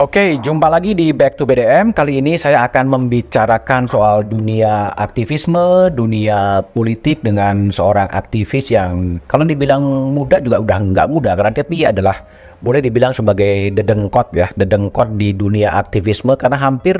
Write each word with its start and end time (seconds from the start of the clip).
Oke, 0.00 0.40
jumpa 0.40 0.72
lagi 0.72 0.96
di 0.96 1.12
Back 1.12 1.36
to 1.36 1.44
BDM. 1.44 1.92
Kali 1.92 2.24
ini 2.24 2.40
saya 2.40 2.64
akan 2.64 2.88
membicarakan 2.88 3.84
soal 3.84 4.24
dunia 4.24 4.96
aktivisme, 4.96 5.92
dunia 5.92 6.64
politik 6.72 7.20
dengan 7.20 7.68
seorang 7.68 8.08
aktivis 8.08 8.72
yang 8.72 9.20
kalau 9.28 9.44
dibilang 9.44 9.84
muda 10.16 10.40
juga 10.40 10.56
udah 10.56 10.78
nggak 10.80 11.04
muda 11.04 11.36
karena 11.36 11.52
dia 11.52 11.92
adalah 11.92 12.16
boleh 12.64 12.80
dibilang 12.80 13.12
sebagai 13.12 13.76
dedengkot 13.76 14.32
ya, 14.32 14.48
dedengkot 14.56 15.20
di 15.20 15.36
dunia 15.36 15.76
aktivisme 15.76 16.32
karena 16.40 16.56
hampir 16.56 16.96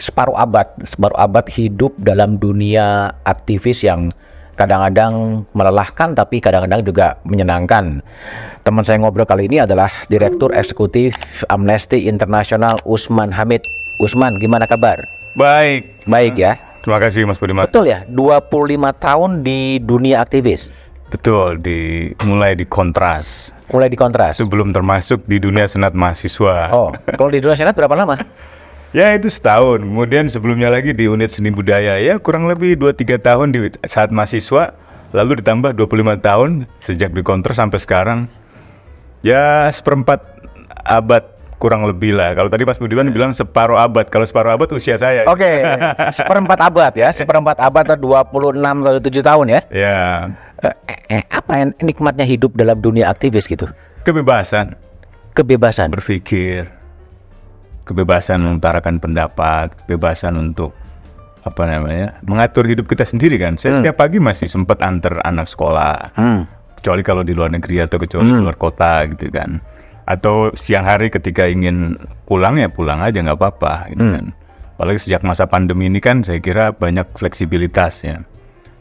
separuh 0.00 0.40
abad, 0.40 0.72
separuh 0.80 1.20
abad 1.20 1.44
hidup 1.52 2.00
dalam 2.00 2.40
dunia 2.40 3.12
aktivis 3.28 3.84
yang 3.84 4.08
kadang-kadang 4.58 5.46
melelahkan 5.54 6.18
tapi 6.18 6.42
kadang-kadang 6.42 6.82
juga 6.82 7.14
menyenangkan. 7.22 8.02
Teman 8.66 8.82
saya 8.82 8.98
ngobrol 8.98 9.24
kali 9.24 9.46
ini 9.46 9.62
adalah 9.62 9.88
Direktur 10.10 10.50
Eksekutif 10.50 11.14
Amnesty 11.46 12.10
International 12.10 12.74
Usman 12.82 13.30
Hamid. 13.30 13.62
Usman, 14.02 14.34
gimana 14.42 14.66
kabar? 14.66 14.98
Baik. 15.38 16.02
Baik 16.10 16.34
ya. 16.34 16.58
Terima 16.82 16.98
kasih 16.98 17.22
Mas 17.24 17.38
Budiman. 17.38 17.70
Betul 17.70 17.90
ya, 17.90 18.02
25 18.10 18.50
tahun 18.98 19.30
di 19.46 19.78
dunia 19.78 20.22
aktivis. 20.22 20.74
Betul, 21.08 21.62
di 21.62 22.10
mulai 22.20 22.52
di 22.52 22.68
kontras. 22.68 23.54
Mulai 23.72 23.88
di 23.88 23.96
kontras. 23.96 24.36
Sebelum 24.42 24.74
termasuk 24.76 25.24
di 25.24 25.40
dunia 25.40 25.64
senat 25.64 25.96
mahasiswa. 25.96 26.68
Oh, 26.68 26.92
kalau 27.16 27.30
di 27.32 27.40
dunia 27.40 27.56
senat 27.56 27.72
berapa 27.72 27.96
lama? 27.96 28.20
Ya 28.96 29.12
itu 29.12 29.28
setahun, 29.28 29.84
kemudian 29.84 30.32
sebelumnya 30.32 30.72
lagi 30.72 30.96
di 30.96 31.04
unit 31.04 31.28
seni 31.28 31.52
budaya. 31.52 32.00
Ya 32.00 32.16
kurang 32.16 32.48
lebih 32.48 32.72
2-3 32.80 33.20
tahun 33.20 33.52
di 33.52 33.68
saat 33.84 34.08
mahasiswa. 34.08 34.72
Lalu 35.12 35.44
ditambah 35.44 35.76
25 35.76 36.20
tahun 36.20 36.50
sejak 36.80 37.12
di 37.12 37.20
kontras 37.20 37.60
sampai 37.60 37.80
sekarang. 37.80 38.20
Ya 39.20 39.68
seperempat 39.68 40.24
abad 40.88 41.20
kurang 41.60 41.84
lebih 41.84 42.16
lah. 42.16 42.32
Kalau 42.32 42.48
tadi 42.48 42.64
Mas 42.64 42.80
Budiman 42.80 43.12
bilang 43.12 43.36
separuh 43.36 43.76
abad, 43.76 44.08
kalau 44.08 44.24
separuh 44.24 44.56
abad 44.56 44.72
usia 44.72 44.96
saya. 44.96 45.28
Oke, 45.28 45.44
okay. 45.44 45.56
seperempat 46.16 46.56
abad 46.56 46.92
ya, 46.96 47.12
seperempat 47.12 47.60
abad 47.60 47.84
atau 47.92 48.24
26 48.24 48.88
atau 48.88 49.00
7 49.04 49.20
tahun 49.20 49.46
ya. 49.52 49.60
Ya. 49.68 49.98
Eh, 50.64 51.20
eh, 51.20 51.22
Apa 51.28 51.60
yang 51.60 51.70
nikmatnya 51.84 52.24
hidup 52.24 52.56
dalam 52.56 52.80
dunia 52.80 53.12
aktivis 53.12 53.44
gitu? 53.44 53.68
Kebebasan. 54.06 54.78
Kebebasan. 55.36 55.92
Berpikir 55.92 56.77
kebebasan 57.88 58.44
mengutarakan 58.44 59.00
pendapat, 59.00 59.72
kebebasan 59.84 60.36
untuk 60.36 60.76
apa 61.48 61.64
namanya 61.64 62.20
mengatur 62.28 62.68
hidup 62.68 62.84
kita 62.84 63.08
sendiri 63.08 63.40
kan. 63.40 63.56
Saya 63.56 63.74
hmm. 63.74 63.78
setiap 63.80 63.96
pagi 63.96 64.20
masih 64.20 64.44
sempat 64.44 64.84
antar 64.84 65.24
anak 65.24 65.48
sekolah, 65.48 66.12
hmm. 66.12 66.40
kecuali 66.78 67.00
kalau 67.00 67.24
di 67.24 67.32
luar 67.32 67.48
negeri 67.48 67.80
atau 67.80 67.96
kecuali 67.96 68.28
hmm. 68.28 68.36
di 68.36 68.42
luar 68.44 68.58
kota 68.60 69.08
gitu 69.08 69.32
kan. 69.32 69.64
Atau 70.08 70.52
siang 70.56 70.84
hari 70.84 71.08
ketika 71.08 71.48
ingin 71.48 71.96
pulang 72.28 72.60
ya 72.60 72.68
pulang 72.68 73.00
aja 73.00 73.16
nggak 73.24 73.38
apa-apa 73.40 73.96
gitu 73.96 74.04
hmm. 74.04 74.14
kan. 74.14 74.26
Apalagi 74.78 75.08
sejak 75.08 75.26
masa 75.26 75.48
pandemi 75.48 75.90
ini 75.90 75.98
kan 75.98 76.22
saya 76.22 76.38
kira 76.38 76.70
banyak 76.76 77.08
fleksibilitas 77.16 78.04
ya. 78.04 78.22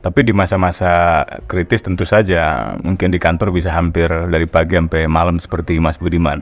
Tapi 0.07 0.23
di 0.23 0.31
masa-masa 0.31 1.19
kritis 1.51 1.83
tentu 1.83 2.07
saja 2.07 2.71
mungkin 2.79 3.11
di 3.11 3.19
kantor 3.19 3.51
bisa 3.51 3.75
hampir 3.75 4.07
dari 4.07 4.47
pagi 4.47 4.79
sampai 4.79 5.03
malam 5.03 5.35
seperti 5.35 5.83
Mas 5.83 5.99
Budiman. 5.99 6.39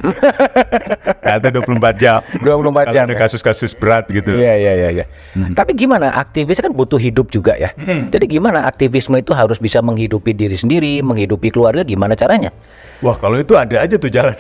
Kata 1.26 1.50
24 1.50 1.98
jam. 1.98 2.22
24 2.46 2.94
jam. 2.94 3.10
ada 3.10 3.18
ya? 3.18 3.26
kasus-kasus 3.26 3.74
berat 3.74 4.06
gitu. 4.14 4.38
Iya 4.38 4.54
iya 4.54 4.74
iya 4.78 4.90
ya. 5.02 5.06
Hmm. 5.34 5.58
Tapi 5.58 5.74
gimana 5.74 6.14
aktivis 6.14 6.62
kan 6.62 6.70
butuh 6.78 7.02
hidup 7.02 7.34
juga 7.34 7.58
ya. 7.58 7.74
Hmm. 7.74 8.14
Jadi 8.14 8.38
gimana 8.38 8.70
aktivisme 8.70 9.18
itu 9.18 9.34
harus 9.34 9.58
bisa 9.58 9.82
menghidupi 9.82 10.38
diri 10.38 10.54
sendiri, 10.54 11.02
menghidupi 11.02 11.50
keluarga 11.50 11.82
gimana 11.82 12.14
caranya? 12.14 12.54
Wah 13.02 13.18
kalau 13.18 13.42
itu 13.42 13.58
ada 13.58 13.82
aja 13.82 13.98
tuh 13.98 14.14
jalan. 14.14 14.38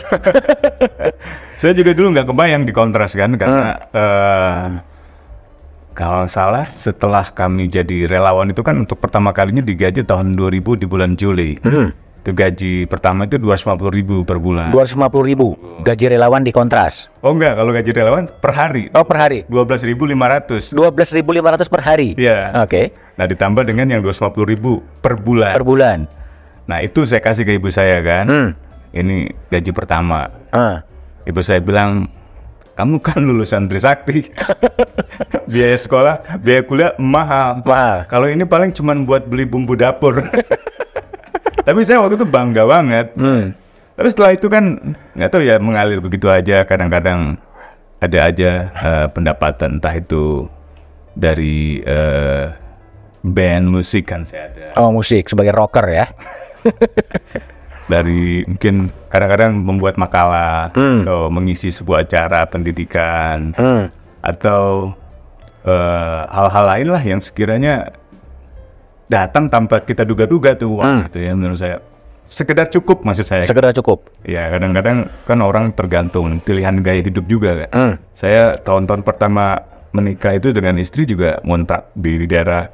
Saya 1.65 1.73
juga 1.73 1.97
dulu 1.97 2.13
nggak 2.13 2.29
kebayang 2.29 2.61
di 2.69 2.73
kontras 2.77 3.17
kan 3.17 3.33
karena 3.41 3.73
hmm. 3.73 3.97
uh, 3.97 4.65
kalau 5.95 6.27
salah 6.27 6.67
setelah 6.75 7.31
kami 7.31 7.71
jadi 7.71 8.03
relawan 8.05 8.51
itu 8.51 8.59
kan 8.59 8.75
untuk 8.83 8.99
pertama 8.99 9.31
kalinya 9.31 9.63
digaji 9.63 10.03
tahun 10.03 10.35
2000 10.35 10.83
di 10.83 10.85
bulan 10.85 11.15
Juli. 11.15 11.55
Hmm. 11.63 11.95
Itu 12.19 12.33
gaji 12.33 12.89
pertama 12.89 13.29
itu 13.29 13.39
250 13.39 13.79
ribu 13.95 14.27
per 14.27 14.41
bulan. 14.41 14.75
250 14.75 15.29
ribu 15.29 15.55
gaji 15.87 16.05
relawan 16.11 16.43
di 16.43 16.51
kontras. 16.51 17.07
Oh 17.23 17.31
enggak, 17.31 17.55
kalau 17.55 17.71
gaji 17.71 17.91
relawan 17.95 18.27
per 18.27 18.51
hari. 18.51 18.91
Oh 18.91 19.07
per 19.07 19.17
hari. 19.23 19.39
12.500. 19.47 20.75
12.500 20.75 21.69
per 21.71 21.81
hari. 21.85 22.17
Iya. 22.19 22.59
Oke. 22.59 22.67
Okay. 22.67 22.85
Nah 23.15 23.25
ditambah 23.29 23.63
dengan 23.63 23.87
yang 23.87 24.01
250 24.03 24.51
ribu 24.51 24.83
per 24.99 25.15
bulan. 25.15 25.55
Per 25.55 25.63
bulan. 25.63 26.09
Nah 26.67 26.83
itu 26.83 27.07
saya 27.07 27.23
kasih 27.23 27.47
ke 27.47 27.55
ibu 27.55 27.71
saya 27.71 28.03
kan. 28.03 28.25
Hmm. 28.27 28.49
Ini 28.91 29.31
gaji 29.47 29.71
pertama. 29.71 30.27
Uh. 30.51 30.81
Ibu 31.29 31.39
saya 31.45 31.61
bilang 31.61 32.09
kamu 32.75 32.99
kan 32.99 33.23
lulusan 33.23 33.71
Trisakti. 33.71 34.27
biaya 35.51 35.79
sekolah, 35.79 36.39
biaya 36.43 36.61
kuliah 36.67 36.91
mahal. 36.99 37.63
Mahal. 37.63 38.03
Kalau 38.11 38.27
ini 38.27 38.43
paling 38.43 38.75
cuma 38.75 38.91
buat 38.99 39.23
beli 39.23 39.47
bumbu 39.47 39.79
dapur. 39.79 40.19
Tapi 41.65 41.79
saya 41.87 42.03
waktu 42.03 42.19
itu 42.19 42.27
bangga 42.27 42.67
banget. 42.67 43.15
Hmm. 43.15 43.55
Tapi 43.95 44.07
setelah 44.11 44.31
itu 44.35 44.51
kan 44.51 44.95
nggak 45.15 45.29
tahu 45.31 45.41
ya 45.47 45.55
mengalir 45.57 46.03
begitu 46.03 46.27
aja. 46.27 46.67
Kadang-kadang 46.67 47.39
ada 48.03 48.19
aja 48.27 48.51
uh, 48.75 49.07
pendapatan 49.07 49.79
entah 49.79 49.95
itu 49.95 50.51
dari 51.15 51.79
uh, 51.87 52.51
band 53.23 53.71
musik 53.71 54.11
kan 54.11 54.27
saya 54.27 54.51
ada. 54.51 54.65
Oh 54.83 54.91
musik 54.91 55.31
sebagai 55.31 55.55
rocker 55.55 55.87
ya. 55.87 56.05
dari 57.91 58.43
mungkin 58.43 58.91
kadang-kadang 59.15 59.55
membuat 59.55 59.95
makalah 59.95 60.75
hmm. 60.75 61.07
atau 61.07 61.31
mengisi 61.31 61.71
sebuah 61.71 62.03
acara 62.03 62.43
pendidikan 62.51 63.55
hmm. 63.55 63.87
atau 64.19 64.91
eh, 65.63 66.21
hal-hal 66.27 66.65
uh, 66.67 66.69
lain 66.75 66.87
lah 66.91 66.99
yang 66.99 67.23
sekiranya 67.23 67.95
datang 69.07 69.47
tanpa 69.47 69.79
kita 69.79 70.03
duga-duga 70.03 70.59
tuh 70.59 70.83
hmm. 70.83 71.07
gitu 71.07 71.19
ya 71.23 71.31
menurut 71.31 71.55
saya 71.55 71.79
sekedar 72.27 72.67
cukup 72.67 73.07
maksud 73.07 73.23
saya 73.23 73.47
sekedar 73.47 73.71
cukup 73.71 74.11
ya 74.27 74.51
kadang-kadang 74.51 75.07
kan 75.23 75.39
orang 75.39 75.71
tergantung 75.71 76.43
pilihan 76.43 76.83
gaya 76.83 76.99
hidup 76.99 77.23
juga 77.31 77.63
kan 77.63 77.69
hmm. 77.71 77.93
saya 78.11 78.59
tahun-tahun 78.59 79.07
pertama 79.07 79.63
menikah 79.95 80.35
itu 80.35 80.51
dengan 80.51 80.75
istri 80.75 81.07
juga 81.07 81.39
ngontrak 81.47 81.87
di, 81.95 82.19
di 82.19 82.27
daerah 82.27 82.67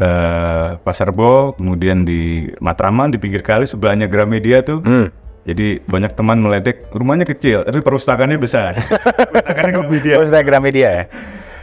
uh, 0.00 0.80
Pasar 0.80 1.12
Bo, 1.12 1.52
kemudian 1.54 2.02
di 2.08 2.48
Matraman 2.58 3.12
di 3.12 3.18
pinggir 3.20 3.44
kali 3.44 3.68
sebelahnya 3.68 4.08
Gramedia 4.08 4.64
tuh. 4.64 4.80
Hmm. 4.80 5.12
Jadi 5.44 5.84
banyak 5.84 6.16
teman 6.16 6.40
meledek, 6.40 6.88
rumahnya 6.96 7.28
kecil, 7.28 7.68
tapi 7.68 7.84
perustakannya 7.84 8.40
besar. 8.40 8.80
Perustakaannya 9.32 9.72
Gramedia. 9.76 10.14
Perustaka 10.16 10.44
Gramedia 10.44 10.88
ya. 10.88 11.04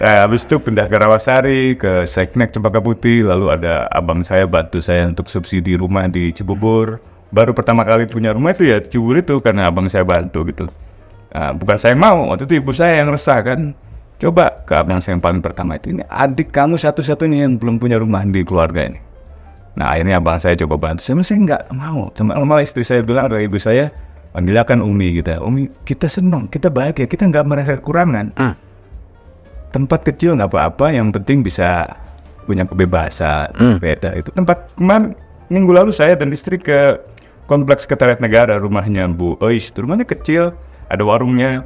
Nah, 0.02 0.18
habis 0.26 0.42
itu 0.46 0.58
pindah 0.58 0.86
ke 0.90 0.98
Rawasari, 0.98 1.78
ke 1.78 2.06
Seknek 2.06 2.54
Cempaka 2.54 2.82
Putih, 2.82 3.26
lalu 3.26 3.54
ada 3.54 3.86
abang 3.90 4.26
saya 4.26 4.46
bantu 4.50 4.82
saya 4.82 5.06
untuk 5.10 5.30
subsidi 5.30 5.78
rumah 5.78 6.10
di 6.10 6.34
Cibubur. 6.34 7.02
Baru 7.34 7.54
pertama 7.54 7.82
kali 7.86 8.10
punya 8.10 8.34
rumah 8.34 8.54
itu 8.54 8.70
ya 8.70 8.82
Cibubur 8.82 9.22
itu 9.22 9.38
karena 9.42 9.70
abang 9.70 9.90
saya 9.90 10.06
bantu 10.06 10.46
gitu. 10.50 10.66
Nah, 11.34 11.54
bukan 11.54 11.78
saya 11.78 11.94
mau, 11.98 12.34
waktu 12.34 12.50
itu 12.50 12.62
ibu 12.62 12.74
saya 12.74 13.02
yang 13.02 13.14
resah 13.14 13.40
kan 13.42 13.74
Coba 14.22 14.54
ke 14.70 14.78
abang 14.78 15.02
saya 15.02 15.18
yang 15.18 15.26
paling 15.26 15.42
pertama 15.42 15.82
itu 15.82 15.98
ini 15.98 16.06
adik 16.06 16.54
kamu 16.54 16.78
satu-satunya 16.78 17.50
yang 17.50 17.58
belum 17.58 17.82
punya 17.82 17.98
rumah 17.98 18.22
di 18.22 18.46
keluarga 18.46 18.86
ini. 18.86 19.02
Nah 19.76 19.96
akhirnya 19.96 20.20
abang 20.20 20.40
saya 20.40 20.56
coba 20.60 20.76
bantu. 20.78 21.02
Saya 21.06 21.20
saya 21.24 21.40
nggak 21.42 21.64
mau. 21.72 22.12
Cuma 22.16 22.36
malah 22.44 22.64
istri 22.64 22.84
saya 22.84 23.04
bilang 23.04 23.32
ada 23.32 23.40
ibu 23.40 23.56
saya 23.56 23.92
panggilkan 24.36 24.84
Umi 24.84 25.22
gitu. 25.24 25.32
Umi 25.44 25.72
kita 25.88 26.12
senang, 26.12 26.48
kita 26.52 26.68
bahagia, 26.68 27.08
kita 27.08 27.28
nggak 27.28 27.46
merasa 27.48 27.72
kekurangan. 27.80 28.36
Hmm. 28.36 28.56
Tempat 29.72 30.04
kecil 30.04 30.36
nggak 30.36 30.52
apa-apa, 30.52 30.92
yang 30.92 31.16
penting 31.16 31.44
bisa 31.48 31.88
punya 32.44 32.68
kebebasan, 32.68 33.56
hmm. 33.56 33.78
beda 33.80 34.10
itu. 34.20 34.30
Tempat 34.36 34.76
kemarin 34.76 35.16
minggu 35.48 35.72
lalu 35.72 35.96
saya 35.96 36.20
dan 36.20 36.28
istri 36.36 36.60
ke 36.60 37.00
kompleks 37.48 37.88
sekretariat 37.88 38.20
negara 38.20 38.60
rumahnya 38.60 39.08
Bu 39.08 39.40
Ois. 39.40 39.72
Rumahnya 39.72 40.04
kecil, 40.04 40.52
ada 40.92 41.04
warungnya, 41.08 41.64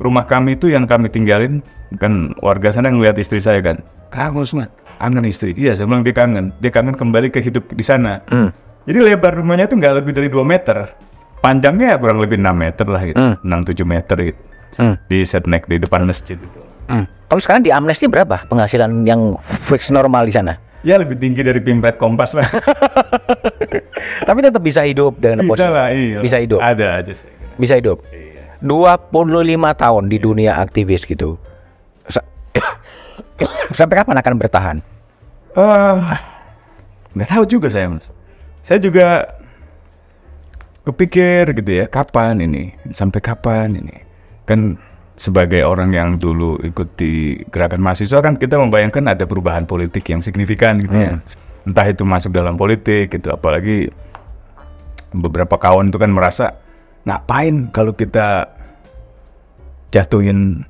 rumah 0.00 0.28
kami 0.28 0.56
itu 0.56 0.68
yang 0.68 0.84
kami 0.84 1.08
tinggalin 1.08 1.64
kan 1.96 2.36
warga 2.44 2.72
sana 2.72 2.92
ngeliat 2.92 3.16
istri 3.16 3.40
saya 3.40 3.62
kan 3.64 3.80
kamu 4.12 4.44
semua 4.44 4.68
kangen 4.96 5.24
istri 5.28 5.52
iya 5.56 5.76
saya 5.76 5.86
bilang 5.88 6.02
dia 6.02 6.14
kangen 6.16 6.52
dia 6.60 6.70
kangen 6.72 6.96
kembali 6.96 7.28
ke 7.28 7.40
hidup 7.40 7.68
di 7.72 7.84
sana 7.84 8.24
hmm. 8.28 8.50
jadi 8.88 8.98
lebar 9.12 9.36
rumahnya 9.36 9.68
itu 9.68 9.76
nggak 9.76 9.94
lebih 10.02 10.12
dari 10.16 10.28
2 10.32 10.40
meter 10.42 10.96
panjangnya 11.44 12.00
kurang 12.00 12.20
lebih 12.20 12.40
6 12.40 12.52
meter 12.52 12.86
lah 12.88 13.02
gitu 13.04 13.20
hmm. 13.20 13.34
6-7 13.44 13.84
meter 13.84 14.16
gitu 14.32 14.40
hmm. 14.80 14.94
di 15.08 15.18
setnek 15.22 15.62
di 15.68 15.76
depan 15.78 16.08
masjid 16.08 16.40
itu 16.40 16.60
hmm. 16.88 17.04
kalau 17.28 17.40
sekarang 17.40 17.62
di 17.62 17.70
amnesti 17.70 18.08
berapa 18.08 18.48
penghasilan 18.48 19.04
yang 19.04 19.36
fix 19.68 19.92
normal 19.92 20.24
di 20.26 20.34
sana 20.34 20.54
Ya 20.86 21.02
lebih 21.02 21.18
tinggi 21.18 21.42
dari 21.42 21.58
pimpret 21.58 21.98
kompas 21.98 22.30
lah. 22.30 22.46
Tapi 24.28 24.38
tetap 24.38 24.62
bisa 24.62 24.86
hidup 24.86 25.18
dengan 25.18 25.42
bisa 25.42 25.66
lah, 25.66 25.90
iya. 25.90 26.22
Bisa 26.22 26.38
hidup. 26.38 26.62
Ada 26.62 27.02
aja 27.02 27.10
sih. 27.10 27.26
Bisa 27.58 27.74
hidup. 27.74 28.06
Iya. 28.14 28.62
25 28.62 29.10
tahun 29.82 30.04
di 30.06 30.18
dunia 30.22 30.62
aktivis 30.62 31.02
gitu. 31.02 31.42
Sampai 33.74 34.00
kapan 34.00 34.16
akan 34.22 34.34
bertahan? 34.38 34.76
Uh, 35.56 36.00
nggak 37.16 37.28
tahu 37.32 37.44
juga 37.48 37.68
saya 37.72 37.88
mas. 37.88 38.12
Saya 38.62 38.78
juga 38.82 39.36
kepikir 40.86 41.50
gitu 41.56 41.82
ya, 41.82 41.90
kapan 41.90 42.40
ini? 42.44 42.76
Sampai 42.94 43.18
kapan 43.18 43.74
ini? 43.76 43.96
Kan 44.46 44.78
sebagai 45.16 45.64
orang 45.64 45.96
yang 45.96 46.20
dulu 46.20 46.60
ikut 46.60 46.94
di 47.00 47.40
gerakan 47.48 47.80
mahasiswa 47.80 48.20
kan 48.20 48.36
kita 48.36 48.60
membayangkan 48.60 49.16
ada 49.16 49.24
perubahan 49.24 49.64
politik 49.64 50.04
yang 50.12 50.20
signifikan 50.20 50.76
gitu 50.84 50.92
ya. 50.92 51.12
Entah 51.66 51.86
itu 51.88 52.06
masuk 52.06 52.30
dalam 52.30 52.54
politik 52.54 53.10
gitu, 53.10 53.32
apalagi 53.32 53.90
beberapa 55.10 55.56
kawan 55.56 55.88
itu 55.90 55.98
kan 55.98 56.12
merasa 56.12 56.54
ngapain 57.08 57.72
kalau 57.72 57.96
kita 57.96 58.46
jatuhin 59.90 60.62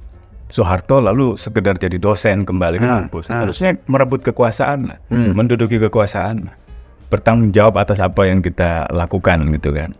Soeharto 0.46 1.02
lalu 1.02 1.34
sekedar 1.34 1.75
jadi 1.75 1.98
dosen 1.98 2.46
kembali 2.46 2.78
ke 2.78 2.87
Hmm, 2.87 2.94
kampus. 3.10 3.26
hmm. 3.26 3.40
Harusnya 3.43 3.70
merebut 3.87 4.22
kekuasaan 4.22 4.87
lah, 4.87 4.98
Hmm. 5.10 5.34
menduduki 5.34 5.76
kekuasaan, 5.76 6.46
bertanggung 7.06 7.50
jawab 7.50 7.78
atas 7.78 7.98
apa 7.98 8.26
yang 8.26 8.38
kita 8.38 8.87
lakukan 8.90 9.43
gitu 9.50 9.75
kan. 9.75 9.90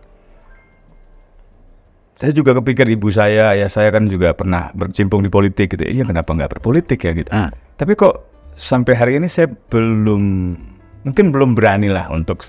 Saya 2.17 2.33
juga 2.33 2.57
kepikir 2.57 2.89
ibu 2.89 3.13
saya, 3.13 3.53
ayah 3.53 3.69
saya 3.69 3.93
kan 3.93 4.09
juga 4.09 4.33
pernah 4.33 4.73
bercimpung 4.73 5.21
di 5.21 5.29
politik 5.29 5.77
gitu. 5.77 5.85
Iya 5.85 6.01
kenapa 6.01 6.33
nggak 6.33 6.57
berpolitik 6.57 6.97
ya 6.97 7.11
gitu. 7.13 7.29
Hmm. 7.29 7.53
Tapi 7.77 7.93
kok 7.93 8.25
sampai 8.57 8.93
hari 8.97 9.11
ini 9.21 9.29
saya 9.29 9.45
belum, 9.51 10.23
mungkin 11.05 11.25
belum 11.29 11.53
berani 11.53 11.93
lah 11.93 12.09
untuk 12.09 12.41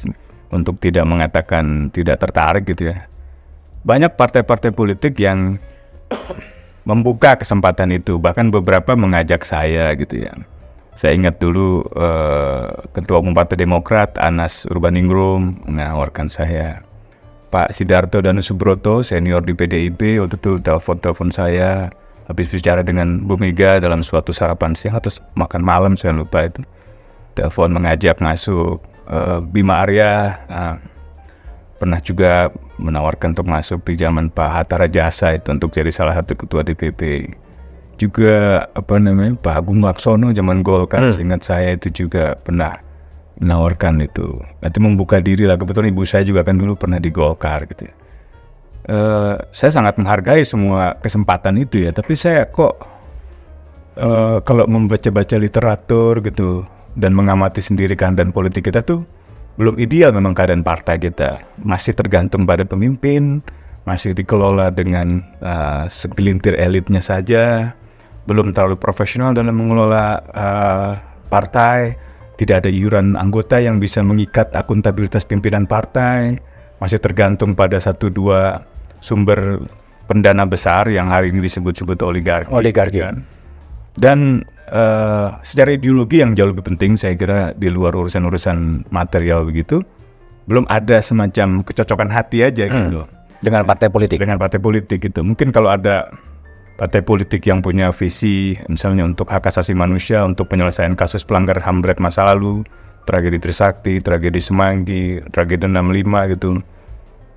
untuk 0.48 0.80
tidak 0.80 1.04
mengatakan 1.04 1.92
tidak 1.92 2.16
tertarik 2.16 2.64
gitu 2.64 2.88
ya. 2.88 3.04
Banyak 3.84 4.16
partai-partai 4.16 4.72
politik 4.72 5.20
yang 5.20 5.60
membuka 6.88 7.36
kesempatan 7.36 7.92
itu, 7.92 8.16
bahkan 8.16 8.48
beberapa 8.48 8.96
mengajak 8.96 9.44
saya 9.44 9.92
gitu 10.00 10.24
ya. 10.24 10.32
Saya 10.96 11.14
ingat 11.14 11.38
dulu 11.38 11.84
eh, 11.94 12.66
Ketua 12.96 13.20
Umum 13.20 13.36
Partai 13.36 13.60
Demokrat 13.60 14.16
Anas 14.18 14.64
Urbaningrum 14.72 15.60
menawarkan 15.68 16.26
saya. 16.26 16.82
Pak 17.52 17.72
Sidarto 17.76 18.20
dan 18.24 18.40
Subroto 18.44 19.00
senior 19.00 19.40
di 19.40 19.56
PDIP 19.56 20.20
waktu 20.20 20.36
itu 20.36 20.60
telepon-telepon 20.60 21.32
saya 21.32 21.88
habis 22.28 22.44
bicara 22.50 22.84
dengan 22.84 23.24
Bu 23.24 23.40
Mega 23.40 23.80
dalam 23.80 24.04
suatu 24.04 24.36
sarapan 24.36 24.76
siang 24.76 25.00
atau 25.00 25.08
makan 25.32 25.64
malam 25.64 25.92
saya 25.96 26.12
lupa 26.12 26.44
itu 26.44 26.60
telepon 27.32 27.72
mengajak 27.72 28.20
masuk 28.20 28.84
Eh, 29.08 29.38
Bima 29.40 29.80
Arya 29.80 30.36
nah, 30.52 30.76
pernah 31.80 31.96
juga 32.04 32.52
menawarkan 32.78 33.34
untuk 33.34 33.50
masuk 33.50 33.82
di 33.84 33.98
zaman 33.98 34.30
Pak 34.30 34.50
Hatta 34.50 34.78
Rajasa 34.78 35.34
itu 35.34 35.50
untuk 35.50 35.74
jadi 35.74 35.90
salah 35.90 36.14
satu 36.16 36.38
ketua 36.38 36.62
DPP 36.62 37.34
juga 37.98 38.64
apa 38.72 38.96
namanya 39.02 39.34
Pak 39.34 39.54
Agung 39.58 39.82
Laksono 39.82 40.30
zaman 40.30 40.62
Golkar 40.62 41.02
seingat 41.10 41.42
saya 41.42 41.74
itu 41.74 41.90
juga 42.06 42.38
pernah 42.38 42.78
menawarkan 43.42 44.06
itu. 44.06 44.38
Nanti 44.62 44.78
membuka 44.78 45.18
diri 45.18 45.46
lah. 45.46 45.58
Kebetulan 45.58 45.90
ibu 45.90 46.06
saya 46.06 46.22
juga 46.22 46.46
kan 46.46 46.58
dulu 46.58 46.78
pernah 46.78 47.02
di 47.02 47.10
Golkar 47.10 47.66
gitu. 47.66 47.90
Eh, 48.88 49.34
saya 49.50 49.70
sangat 49.74 49.98
menghargai 49.98 50.46
semua 50.46 50.94
kesempatan 51.02 51.58
itu 51.58 51.86
ya. 51.86 51.90
Tapi 51.90 52.14
saya 52.14 52.46
kok 52.46 52.78
eh, 53.98 54.38
kalau 54.46 54.64
membaca-baca 54.70 55.36
literatur 55.38 56.22
gitu 56.22 56.66
dan 56.94 57.14
mengamati 57.14 57.62
sendiri 57.62 57.94
keadaan 57.98 58.30
politik 58.30 58.70
kita 58.70 58.82
tuh 58.82 59.06
belum 59.58 59.74
ideal 59.82 60.14
memang 60.14 60.38
keadaan 60.38 60.62
partai 60.62 61.02
kita 61.02 61.42
masih 61.60 61.92
tergantung 61.92 62.46
pada 62.46 62.62
pemimpin 62.62 63.42
masih 63.82 64.14
dikelola 64.14 64.70
dengan 64.70 65.18
eh, 65.42 65.84
segelintir 65.90 66.54
elitnya 66.54 67.02
saja 67.02 67.74
belum 68.30 68.54
terlalu 68.54 68.78
profesional 68.78 69.34
dalam 69.34 69.58
mengelola 69.58 70.22
eh, 70.30 70.92
partai 71.26 71.98
tidak 72.38 72.64
ada 72.64 72.70
iuran 72.70 73.18
anggota 73.18 73.58
yang 73.58 73.82
bisa 73.82 73.98
mengikat 74.00 74.54
akuntabilitas 74.54 75.26
pimpinan 75.26 75.66
partai 75.66 76.38
masih 76.78 77.02
tergantung 77.02 77.58
pada 77.58 77.82
satu 77.82 78.06
dua 78.06 78.62
sumber 79.02 79.58
pendana 80.06 80.46
besar 80.46 80.86
yang 80.86 81.10
hari 81.10 81.34
ini 81.34 81.44
disebut-sebut 81.44 81.98
oligarki 82.06 82.54
Oligarki. 82.54 83.02
kan. 83.02 83.26
Dan 83.98 84.46
eh, 84.68 85.28
secara 85.42 85.74
ideologi 85.74 86.20
yang 86.20 86.36
jauh 86.36 86.52
lebih 86.52 86.64
penting 86.64 86.94
saya 86.94 87.16
kira 87.16 87.52
di 87.56 87.68
luar 87.72 87.96
urusan-urusan 87.96 88.88
material 88.92 89.48
begitu, 89.48 89.80
belum 90.48 90.64
ada 90.68 91.00
semacam 91.00 91.60
kecocokan 91.60 92.08
hati 92.08 92.44
aja 92.44 92.68
gitu 92.68 93.04
Dengan 93.38 93.62
partai 93.68 93.88
politik. 93.92 94.18
dengan 94.18 94.40
partai 94.40 94.58
politik 94.58 94.98
gitu. 94.98 95.20
Mungkin 95.22 95.52
kalau 95.54 95.70
ada 95.70 96.10
partai 96.80 97.02
politik 97.02 97.42
yang 97.44 97.60
punya 97.60 97.90
visi 97.90 98.54
misalnya 98.70 99.04
untuk 99.04 99.28
hak 99.28 99.46
asasi 99.50 99.74
manusia, 99.74 100.24
untuk 100.24 100.48
penyelesaian 100.48 100.94
kasus 100.94 101.22
pelanggaran 101.22 101.62
HAM 101.62 101.78
berat 101.84 101.98
masa 102.02 102.26
lalu, 102.26 102.64
tragedi 103.06 103.38
Trisakti, 103.38 104.02
tragedi 104.02 104.42
Semanggi, 104.42 105.22
tragedi 105.30 105.66
65 105.66 106.32
gitu. 106.34 106.50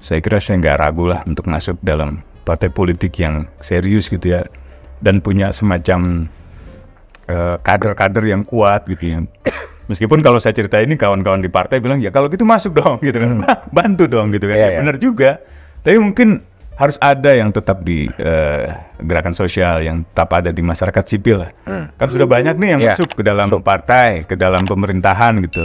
Saya 0.02 0.20
kira 0.24 0.42
saya 0.42 0.58
nggak 0.58 0.78
ragu 0.82 1.06
lah 1.06 1.22
untuk 1.30 1.46
masuk 1.46 1.78
dalam 1.86 2.26
partai 2.42 2.74
politik 2.74 3.14
yang 3.22 3.46
serius 3.62 4.10
gitu 4.10 4.34
ya 4.34 4.42
dan 5.02 5.22
punya 5.22 5.54
semacam 5.54 6.26
kader-kader 7.60 8.24
yang 8.24 8.42
kuat 8.42 8.86
gitu 8.86 9.04
ya. 9.08 9.20
Meskipun 9.86 10.24
kalau 10.24 10.40
saya 10.40 10.56
cerita 10.56 10.80
ini 10.80 10.96
kawan-kawan 10.96 11.40
di 11.40 11.52
partai 11.52 11.84
bilang 11.84 12.00
ya 12.00 12.10
kalau 12.10 12.32
gitu 12.32 12.44
masuk 12.44 12.72
dong 12.74 12.96
gitu 13.00 13.20
kan, 13.20 13.44
bantu 13.76 14.08
dong 14.08 14.32
gitu 14.32 14.48
kan. 14.48 14.56
Iya, 14.56 14.62
Ya, 14.62 14.70
iya. 14.72 14.80
benar 14.80 14.96
juga. 14.96 15.32
Tapi 15.82 15.98
mungkin 15.98 16.40
harus 16.80 16.96
ada 16.98 17.36
yang 17.36 17.52
tetap 17.52 17.84
di 17.84 18.08
eh, 18.08 18.72
gerakan 18.98 19.36
sosial, 19.36 19.84
yang 19.84 20.08
tetap 20.08 20.32
ada 20.32 20.50
di 20.50 20.64
masyarakat 20.64 21.04
sipil 21.04 21.44
lah. 21.44 21.52
Kan 21.94 22.08
sudah 22.08 22.26
banyak 22.26 22.56
nih 22.56 22.70
yang 22.70 22.82
Iya. 22.82 22.94
masuk 22.96 23.20
ke 23.20 23.22
dalam 23.22 23.52
partai, 23.60 24.24
ke 24.24 24.34
dalam 24.34 24.64
pemerintahan 24.64 25.44
gitu. 25.44 25.62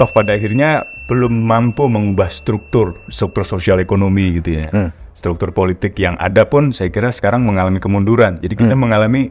Toh 0.00 0.08
pada 0.08 0.32
akhirnya 0.32 0.82
belum 1.06 1.44
mampu 1.44 1.84
mengubah 1.84 2.32
struktur, 2.32 2.96
struktur 3.06 3.44
sosial 3.44 3.78
ekonomi 3.78 4.40
gitu 4.40 4.64
ya. 4.64 4.72
Struktur 5.12 5.52
politik 5.52 5.92
yang 5.94 6.16
ada 6.16 6.42
pun 6.42 6.72
saya 6.72 6.88
kira 6.88 7.12
sekarang 7.12 7.44
mengalami 7.44 7.78
kemunduran. 7.78 8.40
Jadi 8.40 8.54
kita 8.56 8.74
mengalami 8.74 9.28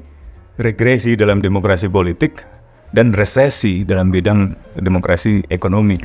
regresi 0.60 1.16
dalam 1.16 1.40
demokrasi 1.40 1.88
politik 1.88 2.44
dan 2.92 3.16
resesi 3.16 3.88
dalam 3.88 4.12
bidang 4.12 4.52
demokrasi 4.80 5.48
ekonomi. 5.48 5.96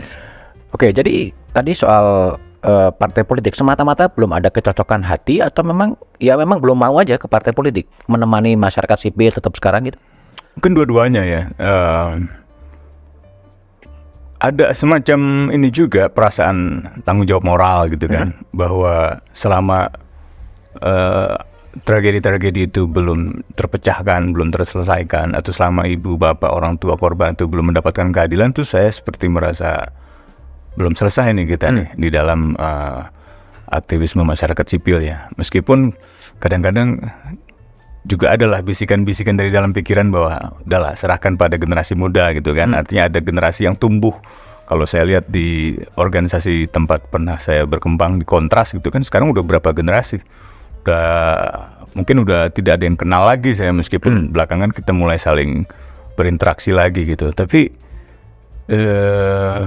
Oke, 0.70 0.94
jadi 0.94 1.34
tadi 1.50 1.72
soal 1.74 2.36
eh, 2.62 2.90
partai 2.94 3.26
politik 3.26 3.58
semata-mata 3.58 4.06
belum 4.06 4.30
ada 4.36 4.52
kecocokan 4.52 5.02
hati 5.02 5.42
atau 5.42 5.66
memang 5.66 5.98
ya 6.22 6.38
memang 6.38 6.62
belum 6.62 6.78
mau 6.78 6.94
aja 7.02 7.18
ke 7.18 7.26
partai 7.26 7.50
politik 7.50 7.90
menemani 8.06 8.54
masyarakat 8.54 8.98
sipil 9.10 9.34
tetap 9.34 9.54
sekarang 9.58 9.90
gitu. 9.90 9.98
Mungkin 10.58 10.72
dua-duanya 10.78 11.22
ya. 11.26 11.42
Eh, 11.58 12.12
ada 14.36 14.70
semacam 14.76 15.48
ini 15.48 15.72
juga 15.72 16.12
perasaan 16.12 16.86
tanggung 17.08 17.24
jawab 17.26 17.42
moral 17.42 17.88
gitu 17.88 18.06
kan, 18.06 18.36
bahwa 18.52 19.18
selama 19.32 19.90
eh, 20.84 21.34
tragedi-tragedi 21.84 22.72
itu 22.72 22.88
belum 22.88 23.44
terpecahkan, 23.58 24.32
belum 24.32 24.54
terselesaikan, 24.54 25.36
atau 25.36 25.50
selama 25.52 25.84
ibu, 25.84 26.16
bapak, 26.16 26.48
orang 26.48 26.80
tua 26.80 26.96
korban 26.96 27.36
itu 27.36 27.44
belum 27.44 27.74
mendapatkan 27.74 28.14
keadilan, 28.14 28.56
tuh 28.56 28.64
saya 28.64 28.88
seperti 28.88 29.28
merasa 29.28 29.92
belum 30.76 30.92
selesai 30.92 31.32
nih 31.32 31.46
kita 31.56 31.72
nih 31.72 31.88
di 31.96 32.08
dalam 32.12 32.52
eh, 32.56 33.00
aktivisme 33.72 34.22
masyarakat 34.22 34.64
sipil 34.64 35.02
ya. 35.02 35.28
Meskipun 35.36 35.92
kadang-kadang 36.38 37.00
juga 38.06 38.38
adalah 38.38 38.62
bisikan-bisikan 38.62 39.34
dari 39.34 39.50
dalam 39.50 39.74
pikiran 39.74 40.14
bahwa 40.14 40.54
udahlah 40.62 40.94
serahkan 40.94 41.34
pada 41.34 41.58
generasi 41.58 41.98
muda 41.98 42.30
gitu 42.38 42.54
kan. 42.54 42.72
Artinya 42.72 43.10
ada 43.10 43.18
generasi 43.18 43.66
yang 43.66 43.74
tumbuh. 43.74 44.14
Kalau 44.66 44.82
saya 44.82 45.06
lihat 45.06 45.30
di 45.30 45.78
organisasi 45.94 46.70
tempat 46.70 47.10
pernah 47.10 47.38
saya 47.38 47.66
berkembang 47.66 48.18
di 48.18 48.26
kontras 48.26 48.74
gitu 48.74 48.90
kan 48.90 49.02
sekarang 49.02 49.30
udah 49.34 49.42
berapa 49.42 49.74
generasi. 49.74 50.22
Udah 50.86 51.10
mungkin 51.98 52.22
udah 52.22 52.54
tidak 52.54 52.78
ada 52.78 52.84
yang 52.86 52.94
kenal 52.94 53.26
lagi 53.26 53.58
saya 53.58 53.74
meskipun 53.74 54.30
belakangan 54.30 54.70
kita 54.70 54.94
mulai 54.94 55.18
saling 55.18 55.66
berinteraksi 56.14 56.70
lagi 56.70 57.02
gitu. 57.02 57.34
Tapi 57.34 57.74
eh 58.70 59.62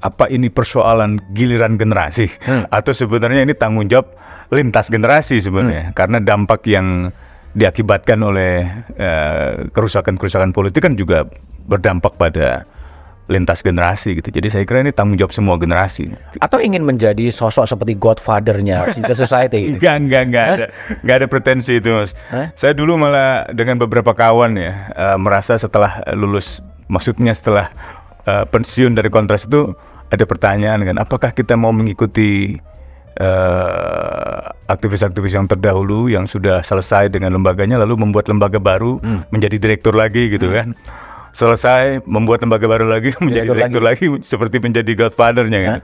apa 0.00 0.24
ini 0.32 0.48
persoalan 0.48 1.18
giliran 1.34 1.74
generasi? 1.74 2.30
Atau 2.76 2.94
sebenarnya 2.94 3.42
ini 3.42 3.58
tanggung 3.58 3.90
jawab 3.90 4.14
lintas 4.54 4.88
generasi 4.88 5.42
sebenarnya? 5.42 5.90
Karena 5.92 6.22
dampak 6.22 6.64
yang 6.70 7.10
diakibatkan 7.50 8.22
oleh 8.22 8.62
eh, 8.94 9.66
kerusakan-kerusakan 9.74 10.54
politik 10.54 10.86
kan 10.86 10.94
juga 10.94 11.26
berdampak 11.66 12.14
pada 12.14 12.64
lintas 13.30 13.62
generasi 13.62 14.18
gitu. 14.18 14.34
Jadi 14.34 14.50
saya 14.50 14.64
kira 14.66 14.82
ini 14.82 14.90
tanggung 14.90 15.14
jawab 15.14 15.30
semua 15.30 15.54
generasi. 15.54 16.10
Atau 16.42 16.58
ingin 16.58 16.82
menjadi 16.82 17.30
sosok 17.30 17.70
seperti 17.70 17.94
godfather-nya 17.94 18.84
civil 18.98 19.14
society 19.16 19.70
gitu. 19.70 19.78
Enggak, 19.78 19.96
enggak, 20.02 20.22
enggak 20.26 20.44
ada, 20.50 20.66
enggak 21.00 21.16
ada 21.22 21.26
pretensi 21.30 21.72
itu, 21.78 21.88
Mas. 21.94 22.12
Hah? 22.34 22.50
Saya 22.58 22.74
dulu 22.74 22.98
malah 22.98 23.46
dengan 23.54 23.78
beberapa 23.78 24.10
kawan 24.10 24.58
ya 24.58 24.90
eh, 24.90 25.16
merasa 25.16 25.54
setelah 25.54 26.02
lulus, 26.18 26.58
maksudnya 26.90 27.30
setelah 27.30 27.70
eh, 28.26 28.44
pensiun 28.50 28.98
dari 28.98 29.06
kontras 29.08 29.46
itu 29.46 29.70
ada 30.10 30.26
pertanyaan 30.26 30.82
kan, 30.82 30.96
apakah 30.98 31.30
kita 31.30 31.54
mau 31.54 31.70
mengikuti 31.70 32.58
eh, 33.14 34.42
aktivis-aktivis 34.66 35.38
yang 35.38 35.46
terdahulu 35.46 36.10
yang 36.10 36.26
sudah 36.26 36.66
selesai 36.66 37.14
dengan 37.14 37.30
lembaganya 37.38 37.78
lalu 37.78 38.02
membuat 38.02 38.26
lembaga 38.26 38.58
baru 38.58 38.98
menjadi 39.30 39.54
direktur 39.62 39.94
lagi 39.94 40.34
gitu 40.34 40.50
kan. 40.50 40.74
Selesai 41.30 42.02
membuat 42.06 42.42
lembaga 42.42 42.66
baru 42.66 42.86
lagi 42.90 43.14
menjadi 43.24 43.54
Direktur 43.54 43.80
direktur 43.80 43.82
lagi, 43.82 44.06
seperti 44.26 44.56
menjadi 44.58 44.92
godfather-nya 44.94 45.60
kan. 45.62 45.78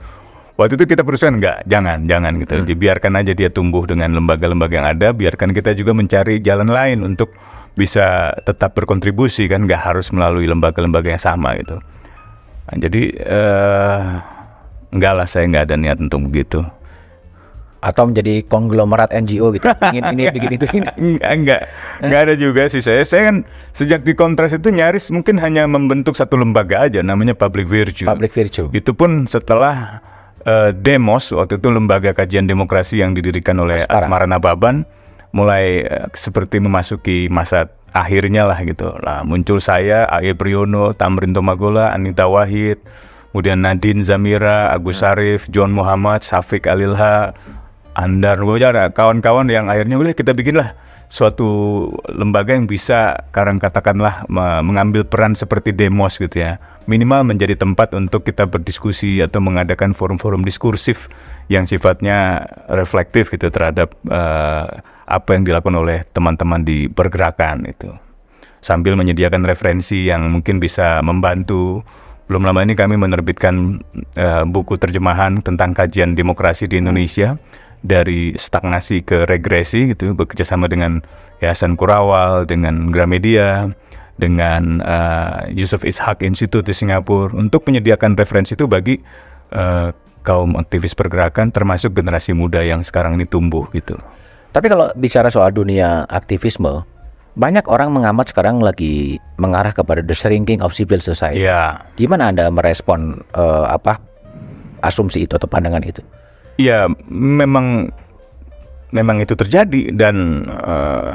Waktu 0.57 0.73
itu 0.73 0.85
kita 0.89 1.05
berusaha 1.05 1.29
enggak, 1.29 1.69
jangan, 1.69 2.09
jangan 2.09 2.33
gitu. 2.41 2.65
Dibiarkan 2.65 3.13
aja 3.21 3.37
dia 3.37 3.53
tumbuh 3.53 3.85
dengan 3.85 4.09
lembaga-lembaga 4.17 4.73
yang 4.73 4.89
ada, 4.89 5.13
biarkan 5.13 5.53
kita 5.53 5.77
juga 5.77 5.93
mencari 5.93 6.41
jalan 6.41 6.73
lain 6.73 7.05
untuk 7.05 7.29
bisa 7.77 8.33
tetap 8.41 8.73
berkontribusi 8.73 9.45
kan, 9.45 9.69
nggak 9.69 9.93
harus 9.93 10.09
melalui 10.09 10.49
lembaga-lembaga 10.49 11.13
yang 11.13 11.21
sama 11.21 11.53
gitu. 11.61 11.77
Nah, 12.67 12.75
jadi 12.81 13.01
eh 13.21 14.01
enggak 14.89 15.13
lah 15.13 15.27
saya 15.29 15.45
nggak 15.45 15.65
ada 15.69 15.75
niat 15.77 15.97
untuk 16.01 16.25
begitu. 16.25 16.65
Atau 17.87 18.11
menjadi 18.11 18.43
konglomerat 18.51 19.15
NGO 19.15 19.55
gitu. 19.55 19.63
Ingin 19.95 20.03
ini, 20.11 20.23
bikin 20.27 20.51
itu, 20.59 20.65
ini. 20.75 20.83
Enggak, 20.99 21.31
enggak, 21.31 21.61
enggak 22.03 22.21
ada 22.27 22.33
juga 22.35 22.67
sih 22.67 22.83
saya. 22.83 23.07
Saya 23.07 23.31
kan 23.31 23.47
sejak 23.71 24.03
di 24.03 24.11
kontras 24.11 24.51
itu 24.51 24.67
nyaris 24.67 25.07
mungkin 25.07 25.39
hanya 25.39 25.63
membentuk 25.63 26.19
satu 26.19 26.35
lembaga 26.35 26.91
aja, 26.91 26.99
namanya 26.99 27.31
Public 27.31 27.71
Virtue. 27.71 28.03
Public 28.03 28.35
virtue. 28.35 28.67
Itu 28.75 28.91
pun 28.91 29.23
setelah 29.23 30.03
eh, 30.43 30.75
Demos 30.75 31.31
waktu 31.31 31.63
itu 31.63 31.71
lembaga 31.71 32.11
kajian 32.11 32.43
demokrasi 32.43 32.99
yang 32.99 33.15
didirikan 33.15 33.55
oleh 33.63 33.87
Sekarang. 33.87 34.11
Asmara 34.11 34.27
Nababan 34.27 34.83
mulai 35.31 35.87
eh, 35.87 36.07
seperti 36.11 36.59
memasuki 36.59 37.31
masa 37.31 37.71
akhirnya 37.95 38.45
lah 38.45 38.59
gitu. 38.63 38.93
Lah 38.99 39.23
muncul 39.23 39.57
saya, 39.63 40.05
Aye 40.11 40.35
Priyono, 40.35 40.91
Tamrin 40.93 41.31
Tomagola, 41.31 41.95
Anita 41.95 42.27
Wahid, 42.27 42.77
kemudian 43.31 43.61
Nadine 43.61 44.01
Zamira, 44.01 44.71
Agus 44.71 45.01
Sarif, 45.01 45.45
John 45.53 45.73
Muhammad, 45.73 46.25
Safik 46.25 46.65
Alilha, 46.65 47.37
Andar. 47.97 48.37
Wojara, 48.45 48.93
kawan-kawan 48.93 49.49
yang 49.49 49.73
akhirnya 49.73 49.97
udah 49.97 50.13
kita 50.13 50.37
bikinlah 50.37 50.77
suatu 51.09 51.87
lembaga 52.13 52.53
yang 52.53 52.69
bisa 52.69 53.17
sekarang 53.33 53.57
katakanlah 53.57 54.27
me- 54.29 54.61
mengambil 54.61 55.01
peran 55.01 55.33
seperti 55.33 55.73
demos 55.73 56.21
gitu 56.21 56.37
ya. 56.37 56.61
Minimal 56.85 57.25
menjadi 57.25 57.57
tempat 57.57 57.97
untuk 57.97 58.23
kita 58.23 58.45
berdiskusi 58.45 59.19
atau 59.19 59.41
mengadakan 59.41 59.97
forum-forum 59.97 60.45
diskursif 60.45 61.09
yang 61.49 61.65
sifatnya 61.65 62.47
reflektif 62.69 63.33
gitu 63.33 63.49
terhadap 63.49 63.97
eh, 64.07 64.67
apa 65.07 65.29
yang 65.33 65.43
dilakukan 65.47 65.75
oleh 65.75 66.05
teman-teman 66.13 66.61
di 66.61 66.85
pergerakan 66.87 67.65
itu. 67.65 67.91
Sambil 68.61 68.93
menyediakan 68.93 69.41
referensi 69.41 70.05
yang 70.05 70.29
mungkin 70.29 70.61
bisa 70.61 71.01
membantu. 71.01 71.81
Belum 72.27 72.43
lama 72.43 72.59
ini 72.59 72.75
kami 72.75 72.99
menerbitkan 72.99 73.79
eh, 74.13 74.43
buku 74.43 74.75
terjemahan 74.75 75.39
tentang 75.39 75.71
kajian 75.73 76.13
demokrasi 76.13 76.67
di 76.67 76.77
Indonesia 76.77 77.39
dari 77.87 78.35
stagnasi 78.35 79.07
ke 79.07 79.23
regresi 79.23 79.95
gitu 79.95 80.11
bekerjasama 80.11 80.67
dengan 80.67 80.99
Yayasan 81.39 81.79
Kurawal 81.79 82.43
dengan 82.43 82.91
Gramedia 82.91 83.71
dengan 84.19 84.83
eh, 84.83 85.55
Yusuf 85.55 85.87
Ishak 85.87 86.25
Institute 86.25 86.67
di 86.67 86.75
Singapura 86.75 87.31
untuk 87.37 87.63
menyediakan 87.69 88.19
referensi 88.19 88.57
itu 88.57 88.67
bagi 88.67 88.99
eh, 89.53 89.89
kaum 90.27 90.59
aktivis 90.59 90.91
pergerakan 90.91 91.55
termasuk 91.55 91.95
generasi 91.95 92.35
muda 92.35 92.59
yang 92.59 92.83
sekarang 92.83 93.15
ini 93.15 93.23
tumbuh 93.23 93.63
gitu. 93.71 93.95
Tapi 94.51 94.67
kalau 94.67 94.91
bicara 94.97 95.29
soal 95.29 95.53
dunia 95.53 96.03
aktivisme, 96.09 96.83
banyak 97.37 97.63
orang 97.69 97.93
mengamat 97.93 98.33
sekarang 98.33 98.57
lagi 98.59 99.21
mengarah 99.37 99.71
kepada 99.71 100.01
the 100.01 100.17
shrinking 100.17 100.59
of 100.65 100.73
civil 100.73 100.97
society. 100.97 101.45
Ya, 101.45 101.85
Gimana 101.95 102.33
Anda 102.33 102.49
merespon 102.49 103.21
eh, 103.37 103.65
apa 103.69 104.01
asumsi 104.81 105.29
itu 105.29 105.37
atau 105.37 105.47
pandangan 105.47 105.85
itu? 105.85 106.01
Ya, 106.57 106.89
memang 107.09 107.93
memang 108.91 109.21
itu 109.21 109.37
terjadi 109.37 109.93
dan 109.93 110.47
eh, 110.47 111.11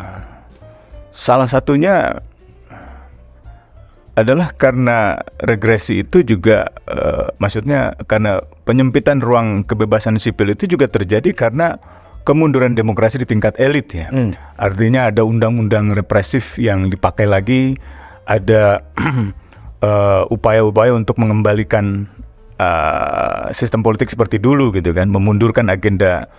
salah 1.12 1.48
satunya 1.50 2.22
adalah 4.12 4.52
karena 4.52 5.16
regresi 5.40 6.04
itu 6.04 6.20
juga 6.20 6.68
eh, 6.84 7.32
maksudnya 7.40 7.96
karena 8.04 8.44
penyempitan 8.68 9.24
ruang 9.24 9.64
kebebasan 9.64 10.20
sipil 10.20 10.52
itu 10.52 10.68
juga 10.68 10.86
terjadi 10.86 11.32
karena 11.32 11.80
kemunduran 12.22 12.76
demokrasi 12.76 13.18
di 13.18 13.26
tingkat 13.26 13.56
elit 13.58 13.88
ya. 13.90 14.12
Hmm. 14.12 14.36
Artinya 14.60 15.10
ada 15.10 15.26
undang-undang 15.26 15.96
represif 15.96 16.54
yang 16.60 16.86
dipakai 16.86 17.26
lagi, 17.26 17.74
ada 18.28 18.84
eh, 19.86 20.22
upaya-upaya 20.28 20.92
untuk 20.92 21.18
mengembalikan 21.18 22.06
eh, 22.62 23.44
sistem 23.50 23.82
politik 23.82 24.06
seperti 24.06 24.38
dulu 24.38 24.70
gitu 24.70 24.94
kan, 24.94 25.10
memundurkan 25.10 25.66
agenda 25.66 26.30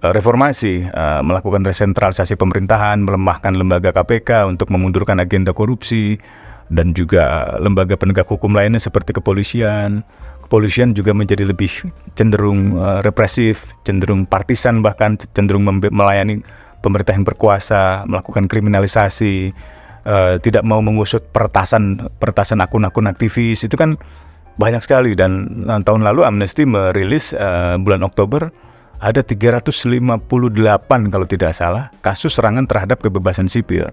eh, 0.00 0.12
reformasi, 0.14 0.86
eh, 0.86 1.20
melakukan 1.26 1.66
resentralisasi 1.66 2.38
pemerintahan, 2.38 3.02
melemahkan 3.02 3.50
lembaga 3.58 3.90
KPK 3.90 4.46
untuk 4.46 4.70
memundurkan 4.70 5.18
agenda 5.18 5.50
korupsi 5.50 6.22
dan 6.70 6.90
juga 6.94 7.54
lembaga 7.62 7.94
penegak 7.94 8.26
hukum 8.26 8.54
lainnya 8.54 8.82
seperti 8.82 9.14
kepolisian. 9.14 10.02
Kepolisian 10.46 10.94
juga 10.94 11.10
menjadi 11.10 11.42
lebih 11.42 11.90
cenderung 12.14 12.78
eh, 12.78 13.00
represif, 13.02 13.74
cenderung 13.82 14.26
partisan 14.26 14.82
bahkan 14.82 15.18
cenderung 15.34 15.66
melayani 15.66 16.42
pemerintah 16.82 17.18
yang 17.18 17.26
berkuasa, 17.26 18.06
melakukan 18.06 18.46
kriminalisasi, 18.46 19.50
eh, 20.06 20.34
tidak 20.38 20.62
mau 20.62 20.78
mengusut 20.78 21.22
peretasan 21.34 22.06
peretasan 22.22 22.62
akun-akun 22.62 23.10
aktivis 23.10 23.66
itu 23.66 23.74
kan 23.74 23.98
banyak 24.56 24.82
sekali 24.84 25.12
dan 25.12 25.64
nah, 25.68 25.80
tahun 25.80 26.04
lalu 26.04 26.24
Amnesty 26.24 26.64
merilis 26.64 27.36
eh, 27.36 27.76
bulan 27.76 28.04
Oktober 28.04 28.48
ada 28.96 29.20
358 29.20 29.92
kalau 31.12 31.26
tidak 31.28 31.52
salah 31.52 31.92
kasus 32.00 32.32
serangan 32.32 32.64
terhadap 32.64 33.04
kebebasan 33.04 33.48
sipil. 33.48 33.92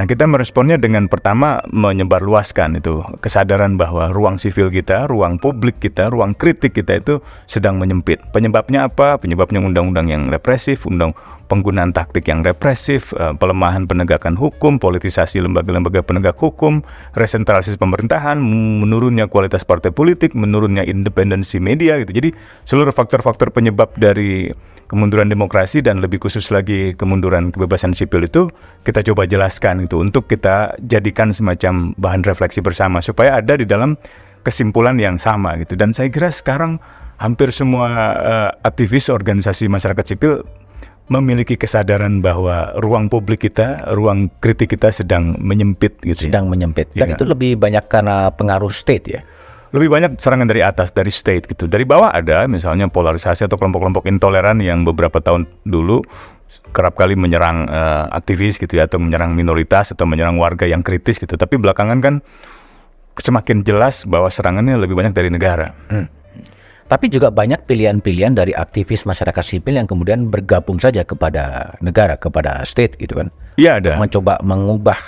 Nah 0.00 0.08
kita 0.08 0.24
meresponnya 0.24 0.80
dengan 0.80 1.04
pertama 1.10 1.60
menyebarluaskan 1.68 2.80
itu 2.80 3.04
kesadaran 3.20 3.76
bahwa 3.76 4.08
ruang 4.08 4.40
sivil 4.40 4.72
kita, 4.72 5.04
ruang 5.04 5.36
publik 5.36 5.80
kita, 5.84 6.08
ruang 6.08 6.32
kritik 6.32 6.72
kita 6.72 7.00
itu 7.00 7.14
sedang 7.44 7.76
menyempit. 7.76 8.20
Penyebabnya 8.32 8.88
apa? 8.88 9.20
Penyebabnya 9.20 9.60
undang-undang 9.60 10.08
yang 10.08 10.32
represif, 10.32 10.88
undang 10.88 11.12
penggunaan 11.52 11.92
taktik 11.92 12.24
yang 12.32 12.40
represif, 12.40 13.12
eh, 13.12 13.36
pelemahan 13.36 13.84
penegakan 13.84 14.40
hukum, 14.40 14.80
politisasi 14.80 15.44
lembaga-lembaga 15.44 16.00
penegak 16.00 16.40
hukum, 16.40 16.80
resentralisasi 17.12 17.76
pemerintahan, 17.76 18.40
menurunnya 18.80 19.28
kualitas 19.28 19.60
partai 19.60 19.92
politik, 19.92 20.32
menurunnya 20.32 20.88
independensi 20.88 21.60
media 21.60 22.00
gitu. 22.00 22.16
Jadi 22.16 22.32
seluruh 22.64 22.96
faktor-faktor 22.96 23.52
penyebab 23.52 23.92
dari 24.00 24.48
kemunduran 24.92 25.32
demokrasi 25.32 25.80
dan 25.80 26.04
lebih 26.04 26.20
khusus 26.20 26.52
lagi 26.52 26.92
kemunduran 27.00 27.48
kebebasan 27.48 27.96
sipil 27.96 28.28
itu 28.28 28.52
kita 28.84 29.00
coba 29.00 29.24
jelaskan 29.24 29.88
itu 29.88 29.96
untuk 29.96 30.28
kita 30.28 30.76
jadikan 30.84 31.32
semacam 31.32 31.96
bahan 31.96 32.20
refleksi 32.28 32.60
bersama 32.60 33.00
supaya 33.00 33.40
ada 33.40 33.56
di 33.56 33.64
dalam 33.64 33.96
kesimpulan 34.44 35.00
yang 35.00 35.16
sama 35.16 35.56
gitu 35.56 35.80
dan 35.80 35.96
saya 35.96 36.12
kira 36.12 36.28
sekarang 36.28 36.76
hampir 37.16 37.48
semua 37.56 37.88
eh, 38.20 38.50
aktivis 38.68 39.08
organisasi 39.08 39.72
masyarakat 39.72 40.04
sipil 40.04 40.44
memiliki 41.10 41.58
kesadaran 41.58 42.22
bahwa 42.22 42.72
ruang 42.78 43.10
publik 43.10 43.44
kita, 43.44 43.84
ruang 43.92 44.30
kritik 44.38 44.72
kita 44.72 44.88
sedang 44.94 45.34
menyempit 45.36 45.98
gitu. 46.00 46.24
ya. 46.24 46.32
Sedang 46.32 46.46
menyempit. 46.48 46.94
Dan 46.94 47.12
Iya. 47.12 47.14
itu 47.18 47.24
lebih 47.26 47.58
banyak 47.58 47.84
karena 47.90 48.30
pengaruh 48.32 48.70
state 48.70 49.06
ya. 49.10 49.20
Lebih 49.72 49.88
banyak 49.88 50.10
serangan 50.20 50.44
dari 50.44 50.60
atas, 50.60 50.92
dari 50.92 51.08
state 51.08 51.48
gitu. 51.48 51.64
Dari 51.64 51.88
bawah 51.88 52.12
ada 52.12 52.44
misalnya 52.44 52.92
polarisasi 52.92 53.48
atau 53.48 53.56
kelompok-kelompok 53.56 54.04
intoleran 54.04 54.60
yang 54.60 54.84
beberapa 54.84 55.18
tahun 55.24 55.48
dulu 55.64 56.04
kerap 56.76 57.00
kali 57.00 57.16
menyerang 57.16 57.64
eh, 57.64 58.04
aktivis 58.12 58.60
gitu 58.60 58.76
ya 58.76 58.84
atau 58.84 59.00
menyerang 59.00 59.32
minoritas 59.32 59.96
atau 59.96 60.04
menyerang 60.04 60.36
warga 60.36 60.68
yang 60.68 60.84
kritis 60.84 61.16
gitu. 61.16 61.40
Tapi 61.40 61.56
belakangan 61.56 61.98
kan 62.04 62.14
semakin 63.16 63.64
jelas 63.64 64.04
bahwa 64.04 64.28
serangannya 64.28 64.76
lebih 64.76 64.92
banyak 64.92 65.16
dari 65.16 65.32
negara. 65.32 65.72
Tapi 66.88 67.08
juga 67.08 67.32
banyak 67.32 67.64
pilihan-pilihan 67.64 68.36
dari 68.36 68.52
aktivis 68.52 69.08
masyarakat 69.08 69.40
sipil 69.40 69.80
yang 69.80 69.88
kemudian 69.88 70.28
bergabung 70.28 70.76
saja 70.76 71.00
kepada 71.08 71.72
negara, 71.80 72.20
kepada 72.20 72.60
state 72.68 73.00
gitu 73.00 73.16
kan. 73.16 73.32
Iya 73.56 73.80
ada. 73.80 73.96
Mencoba 73.96 74.36
mengubah 74.44 75.00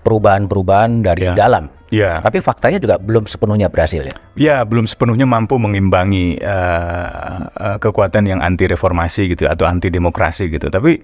perubahan-perubahan 0.00 1.04
dari 1.04 1.28
Ya. 1.28 1.36
dalam. 1.36 1.68
Iya. 1.90 2.22
Tapi 2.22 2.38
faktanya 2.38 2.78
juga 2.78 2.96
belum 3.02 3.26
sepenuhnya 3.26 3.66
berhasil 3.66 4.06
ya. 4.06 4.14
Ya, 4.38 4.56
belum 4.62 4.86
sepenuhnya 4.86 5.26
mampu 5.26 5.58
mengimbangi 5.58 6.38
eh, 6.38 7.38
eh, 7.50 7.76
kekuatan 7.82 8.30
yang 8.30 8.40
anti 8.40 8.70
reformasi 8.70 9.34
gitu 9.34 9.50
atau 9.50 9.66
anti 9.66 9.90
demokrasi 9.90 10.46
gitu. 10.48 10.70
Tapi 10.70 11.02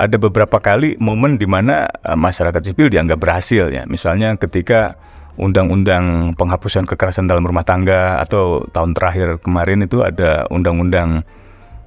ada 0.00 0.16
beberapa 0.16 0.62
kali 0.62 0.96
momen 1.02 1.34
di 1.36 1.50
mana 1.50 1.90
eh, 1.90 2.14
masyarakat 2.14 2.62
sipil 2.62 2.86
dianggap 2.88 3.18
berhasil 3.18 3.68
ya. 3.74 3.82
Misalnya 3.90 4.38
ketika 4.38 4.94
undang-undang 5.34 6.38
penghapusan 6.38 6.86
kekerasan 6.86 7.26
dalam 7.26 7.42
rumah 7.42 7.66
tangga 7.66 8.22
atau 8.22 8.64
tahun 8.70 8.94
terakhir 8.94 9.42
kemarin 9.42 9.82
itu 9.82 10.06
ada 10.06 10.46
undang-undang 10.46 11.26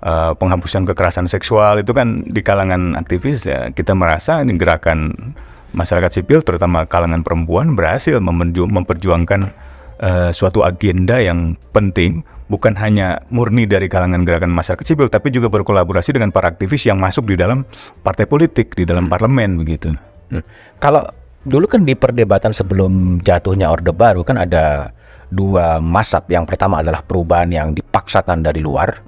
eh, 0.03 0.31
penghapusan 0.35 0.83
kekerasan 0.83 1.31
seksual 1.31 1.79
itu 1.79 1.95
kan 1.95 2.27
di 2.27 2.43
kalangan 2.43 2.99
aktivis 2.99 3.47
ya 3.47 3.71
kita 3.71 3.95
merasa 3.95 4.43
ini 4.43 4.59
gerakan 4.59 5.31
masyarakat 5.73 6.21
sipil 6.21 6.45
terutama 6.45 6.85
kalangan 6.85 7.25
perempuan 7.25 7.73
berhasil 7.73 8.21
memperjuangkan 8.21 9.51
eh, 9.99 10.29
suatu 10.31 10.61
agenda 10.61 11.19
yang 11.19 11.57
penting 11.73 12.21
bukan 12.47 12.77
hanya 12.77 13.25
murni 13.33 13.65
dari 13.65 13.89
kalangan 13.89 14.21
gerakan 14.23 14.53
masyarakat 14.53 14.85
sipil 14.85 15.09
tapi 15.09 15.33
juga 15.33 15.49
berkolaborasi 15.49 16.13
dengan 16.13 16.29
para 16.29 16.53
aktivis 16.53 16.85
yang 16.85 17.01
masuk 17.01 17.33
di 17.33 17.35
dalam 17.35 17.65
partai 18.05 18.29
politik 18.29 18.77
di 18.77 18.85
dalam 18.85 19.09
parlemen 19.09 19.57
begitu. 19.57 19.89
Hmm. 20.29 20.45
Kalau 20.77 21.03
dulu 21.43 21.65
kan 21.67 21.83
di 21.83 21.97
perdebatan 21.97 22.53
sebelum 22.55 23.19
jatuhnya 23.25 23.73
Orde 23.73 23.91
Baru 23.91 24.23
kan 24.23 24.39
ada 24.39 24.95
dua 25.29 25.77
masab. 25.77 26.25
Yang 26.27 26.55
pertama 26.55 26.81
adalah 26.81 26.99
perubahan 26.99 27.47
yang 27.47 27.71
dipaksakan 27.71 28.41
dari 28.41 28.59
luar, 28.59 28.99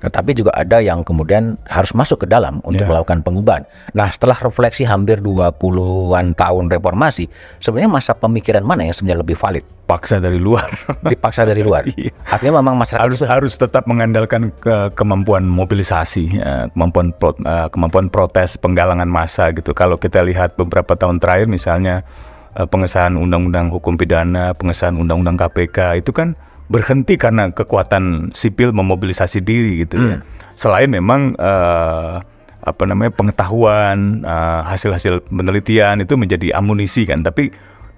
tetapi 0.00 0.32
juga 0.32 0.50
ada 0.54 0.78
yang 0.78 1.02
kemudian 1.02 1.54
harus 1.66 1.92
masuk 1.92 2.24
ke 2.24 2.26
dalam 2.26 2.58
untuk 2.62 2.82
Ya. 2.82 2.88
melakukan 2.88 3.20
pengubahan. 3.20 3.62
Nah, 3.92 4.08
setelah 4.08 4.34
refleksi 4.40 4.82
hampir 4.82 5.20
20-an 5.20 6.32
tahun 6.32 6.72
reformasi, 6.72 7.28
sebenarnya 7.58 7.90
masa 7.90 8.12
pemikiran 8.14 8.64
mana 8.64 8.88
yang 8.88 8.96
sebenarnya 8.96 9.20
lebih 9.20 9.36
valid? 9.36 9.64
Paksa 9.84 10.22
dari 10.22 10.38
luar. 10.38 10.70
Dipaksa 11.12 11.42
dari 11.42 11.66
luar. 11.66 11.82
Iya. 11.90 12.14
Artinya 12.24 12.62
memang 12.62 12.78
masyarakat 12.78 13.02
harus 13.02 13.20
harus 13.26 13.52
tetap 13.58 13.90
mengandalkan 13.90 14.54
ke 14.56 14.94
kemampuan 14.94 15.42
mobilisasi, 15.42 16.38
ya, 16.38 16.70
kemampuan 16.70 17.10
pro- 17.10 17.34
eh, 17.36 17.66
kemampuan 17.74 18.06
protes, 18.06 18.54
penggalangan 18.54 19.10
massa 19.10 19.50
gitu. 19.50 19.74
Kalau 19.74 19.98
kita 19.98 20.22
lihat 20.22 20.54
beberapa 20.54 20.94
tahun 20.94 21.18
terakhir 21.18 21.50
misalnya 21.50 22.06
pengesahan 22.54 23.14
undang-undang 23.14 23.70
hukum 23.70 23.94
pidana, 23.94 24.54
pengesahan 24.58 24.98
undang-undang 24.98 25.38
KPK 25.38 26.02
itu 26.02 26.10
kan 26.10 26.34
berhenti 26.70 27.18
karena 27.18 27.50
kekuatan 27.50 28.30
sipil 28.30 28.70
memobilisasi 28.70 29.42
diri 29.42 29.82
gitu 29.82 29.98
ya. 29.98 30.18
Selain 30.54 30.86
memang 30.86 31.34
eh, 31.34 32.14
apa 32.60 32.82
namanya 32.86 33.10
pengetahuan, 33.10 34.22
eh, 34.22 34.60
hasil-hasil 34.66 35.26
penelitian 35.30 36.02
itu 36.02 36.14
menjadi 36.14 36.54
amunisi 36.54 37.06
kan, 37.10 37.26
tapi 37.26 37.50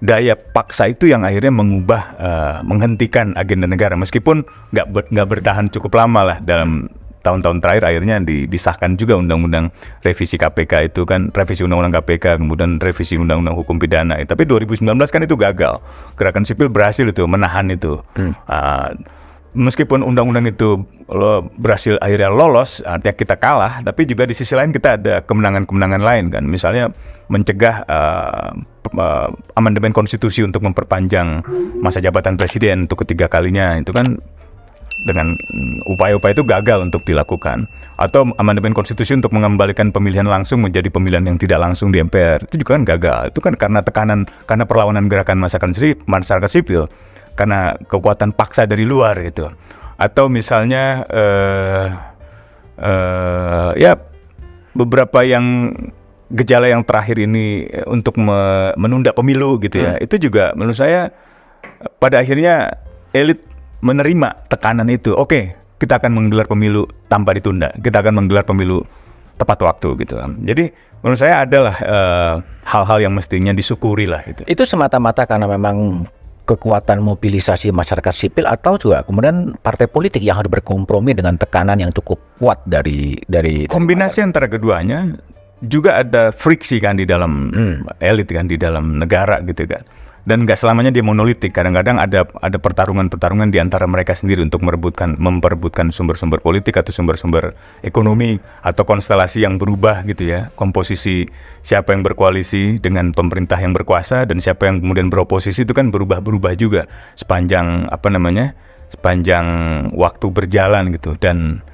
daya 0.03 0.35
paksa 0.35 0.91
itu 0.91 1.07
yang 1.07 1.21
akhirnya 1.23 1.53
mengubah 1.53 2.01
eh, 2.17 2.57
menghentikan 2.65 3.37
agenda 3.37 3.69
negara. 3.69 3.93
Meskipun 3.93 4.41
nggak 4.73 4.87
ber- 4.89 5.09
nggak 5.13 5.27
bertahan 5.29 5.69
cukup 5.69 6.01
lama 6.01 6.21
lah 6.33 6.37
dalam 6.41 6.89
tahun-tahun 7.23 7.63
terakhir 7.63 7.83
akhirnya 7.87 8.19
di- 8.19 8.45
disahkan 8.45 8.99
juga 8.99 9.15
undang-undang 9.15 9.71
revisi 10.03 10.35
KPK 10.35 10.91
itu 10.91 11.07
kan 11.07 11.31
revisi 11.31 11.63
undang-undang 11.63 11.95
KPK 12.03 12.37
kemudian 12.43 12.77
revisi 12.77 13.15
undang-undang 13.15 13.55
hukum 13.55 13.79
pidana. 13.79 14.19
Tapi 14.21 14.43
2019 14.43 14.83
kan 15.07 15.21
itu 15.23 15.35
gagal. 15.39 15.79
Gerakan 16.19 16.43
sipil 16.43 16.67
berhasil 16.67 17.07
itu 17.07 17.23
menahan 17.23 17.71
itu. 17.71 18.03
Ah, 18.45 18.91
meskipun 19.55 20.03
undang-undang 20.03 20.49
itu 20.49 20.83
lo 21.07 21.45
berhasil 21.55 21.95
akhirnya 22.01 22.27
lolos, 22.27 22.81
artinya 22.83 23.15
kita 23.15 23.35
kalah, 23.37 23.79
tapi 23.85 24.03
juga 24.03 24.25
di 24.25 24.35
sisi 24.35 24.51
lain 24.57 24.73
kita 24.73 24.99
ada 24.99 25.15
kemenangan-kemenangan 25.23 26.01
lain 26.03 26.25
kan. 26.27 26.43
Misalnya 26.43 26.91
mencegah 27.31 27.87
eh, 27.87 28.49
p- 28.83 28.93
eh, 28.93 29.29
amandemen 29.55 29.95
konstitusi 29.95 30.43
untuk 30.43 30.59
memperpanjang 30.65 31.39
masa 31.79 32.03
jabatan 32.03 32.35
presiden 32.35 32.85
untuk 32.89 33.07
ketiga 33.07 33.31
kalinya 33.31 33.79
itu 33.79 33.95
kan 33.95 34.19
dengan 35.03 35.35
mm, 35.35 35.85
upaya-upaya 35.85 36.33
itu 36.33 36.43
gagal 36.47 36.79
untuk 36.83 37.03
dilakukan. 37.03 37.67
Atau 37.99 38.31
amandemen 38.39 38.73
konstitusi 38.73 39.13
untuk 39.13 39.35
mengembalikan 39.35 39.91
pemilihan 39.93 40.25
langsung 40.25 40.63
menjadi 40.63 40.89
pemilihan 40.89 41.23
yang 41.27 41.37
tidak 41.37 41.61
langsung 41.61 41.93
di 41.93 42.01
MPR 42.01 42.47
itu 42.49 42.63
juga 42.63 42.79
kan 42.79 42.83
gagal. 42.87 43.21
Itu 43.35 43.39
kan 43.43 43.53
karena 43.59 43.79
tekanan 43.83 44.25
karena 44.47 44.63
perlawanan 44.65 45.05
gerakan 45.11 45.43
masyarakat 45.43 45.69
sipil, 45.75 45.99
masyarakat 46.07 46.49
sipil. 46.49 46.83
Karena 47.37 47.77
kekuatan 47.77 48.33
paksa 48.33 48.65
dari 48.65 48.87
luar 48.87 49.19
gitu. 49.21 49.51
Atau 49.99 50.31
misalnya 50.31 51.05
eh 51.11 51.87
eh, 52.81 53.71
ya 53.77 53.93
beberapa 54.73 55.21
yang 55.21 55.69
gejala 56.33 56.65
yang 56.65 56.81
terakhir 56.81 57.21
ini 57.21 57.69
untuk 57.85 58.17
me- 58.17 58.73
menunda 58.73 59.13
pemilu 59.13 59.61
gitu 59.61 59.85
ya. 59.85 60.01
Itu 60.01 60.17
juga 60.17 60.57
menurut 60.57 60.77
saya 60.77 61.13
pada 62.01 62.19
akhirnya 62.19 62.81
elit 63.13 63.52
menerima 63.83 64.47
tekanan 64.47 64.87
itu. 64.87 65.11
Oke, 65.11 65.59
kita 65.75 65.99
akan 65.99 66.15
menggelar 66.15 66.47
pemilu 66.47 66.87
tanpa 67.11 67.35
ditunda. 67.35 67.75
Kita 67.75 67.99
akan 67.99 68.23
menggelar 68.23 68.47
pemilu 68.47 68.87
tepat 69.35 69.59
waktu 69.59 69.99
gitu. 69.99 70.15
Jadi 70.47 70.71
menurut 71.03 71.19
saya 71.19 71.43
adalah 71.43 71.75
eh, 71.83 72.35
hal-hal 72.63 73.03
yang 73.03 73.13
mestinya 73.13 73.51
disyukuri 73.51 74.07
lah 74.07 74.23
gitu. 74.23 74.47
Itu 74.47 74.63
semata-mata 74.63 75.27
karena 75.27 75.51
memang 75.51 76.07
kekuatan 76.43 76.99
mobilisasi 76.99 77.71
masyarakat 77.71 78.11
sipil 78.11 78.43
atau 78.43 78.75
juga 78.75 78.99
kemudian 79.07 79.55
partai 79.63 79.87
politik 79.87 80.19
yang 80.19 80.35
harus 80.35 80.51
berkompromi 80.51 81.15
dengan 81.15 81.39
tekanan 81.39 81.79
yang 81.79 81.91
cukup 81.95 82.19
kuat 82.35 82.59
dari 82.67 83.15
dari, 83.31 83.63
dari 83.63 83.71
Kombinasi 83.71 84.19
antara 84.19 84.51
keduanya 84.51 85.07
juga 85.63 86.03
ada 86.03 86.35
friksi 86.35 86.83
kan 86.83 86.99
di 86.99 87.07
dalam 87.07 87.47
elit 88.03 88.27
kan 88.27 88.51
di 88.51 88.59
dalam 88.59 88.99
negara 88.99 89.39
gitu 89.47 89.63
kan. 89.63 89.87
Dan 90.23 90.47
nggak 90.47 90.55
selamanya 90.55 90.87
dia 90.87 91.03
monolitik. 91.03 91.51
Kadang-kadang 91.51 91.99
ada 91.99 92.23
ada 92.39 92.55
pertarungan-pertarungan 92.55 93.51
di 93.51 93.59
antara 93.59 93.83
mereka 93.91 94.15
sendiri 94.15 94.39
untuk 94.39 94.63
merebutkan 94.63 95.19
memperebutkan 95.19 95.91
sumber-sumber 95.91 96.39
politik 96.39 96.79
atau 96.79 96.95
sumber-sumber 96.95 97.51
ekonomi 97.83 98.39
atau 98.63 98.87
konstelasi 98.87 99.43
yang 99.43 99.59
berubah 99.59 100.07
gitu 100.07 100.31
ya. 100.31 100.47
Komposisi 100.55 101.27
siapa 101.59 101.91
yang 101.91 102.07
berkoalisi 102.07 102.79
dengan 102.79 103.11
pemerintah 103.11 103.59
yang 103.59 103.75
berkuasa 103.75 104.23
dan 104.23 104.39
siapa 104.39 104.71
yang 104.71 104.79
kemudian 104.79 105.11
beroposisi 105.11 105.67
itu 105.67 105.75
kan 105.75 105.91
berubah-berubah 105.91 106.55
juga 106.55 106.87
sepanjang 107.19 107.91
apa 107.91 108.07
namanya? 108.07 108.55
sepanjang 108.93 109.47
waktu 109.97 110.29
berjalan 110.29 110.93
gitu 110.93 111.17
dan 111.17 111.65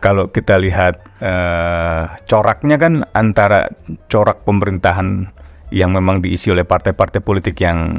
kalau 0.00 0.32
kita 0.32 0.56
lihat 0.56 0.96
eh, 1.20 2.02
coraknya 2.24 2.80
kan 2.80 3.04
antara 3.12 3.68
corak 4.08 4.48
pemerintahan 4.48 5.28
yang 5.68 5.92
memang 5.92 6.20
diisi 6.20 6.48
oleh 6.48 6.64
partai-partai 6.64 7.20
politik 7.20 7.58
yang 7.58 7.98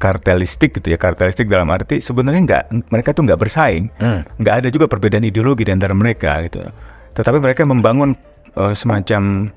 kartelistik 0.00 0.80
gitu 0.80 0.92
ya 0.92 0.98
kartelistik 0.98 1.44
dalam 1.46 1.68
arti 1.68 2.00
sebenarnya 2.00 2.40
nggak 2.40 2.64
mereka 2.88 3.12
tuh 3.12 3.28
nggak 3.28 3.36
bersaing 3.36 3.92
Hmm. 4.00 4.24
nggak 4.40 4.54
ada 4.64 4.68
juga 4.72 4.88
perbedaan 4.88 5.22
ideologi 5.22 5.68
di 5.68 5.72
antara 5.72 5.92
mereka 5.92 6.40
gitu 6.40 6.64
tetapi 7.12 7.36
mereka 7.36 7.68
membangun 7.68 8.16
eh, 8.56 8.72
semacam 8.72 9.52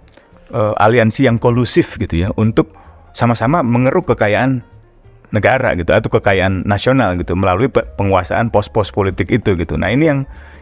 eh, 0.52 0.74
aliansi 0.84 1.32
yang 1.32 1.40
kolusif 1.40 1.96
gitu 1.96 2.28
ya 2.28 2.30
untuk 2.36 2.76
sama-sama 3.16 3.64
mengeruk 3.64 4.12
kekayaan 4.12 4.60
negara 5.32 5.74
gitu 5.74 5.96
atau 5.96 6.12
kekayaan 6.12 6.62
nasional 6.62 7.16
gitu 7.16 7.34
melalui 7.34 7.66
pe- 7.66 7.88
penguasaan 7.96 8.54
pos-pos 8.54 8.94
politik 8.94 9.34
itu 9.34 9.58
gitu. 9.58 9.82
Nah 9.82 9.90
ini 9.90 10.06
yang 10.06 10.20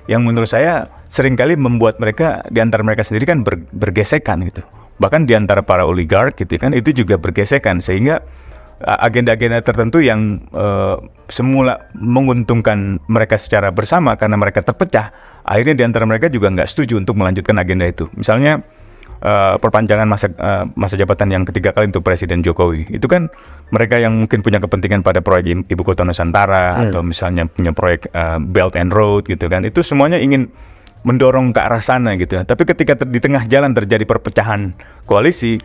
yang 0.07 0.23
menurut 0.23 0.47
saya 0.47 0.87
sering 1.11 1.35
kali 1.35 1.59
membuat 1.59 1.99
mereka 1.99 2.39
di 2.47 2.63
antara 2.63 2.79
mereka 2.79 3.03
sendiri 3.03 3.27
kan 3.27 3.43
ber- 3.43 3.67
bergesekan 3.75 4.47
gitu. 4.47 4.63
Bahkan 5.01 5.25
di 5.25 5.33
antara 5.33 5.65
para 5.65 5.89
oligark 5.89 6.37
gitu 6.37 6.61
kan 6.61 6.77
itu 6.77 6.93
juga 6.93 7.17
bergesekan 7.17 7.81
sehingga 7.81 8.21
agenda-agenda 8.85 9.61
tertentu 9.61 10.01
yang 10.01 10.41
uh, 10.53 10.97
semula 11.29 11.89
menguntungkan 11.93 12.97
mereka 13.05 13.37
secara 13.37 13.69
bersama 13.69 14.17
karena 14.17 14.37
mereka 14.37 14.65
terpecah, 14.65 15.13
akhirnya 15.45 15.75
di 15.77 15.83
antara 15.85 16.05
mereka 16.09 16.27
juga 16.29 16.49
nggak 16.49 16.69
setuju 16.69 16.97
untuk 16.97 17.17
melanjutkan 17.17 17.57
agenda 17.61 17.85
itu. 17.85 18.09
Misalnya 18.17 18.61
uh, 19.21 19.55
perpanjangan 19.61 20.07
masa 20.09 20.27
uh, 20.33 20.65
masa 20.73 20.97
jabatan 20.97 21.29
yang 21.29 21.43
ketiga 21.45 21.71
kali 21.71 21.93
untuk 21.93 22.01
Presiden 22.01 22.41
Jokowi. 22.41 22.89
Itu 22.89 23.05
kan 23.05 23.29
mereka 23.69 24.01
yang 24.01 24.17
mungkin 24.17 24.41
punya 24.41 24.57
kepentingan 24.57 25.05
pada 25.05 25.21
proyek 25.21 25.69
ibu 25.69 25.81
kota 25.85 26.01
Nusantara 26.01 26.89
atau 26.89 27.05
misalnya 27.05 27.45
punya 27.47 27.71
proyek 27.71 28.09
uh, 28.11 28.41
Belt 28.41 28.73
and 28.75 28.91
Road 28.91 29.29
gitu 29.29 29.45
kan. 29.47 29.63
Itu 29.63 29.85
semuanya 29.85 30.17
ingin 30.17 30.49
mendorong 31.01 31.53
ke 31.53 31.59
arah 31.61 31.81
sana 31.81 32.13
gitu. 32.17 32.41
ya. 32.41 32.43
Tapi 32.45 32.63
ketika 32.65 32.93
ter- 32.97 33.09
di 33.09 33.19
tengah 33.21 33.45
jalan 33.49 33.73
terjadi 33.73 34.05
perpecahan 34.05 34.73
koalisi, 35.09 35.57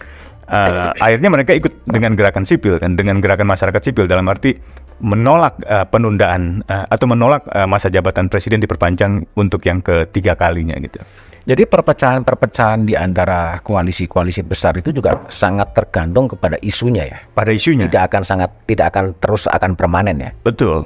uh, 0.48 0.92
akhirnya 0.96 1.28
mereka 1.28 1.52
ikut 1.52 1.84
dengan 1.88 2.16
gerakan 2.16 2.48
sipil 2.48 2.80
kan, 2.80 2.96
dengan 2.96 3.20
gerakan 3.20 3.48
masyarakat 3.48 3.82
sipil 3.92 4.08
dalam 4.08 4.26
arti 4.28 4.56
menolak 4.96 5.60
uh, 5.68 5.84
penundaan 5.84 6.64
uh, 6.72 6.88
atau 6.88 7.04
menolak 7.04 7.44
uh, 7.52 7.68
masa 7.68 7.92
jabatan 7.92 8.32
presiden 8.32 8.64
diperpanjang 8.64 9.28
untuk 9.36 9.60
yang 9.68 9.84
ketiga 9.84 10.32
kalinya 10.32 10.72
gitu. 10.80 11.04
Jadi 11.46 11.62
perpecahan-perpecahan 11.62 12.90
di 12.90 12.98
antara 12.98 13.62
koalisi-koalisi 13.62 14.42
besar 14.42 14.82
itu 14.82 14.90
juga 14.90 15.30
sangat 15.30 15.78
tergantung 15.78 16.26
kepada 16.26 16.58
isunya 16.58 17.06
ya. 17.06 17.18
Pada 17.22 17.54
isunya. 17.54 17.86
Tidak 17.86 18.02
akan 18.02 18.22
sangat 18.26 18.50
tidak 18.66 18.90
akan 18.90 19.14
terus 19.22 19.46
akan 19.46 19.78
permanen 19.78 20.18
ya. 20.18 20.30
Betul. 20.42 20.82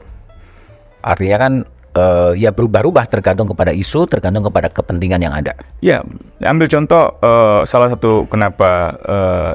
Artinya 1.00 1.36
kan 1.40 1.52
eh, 1.94 2.32
ya 2.38 2.50
berubah-ubah 2.54 3.06
tergantung 3.10 3.50
kepada 3.50 3.74
isu, 3.74 4.06
tergantung 4.06 4.46
kepada 4.46 4.70
kepentingan 4.70 5.20
yang 5.22 5.34
ada. 5.34 5.56
Ya, 5.82 6.02
ambil 6.44 6.70
contoh 6.70 7.16
eh, 7.18 7.60
salah 7.66 7.88
satu 7.92 8.26
kenapa 8.30 8.70
eh, 9.02 9.52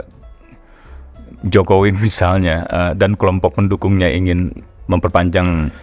Jokowi 1.46 1.94
misalnya 2.06 2.66
eh, 2.68 2.92
dan 2.98 3.16
kelompok 3.16 3.56
pendukungnya 3.56 4.10
ingin 4.12 4.52
memperpanjang 4.86 5.74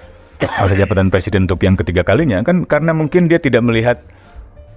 masa 0.43 0.75
jabatan 0.75 1.07
presiden 1.07 1.47
untuk 1.47 1.63
yang 1.63 1.79
ketiga 1.79 2.03
kalinya 2.03 2.43
kan 2.43 2.67
karena 2.67 2.91
mungkin 2.91 3.31
dia 3.31 3.39
tidak 3.39 3.63
melihat 3.63 4.03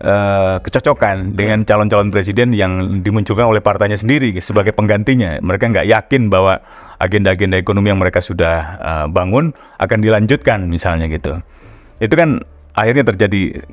eh, 0.01 0.55
kecocokan 0.61 1.33
dengan 1.33 1.65
calon-calon 1.65 2.13
presiden 2.13 2.53
yang 2.53 3.01
dimunculkan 3.01 3.49
oleh 3.49 3.61
partainya 3.65 3.97
sendiri 3.97 4.33
sebagai 4.39 4.77
penggantinya. 4.77 5.41
Mereka 5.41 5.73
nggak 5.73 5.87
yakin 5.89 6.29
bahwa 6.29 6.61
agenda-agenda 7.01 7.59
ekonomi 7.59 7.91
yang 7.91 8.01
mereka 8.01 8.21
sudah 8.21 8.55
eh, 8.77 9.05
bangun 9.09 9.57
akan 9.81 9.99
dilanjutkan 9.99 10.69
misalnya 10.69 11.09
gitu. 11.09 11.41
Itu 11.99 12.13
kan 12.15 12.43
akhirnya 12.75 13.07
terjadi 13.07 13.63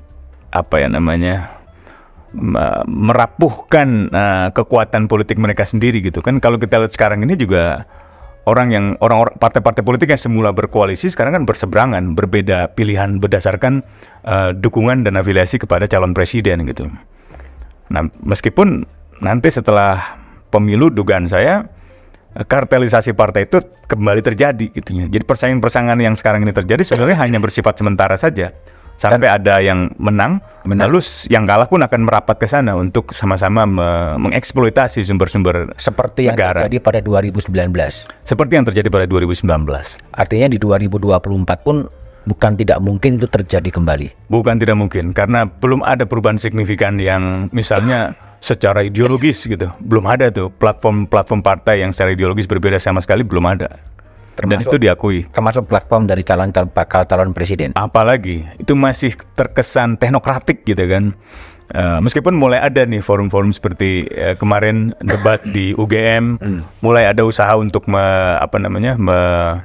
apa 0.52 0.78
ya 0.78 0.88
namanya 0.92 1.50
me- 2.36 2.84
merapuhkan 2.86 4.12
eh, 4.12 4.48
kekuatan 4.54 5.08
politik 5.10 5.40
mereka 5.40 5.66
sendiri 5.66 5.98
gitu 6.04 6.22
kan. 6.22 6.38
Kalau 6.38 6.60
kita 6.60 6.78
lihat 6.78 6.92
sekarang 6.94 7.24
ini 7.24 7.34
juga 7.34 7.84
orang 8.42 8.74
yang 8.74 8.86
orang-orang 8.98 9.38
partai-partai 9.38 9.82
politik 9.86 10.10
yang 10.10 10.18
semula 10.18 10.50
berkoalisi 10.50 11.10
sekarang 11.10 11.38
kan 11.38 11.44
berseberangan, 11.46 12.18
berbeda 12.18 12.74
pilihan 12.74 13.22
berdasarkan 13.22 13.82
eh, 14.26 14.50
dukungan 14.54 15.06
dan 15.06 15.18
afiliasi 15.18 15.62
kepada 15.62 15.86
calon 15.86 16.14
presiden 16.14 16.66
gitu. 16.66 16.90
Nah, 17.92 18.08
meskipun 18.24 18.88
nanti 19.20 19.52
setelah 19.52 20.18
pemilu 20.48 20.88
dugaan 20.88 21.28
saya 21.28 21.68
kartelisasi 22.34 23.12
partai 23.12 23.44
itu 23.44 23.60
kembali 23.84 24.24
terjadi 24.24 24.66
gitu 24.72 24.90
ya. 24.94 25.06
Jadi 25.08 25.24
persaingan-persaingan 25.24 26.00
yang 26.00 26.14
sekarang 26.16 26.40
ini 26.40 26.52
terjadi 26.52 26.80
sebenarnya 26.80 27.18
hanya 27.20 27.38
bersifat 27.38 27.76
sementara 27.76 28.16
saja. 28.16 28.52
Sampai 28.92 29.24
ada 29.24 29.56
yang 29.58 29.88
menang, 29.96 30.38
Menang. 30.68 30.92
lalu 30.92 31.00
yang 31.26 31.48
kalah 31.48 31.64
pun 31.64 31.80
akan 31.80 32.04
merapat 32.04 32.36
ke 32.36 32.44
sana 32.44 32.76
untuk 32.76 33.16
sama-sama 33.16 33.64
me- 33.64 34.28
mengeksploitasi 34.28 35.00
sumber-sumber 35.02 35.72
Seperti 35.80 36.28
yang 36.28 36.36
negara. 36.36 36.68
terjadi 36.68 36.78
pada 36.78 37.00
2019. 37.00 38.04
Seperti 38.22 38.52
yang 38.52 38.68
terjadi 38.68 38.92
pada 38.92 39.08
2019. 39.08 39.96
Artinya 40.12 40.46
di 40.46 40.60
2024 40.60 41.64
pun 41.64 41.88
bukan 42.28 42.52
tidak 42.54 42.78
mungkin 42.84 43.16
itu 43.18 43.26
terjadi 43.26 43.72
kembali. 43.72 44.28
Bukan 44.28 44.60
tidak 44.60 44.76
mungkin 44.78 45.10
karena 45.10 45.48
belum 45.48 45.82
ada 45.82 46.04
perubahan 46.06 46.36
signifikan 46.38 47.00
yang 47.00 47.48
misalnya 47.50 48.14
secara 48.42 48.82
ideologis 48.82 49.46
gitu. 49.46 49.70
Belum 49.78 50.02
ada 50.04 50.26
tuh 50.28 50.50
platform-platform 50.50 51.40
partai 51.40 51.86
yang 51.86 51.94
secara 51.94 52.10
ideologis 52.10 52.50
berbeda 52.50 52.76
sama 52.76 52.98
sekali 52.98 53.22
belum 53.22 53.46
ada. 53.46 53.70
Dan 54.34 54.48
Termasuk- 54.58 54.74
itu 54.74 54.78
diakui. 54.82 55.18
Termasuk 55.30 55.70
platform 55.70 56.10
dari 56.10 56.26
calon 56.26 56.50
bakal 56.50 57.06
calon 57.06 57.30
presiden. 57.30 57.70
Apalagi 57.72 58.42
itu 58.58 58.74
masih 58.74 59.14
terkesan 59.38 59.94
teknokratik 59.94 60.66
gitu 60.66 60.82
kan. 60.84 61.14
Eh, 61.72 61.98
meskipun 62.02 62.36
mulai 62.36 62.60
ada 62.60 62.84
nih 62.84 63.00
forum-forum 63.00 63.48
seperti 63.48 64.04
eh, 64.10 64.34
kemarin 64.34 64.92
debat 65.00 65.40
di 65.46 65.72
UGM, 65.72 66.36
mulai 66.82 67.08
ada 67.08 67.24
usaha 67.24 67.48
untuk 67.56 67.88
me- 67.88 68.36
apa 68.36 68.60
namanya 68.60 68.98
me- 68.98 69.56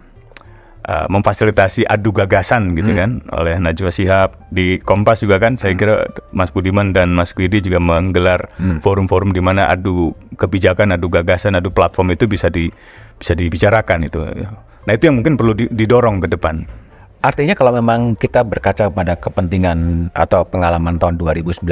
eh, 0.88 1.06
memfasilitasi 1.12 1.84
adu 1.86 2.16
gagasan 2.16 2.74
gitu 2.74 2.96
kan 2.96 3.22
oleh 3.36 3.60
Najwa 3.60 3.92
Shihab. 3.92 4.34
Di 4.50 4.80
Kompas 4.82 5.22
juga 5.22 5.38
kan 5.38 5.60
saya 5.60 5.76
kira 5.76 6.08
Mas 6.32 6.50
Budiman 6.50 6.96
dan 6.96 7.12
Mas 7.14 7.36
Kwidi 7.36 7.60
juga 7.60 7.78
menggelar 7.84 8.48
forum-forum 8.82 9.36
di 9.36 9.44
mana 9.44 9.68
adu 9.68 10.16
kebijakan, 10.40 10.96
adu 10.96 11.12
gagasan, 11.12 11.60
adu 11.60 11.70
platform 11.70 12.16
itu 12.16 12.26
bisa 12.26 12.48
di 12.48 12.72
bisa 13.20 13.36
dibicarakan 13.36 14.08
itu. 14.08 14.24
Nah 14.88 14.94
itu 14.96 15.04
yang 15.12 15.20
mungkin 15.20 15.36
perlu 15.36 15.52
di- 15.52 15.70
didorong 15.70 16.24
ke 16.24 16.32
depan. 16.32 16.64
Artinya 17.18 17.58
kalau 17.58 17.74
memang 17.76 18.14
kita 18.16 18.46
berkaca 18.46 18.88
pada 18.94 19.18
kepentingan 19.18 20.10
atau 20.14 20.46
pengalaman 20.46 21.02
tahun 21.02 21.18
2019, 21.18 21.66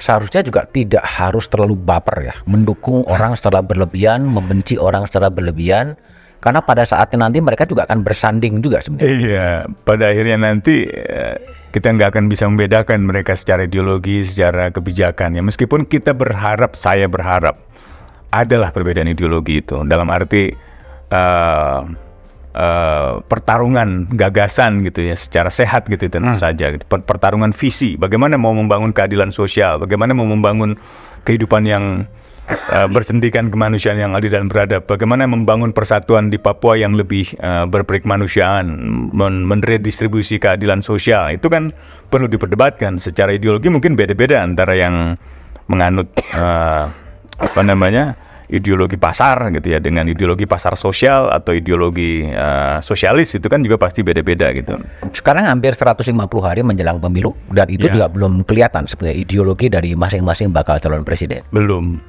seharusnya 0.00 0.40
juga 0.40 0.64
tidak 0.70 1.04
harus 1.04 1.50
terlalu 1.50 1.76
baper 1.76 2.32
ya, 2.32 2.34
mendukung 2.48 3.04
orang 3.10 3.36
secara 3.36 3.60
berlebihan, 3.60 4.24
membenci 4.24 4.78
orang 4.80 5.04
secara 5.04 5.28
berlebihan, 5.28 5.98
karena 6.40 6.64
pada 6.64 6.88
saatnya 6.88 7.28
nanti 7.28 7.38
mereka 7.44 7.68
juga 7.68 7.84
akan 7.84 8.00
bersanding 8.00 8.64
juga 8.64 8.80
sebenarnya. 8.80 9.12
Iya, 9.12 9.48
pada 9.84 10.08
akhirnya 10.08 10.40
nanti 10.40 10.88
eh, 10.88 11.36
kita 11.70 11.92
nggak 11.94 12.16
akan 12.16 12.24
bisa 12.26 12.48
membedakan 12.48 13.04
mereka 13.04 13.36
secara 13.36 13.68
ideologi, 13.68 14.24
secara 14.24 14.72
kebijakan. 14.72 15.36
Ya 15.36 15.42
meskipun 15.44 15.84
kita 15.84 16.16
berharap, 16.16 16.74
saya 16.74 17.06
berharap 17.06 17.60
adalah 18.32 18.72
perbedaan 18.72 19.12
ideologi 19.12 19.60
itu. 19.60 19.84
Dalam 19.84 20.08
arti 20.08 20.50
eh, 21.12 21.80
eh, 22.56 23.12
pertarungan 23.20 24.08
gagasan 24.10 24.80
gitu 24.82 25.12
ya, 25.12 25.14
secara 25.20 25.52
sehat 25.52 25.86
gitu 25.92 26.08
tentu 26.08 26.40
saja. 26.40 26.72
gitu. 26.72 26.88
Per- 26.88 27.04
Pertarungan 27.04 27.52
visi, 27.52 28.00
bagaimana 28.00 28.40
mau 28.40 28.56
membangun 28.56 28.96
keadilan 28.96 29.28
sosial, 29.28 29.76
bagaimana 29.76 30.16
mau 30.16 30.24
membangun 30.24 30.74
kehidupan 31.28 31.68
yang 31.68 32.08
eh, 32.50 32.86
bersendikan 32.86 33.48
kemanusiaan 33.48 33.96
yang 33.96 34.12
adil 34.12 34.30
dan 34.30 34.46
beradab. 34.46 34.84
Bagaimana 34.84 35.24
membangun 35.24 35.70
persatuan 35.70 36.28
di 36.28 36.36
Papua 36.36 36.74
yang 36.74 36.94
lebih 36.94 37.34
eh, 37.34 37.64
berperikemanusiaan, 37.64 38.66
men- 39.10 39.44
menredistribusi 39.44 40.36
keadilan 40.36 40.80
sosial. 40.80 41.30
Itu 41.30 41.46
kan 41.46 41.70
perlu 42.06 42.26
diperdebatkan. 42.26 42.96
Secara 42.96 43.30
ideologi 43.30 43.68
mungkin 43.68 43.94
beda-beda 43.94 44.40
antara 44.40 44.74
yang 44.74 45.14
menganut 45.66 46.10
eh, 46.18 46.84
apa 47.40 47.60
namanya 47.62 48.18
ideologi 48.50 48.98
pasar 48.98 49.54
gitu 49.54 49.70
ya 49.70 49.78
dengan 49.78 50.02
ideologi 50.04 50.42
pasar 50.42 50.74
sosial 50.74 51.30
atau 51.30 51.54
ideologi 51.54 52.26
eh, 52.26 52.78
sosialis 52.82 53.38
itu 53.38 53.46
kan 53.46 53.62
juga 53.62 53.78
pasti 53.78 54.02
beda-beda 54.02 54.50
gitu. 54.50 54.74
Sekarang 55.14 55.46
hampir 55.46 55.70
150 55.70 56.10
hari 56.42 56.66
menjelang 56.66 56.98
pemilu 56.98 57.30
dan 57.48 57.70
itu 57.70 57.86
Ya. 57.86 57.94
juga 57.94 58.06
belum 58.10 58.42
kelihatan 58.42 58.90
sebenarnya 58.90 59.22
ideologi 59.22 59.70
dari 59.70 59.94
masing-masing 59.94 60.50
bakal 60.50 60.82
calon 60.82 61.06
presiden. 61.06 61.46
Belum. 61.54 62.02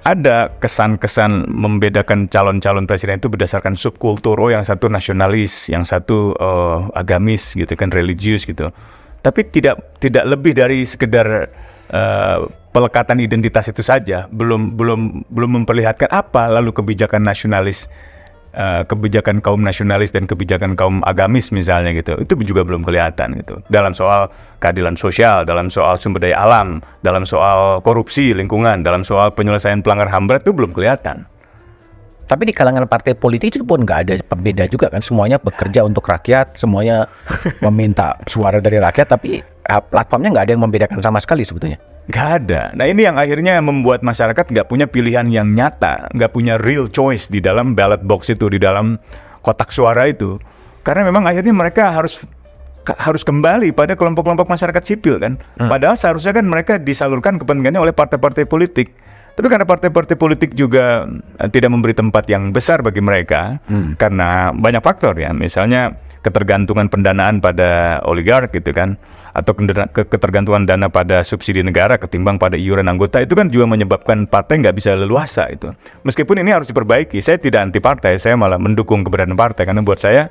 Ada 0.00 0.56
kesan-kesan 0.56 1.52
membedakan 1.52 2.24
calon-calon 2.32 2.88
presiden 2.88 3.20
itu 3.20 3.28
berdasarkan 3.28 3.76
subkultur. 3.76 4.40
Oh, 4.40 4.48
yang 4.48 4.64
satu 4.64 4.88
nasionalis, 4.88 5.68
yang 5.68 5.84
satu 5.84 6.32
eh, 6.40 6.78
agamis 6.96 7.52
gitu 7.52 7.76
kan, 7.76 7.92
religius 7.92 8.48
gitu. 8.48 8.72
Tapi 9.20 9.40
tidak 9.52 10.00
tidak 10.00 10.24
lebih 10.24 10.56
dari 10.56 10.88
sekedar 10.88 11.52
eh, 11.92 12.38
pelekatan 12.72 13.20
identitas 13.20 13.68
itu 13.68 13.84
saja. 13.84 14.24
Belum 14.32 14.72
belum 14.72 15.28
belum 15.28 15.50
memperlihatkan 15.62 16.08
apa 16.08 16.48
lalu 16.48 16.72
kebijakan 16.72 17.20
nasionalis 17.20 17.92
eh, 18.54 18.82
kebijakan 18.86 19.42
kaum 19.42 19.62
nasionalis 19.62 20.10
dan 20.14 20.26
kebijakan 20.26 20.74
kaum 20.74 21.02
agamis 21.06 21.50
misalnya 21.50 21.94
gitu 21.94 22.18
itu 22.20 22.34
juga 22.42 22.66
belum 22.66 22.86
kelihatan 22.86 23.38
gitu. 23.40 23.62
Dalam 23.70 23.94
soal 23.94 24.30
keadilan 24.58 24.94
sosial 24.94 25.46
dalam 25.46 25.72
soal 25.72 25.98
sumber 25.98 26.22
daya 26.22 26.40
alam 26.42 26.82
dalam 27.02 27.26
soal 27.26 27.82
korupsi 27.82 28.34
lingkungan 28.34 28.82
dalam 28.82 29.06
soal 29.06 29.32
penyelesaian 29.34 29.82
pelanggar 29.82 30.10
HAM 30.10 30.30
berat 30.30 30.42
itu 30.46 30.52
belum 30.54 30.74
kelihatan. 30.74 31.26
Tapi 32.30 32.46
di 32.46 32.54
kalangan 32.54 32.86
partai 32.86 33.18
politik 33.18 33.58
itu 33.58 33.66
pun 33.66 33.82
nggak 33.82 33.98
ada 34.06 34.14
pembeda 34.22 34.62
juga 34.70 34.86
kan? 34.86 35.02
Semuanya 35.02 35.42
bekerja 35.42 35.82
untuk 35.82 36.06
rakyat, 36.06 36.54
semuanya 36.54 37.10
meminta 37.66 38.14
suara 38.30 38.62
dari 38.62 38.78
rakyat, 38.78 39.18
tapi 39.18 39.42
eh, 39.42 39.82
platformnya 39.90 40.38
nggak 40.38 40.44
ada 40.46 40.52
yang 40.54 40.62
membedakan 40.62 41.02
sama 41.02 41.18
sekali 41.18 41.42
sebetulnya. 41.42 41.82
Nggak 42.10 42.28
ada 42.42 42.74
nah 42.74 42.84
ini 42.84 43.06
yang 43.06 43.16
akhirnya 43.16 43.62
membuat 43.62 44.02
masyarakat 44.02 44.50
nggak 44.50 44.66
punya 44.66 44.90
pilihan 44.90 45.30
yang 45.30 45.46
nyata 45.54 46.10
nggak 46.10 46.34
punya 46.34 46.58
real 46.58 46.90
choice 46.90 47.30
di 47.30 47.38
dalam 47.38 47.78
ballot 47.78 48.02
box 48.02 48.34
itu 48.34 48.50
di 48.50 48.58
dalam 48.58 48.98
kotak 49.40 49.70
suara 49.70 50.10
itu 50.10 50.36
karena 50.82 51.06
memang 51.06 51.24
akhirnya 51.28 51.54
mereka 51.54 51.94
harus 51.94 52.18
harus 52.98 53.22
kembali 53.22 53.76
pada 53.76 53.94
kelompok-kelompok 53.94 54.48
masyarakat 54.48 54.82
sipil 54.82 55.20
kan. 55.20 55.36
Padahal 55.68 55.94
seharusnya 56.00 56.32
kan 56.32 56.48
mereka 56.48 56.80
disalurkan 56.80 57.36
kepentingannya 57.36 57.78
oleh 57.78 57.94
partai-partai 57.94 58.48
politik. 58.48 58.96
Tapi 59.36 59.46
karena 59.46 59.68
partai-partai 59.68 60.16
politik 60.18 60.56
juga 60.58 61.06
eh, 61.38 61.48
tidak 61.52 61.70
memberi 61.70 61.94
tempat 61.94 62.26
yang 62.26 62.50
besar 62.50 62.82
bagi 62.82 63.04
mereka 63.04 63.60
karena 64.00 64.50
banyak 64.50 64.82
faktor 64.82 65.16
ya. 65.20 65.30
Misalnya 65.30 65.94
ketergantungan 66.20 66.92
pendanaan 66.92 67.40
pada 67.40 68.02
oligark 68.04 68.52
gitu 68.52 68.76
kan 68.76 69.00
atau 69.40 69.56
ketergantungan 70.06 70.68
dana 70.68 70.92
pada 70.92 71.24
subsidi 71.24 71.64
negara 71.64 71.96
ketimbang 71.96 72.36
pada 72.36 72.60
iuran 72.60 72.86
anggota 72.86 73.24
itu 73.24 73.32
kan 73.32 73.48
juga 73.48 73.64
menyebabkan 73.64 74.28
partai 74.28 74.60
nggak 74.60 74.76
bisa 74.76 74.92
leluasa 74.92 75.48
itu. 75.48 75.72
Meskipun 76.04 76.44
ini 76.44 76.52
harus 76.52 76.68
diperbaiki, 76.68 77.18
saya 77.24 77.40
tidak 77.40 77.72
anti 77.72 77.80
partai, 77.80 78.20
saya 78.20 78.36
malah 78.36 78.60
mendukung 78.60 79.00
keberadaan 79.00 79.34
partai 79.34 79.64
karena 79.64 79.80
buat 79.80 79.98
saya 79.98 80.28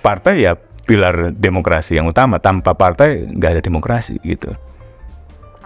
partai 0.00 0.46
ya 0.46 0.54
pilar 0.86 1.34
demokrasi 1.34 1.98
yang 1.98 2.06
utama. 2.06 2.38
Tanpa 2.38 2.72
partai 2.78 3.26
nggak 3.26 3.50
ada 3.58 3.62
demokrasi 3.62 4.22
gitu. 4.22 4.54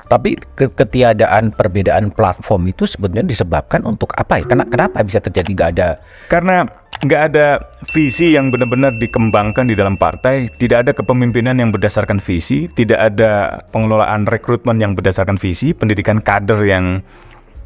Tapi 0.09 0.41
ke- 0.57 0.73
ketiadaan 0.73 1.53
perbedaan 1.53 2.09
platform 2.09 2.73
itu 2.73 2.89
sebenarnya 2.89 3.29
disebabkan 3.29 3.85
untuk 3.85 4.17
apa 4.17 4.41
ya? 4.41 4.49
Kena- 4.49 4.65
Kenapa 4.65 5.05
bisa 5.05 5.21
terjadi 5.21 5.51
nggak 5.53 5.71
ada? 5.77 5.89
Karena 6.33 6.65
nggak 6.99 7.23
ada 7.31 7.63
visi 7.95 8.35
yang 8.35 8.51
benar-benar 8.51 8.99
dikembangkan 8.99 9.71
di 9.71 9.79
dalam 9.79 9.95
partai, 9.95 10.51
tidak 10.59 10.87
ada 10.87 10.93
kepemimpinan 10.95 11.55
yang 11.55 11.71
berdasarkan 11.71 12.19
visi, 12.19 12.67
tidak 12.75 12.99
ada 13.15 13.63
pengelolaan 13.71 14.27
rekrutmen 14.27 14.83
yang 14.83 14.99
berdasarkan 14.99 15.39
visi, 15.39 15.71
pendidikan 15.71 16.19
kader 16.19 16.59
yang 16.67 16.99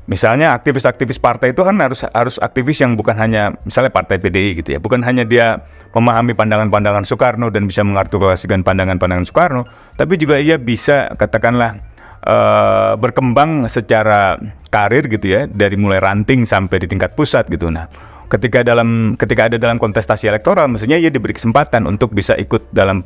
misalnya 0.04 0.52
aktivis-aktivis 0.52 1.16
partai 1.16 1.56
itu 1.56 1.64
kan 1.64 1.78
harus 1.80 2.04
harus 2.12 2.36
aktivis 2.42 2.84
yang 2.84 2.92
bukan 2.92 3.16
hanya 3.16 3.56
misalnya 3.64 3.88
partai 3.88 4.20
PDI 4.20 4.60
gitu 4.60 4.76
ya, 4.76 4.78
bukan 4.82 5.00
hanya 5.00 5.24
dia 5.24 5.64
memahami 5.96 6.36
pandangan-pandangan 6.36 7.08
Soekarno 7.08 7.48
dan 7.48 7.64
bisa 7.64 7.80
mengartikulasikan 7.84 8.60
pandangan-pandangan 8.60 9.24
Soekarno, 9.24 9.64
tapi 9.96 10.20
juga 10.20 10.36
ia 10.36 10.60
bisa 10.60 11.08
katakanlah 11.16 11.80
eh, 12.20 12.92
berkembang 13.00 13.64
secara 13.68 14.36
karir 14.68 15.08
gitu 15.08 15.24
ya. 15.28 15.40
Dari 15.48 15.76
mulai 15.76 16.00
ranting 16.00 16.48
sampai 16.48 16.84
di 16.84 16.86
tingkat 16.88 17.12
pusat 17.12 17.44
gitu. 17.52 17.68
Nah, 17.68 18.12
ketika 18.32 18.64
dalam 18.64 19.12
ketika 19.20 19.52
ada 19.52 19.60
dalam 19.60 19.76
kontestasi 19.76 20.32
elektoral, 20.32 20.64
mestinya 20.72 20.96
ia 20.96 21.12
diberi 21.12 21.36
kesempatan 21.36 21.84
untuk 21.84 22.16
bisa 22.16 22.32
ikut 22.40 22.72
dalam 22.72 23.04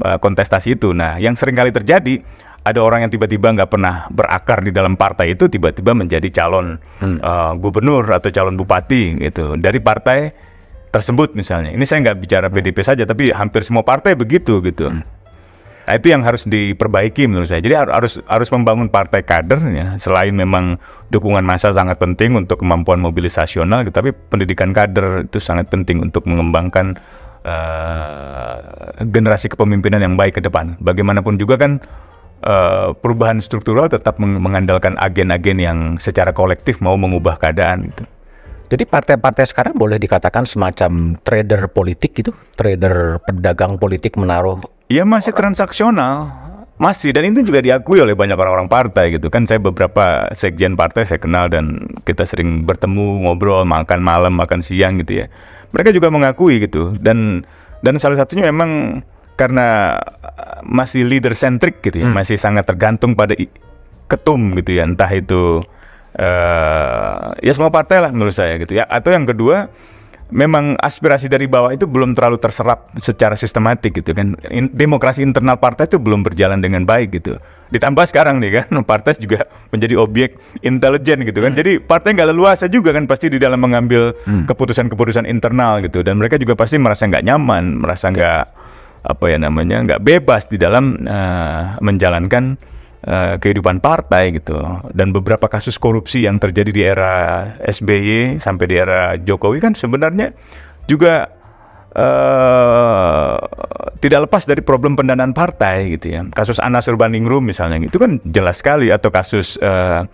eh, 0.00 0.16
kontestasi 0.16 0.80
itu. 0.80 0.96
Nah, 0.96 1.20
yang 1.20 1.36
sering 1.36 1.52
kali 1.52 1.68
terjadi 1.68 2.24
ada 2.64 2.80
orang 2.80 3.04
yang 3.04 3.12
tiba-tiba 3.12 3.52
nggak 3.52 3.68
pernah 3.68 4.06
berakar 4.08 4.62
di 4.64 4.70
dalam 4.70 4.94
partai 4.94 5.34
itu 5.34 5.50
tiba-tiba 5.52 5.92
menjadi 5.92 6.24
calon 6.32 6.80
eh, 7.04 7.52
gubernur 7.60 8.08
atau 8.08 8.32
calon 8.32 8.56
bupati 8.56 9.20
gitu 9.20 9.60
dari 9.60 9.76
partai 9.84 10.32
tersebut 10.88 11.36
misalnya. 11.36 11.72
Ini 11.72 11.84
saya 11.84 12.08
nggak 12.08 12.18
bicara 12.20 12.46
PDP 12.48 12.78
saja, 12.84 13.04
tapi 13.04 13.32
hampir 13.32 13.64
semua 13.64 13.84
partai 13.84 14.16
begitu 14.16 14.60
gitu. 14.64 14.88
Nah 15.92 16.00
itu 16.00 16.08
yang 16.08 16.24
harus 16.24 16.48
diperbaiki 16.48 17.28
menurut 17.28 17.52
saya. 17.52 17.60
Jadi 17.60 17.76
har- 17.76 17.92
harus 17.92 18.16
harus 18.24 18.48
membangun 18.48 18.88
partai 18.88 19.20
kader 19.20 19.60
ya. 19.76 19.92
Selain 20.00 20.32
memang 20.32 20.80
dukungan 21.12 21.44
massa 21.44 21.68
sangat 21.68 22.00
penting 22.00 22.32
untuk 22.32 22.64
kemampuan 22.64 22.96
mobilisasional, 22.96 23.84
tapi 23.92 24.16
pendidikan 24.32 24.72
kader 24.72 25.28
itu 25.28 25.36
sangat 25.36 25.68
penting 25.68 26.00
untuk 26.00 26.24
mengembangkan 26.24 26.96
eh, 27.44 28.56
generasi 29.04 29.52
kepemimpinan 29.52 30.00
yang 30.00 30.16
baik 30.16 30.40
ke 30.40 30.42
depan. 30.48 30.80
Bagaimanapun 30.80 31.36
juga 31.36 31.60
kan 31.60 31.76
eh, 32.40 32.88
perubahan 32.96 33.44
struktural 33.44 33.92
tetap 33.92 34.16
meng- 34.16 34.40
mengandalkan 34.40 34.96
agen-agen 34.96 35.60
yang 35.60 35.78
secara 36.00 36.32
kolektif 36.32 36.80
mau 36.80 36.96
mengubah 36.96 37.36
keadaan 37.36 37.92
gitu. 37.92 38.08
Jadi 38.72 38.88
partai-partai 38.88 39.44
sekarang 39.44 39.76
boleh 39.76 40.00
dikatakan 40.00 40.48
semacam 40.48 41.20
trader 41.20 41.68
politik 41.68 42.16
gitu, 42.16 42.32
trader 42.56 43.20
pedagang 43.20 43.76
politik 43.76 44.16
menaruh. 44.16 44.64
Ya 44.88 45.04
masih 45.04 45.36
transaksional, 45.36 46.32
masih 46.80 47.12
dan 47.12 47.28
itu 47.28 47.44
juga 47.44 47.60
diakui 47.60 48.00
oleh 48.00 48.16
banyak 48.16 48.32
orang-orang 48.32 48.72
partai 48.72 49.12
gitu 49.12 49.28
kan. 49.28 49.44
Saya 49.44 49.60
beberapa 49.60 50.32
sekjen 50.32 50.72
partai 50.72 51.04
saya 51.04 51.20
kenal 51.20 51.52
dan 51.52 51.84
kita 52.08 52.24
sering 52.24 52.64
bertemu, 52.64 53.28
ngobrol, 53.28 53.68
makan 53.68 54.00
malam, 54.00 54.40
makan 54.40 54.64
siang 54.64 54.96
gitu 55.04 55.20
ya. 55.20 55.28
Mereka 55.76 55.92
juga 55.92 56.08
mengakui 56.08 56.64
gitu 56.64 56.96
dan 56.96 57.44
dan 57.84 58.00
salah 58.00 58.24
satunya 58.24 58.48
memang 58.48 59.04
karena 59.36 60.00
masih 60.64 61.04
leader 61.04 61.36
centric 61.36 61.84
gitu 61.84 62.00
ya, 62.00 62.08
hmm. 62.08 62.16
masih 62.16 62.40
sangat 62.40 62.64
tergantung 62.64 63.12
pada 63.12 63.36
ketum 64.08 64.56
gitu 64.56 64.80
ya, 64.80 64.88
entah 64.88 65.12
itu 65.12 65.60
uh, 66.18 67.32
ya 67.40 67.52
semua 67.52 67.72
partai 67.72 68.02
lah 68.02 68.10
menurut 68.10 68.34
saya 68.34 68.58
gitu 68.60 68.76
ya. 68.76 68.84
Atau 68.88 69.12
yang 69.12 69.24
kedua 69.24 69.68
memang 70.32 70.80
aspirasi 70.80 71.28
dari 71.28 71.44
bawah 71.44 71.76
itu 71.76 71.84
belum 71.84 72.16
terlalu 72.16 72.40
terserap 72.40 72.88
secara 72.98 73.36
sistematik 73.36 74.00
gitu 74.00 74.16
kan. 74.16 74.32
In, 74.48 74.72
demokrasi 74.72 75.20
internal 75.20 75.60
partai 75.60 75.86
itu 75.86 76.00
belum 76.00 76.24
berjalan 76.24 76.64
dengan 76.64 76.88
baik 76.88 77.20
gitu. 77.20 77.36
Ditambah 77.68 78.08
sekarang 78.08 78.40
nih 78.40 78.64
kan 78.64 78.66
partai 78.90 79.20
juga 79.20 79.44
menjadi 79.68 80.00
objek 80.00 80.40
intelijen 80.64 81.22
gitu 81.28 81.38
kan. 81.44 81.52
Hmm. 81.52 81.60
Jadi 81.60 81.72
partai 81.84 82.16
nggak 82.16 82.28
leluasa 82.32 82.66
juga 82.66 82.96
kan 82.96 83.04
pasti 83.04 83.28
di 83.28 83.38
dalam 83.38 83.60
mengambil 83.60 84.16
hmm. 84.24 84.48
keputusan-keputusan 84.48 85.28
hmm. 85.28 85.32
internal 85.32 85.84
gitu. 85.84 86.00
Dan 86.00 86.16
mereka 86.16 86.40
juga 86.40 86.56
pasti 86.56 86.80
merasa 86.80 87.04
nggak 87.04 87.24
nyaman, 87.28 87.64
merasa 87.84 88.08
nggak 88.08 88.44
apa 89.02 89.24
ya 89.26 89.34
namanya 89.34 89.82
nggak 89.82 90.00
bebas 90.00 90.46
di 90.46 90.62
dalam 90.62 90.94
uh, 91.02 91.74
menjalankan 91.82 92.54
uh, 93.06 93.34
kehidupan 93.38 93.82
partai 93.82 94.38
gitu. 94.38 94.58
Dan 94.94 95.10
beberapa 95.10 95.46
kasus 95.50 95.78
korupsi 95.78 96.26
yang 96.26 96.38
terjadi 96.38 96.70
di 96.70 96.82
era 96.82 97.14
SBY 97.62 98.38
sampai 98.38 98.64
di 98.66 98.76
era 98.78 99.14
Jokowi 99.18 99.58
kan 99.62 99.74
sebenarnya 99.74 100.34
juga 100.86 101.30
uh, 101.94 103.36
tidak 104.02 104.30
lepas 104.30 104.42
dari 104.46 104.62
problem 104.64 104.98
pendanaan 104.98 105.34
partai 105.34 105.94
gitu 105.98 106.14
ya. 106.14 106.26
Kasus 106.30 106.58
Anas 106.58 106.90
Urbaningrum 106.90 107.42
misalnya 107.42 107.78
itu 107.82 107.98
kan 107.98 108.18
jelas 108.26 108.58
sekali. 108.62 108.90
Atau 108.90 109.14
kasus 109.14 109.58
uh, 109.62 110.06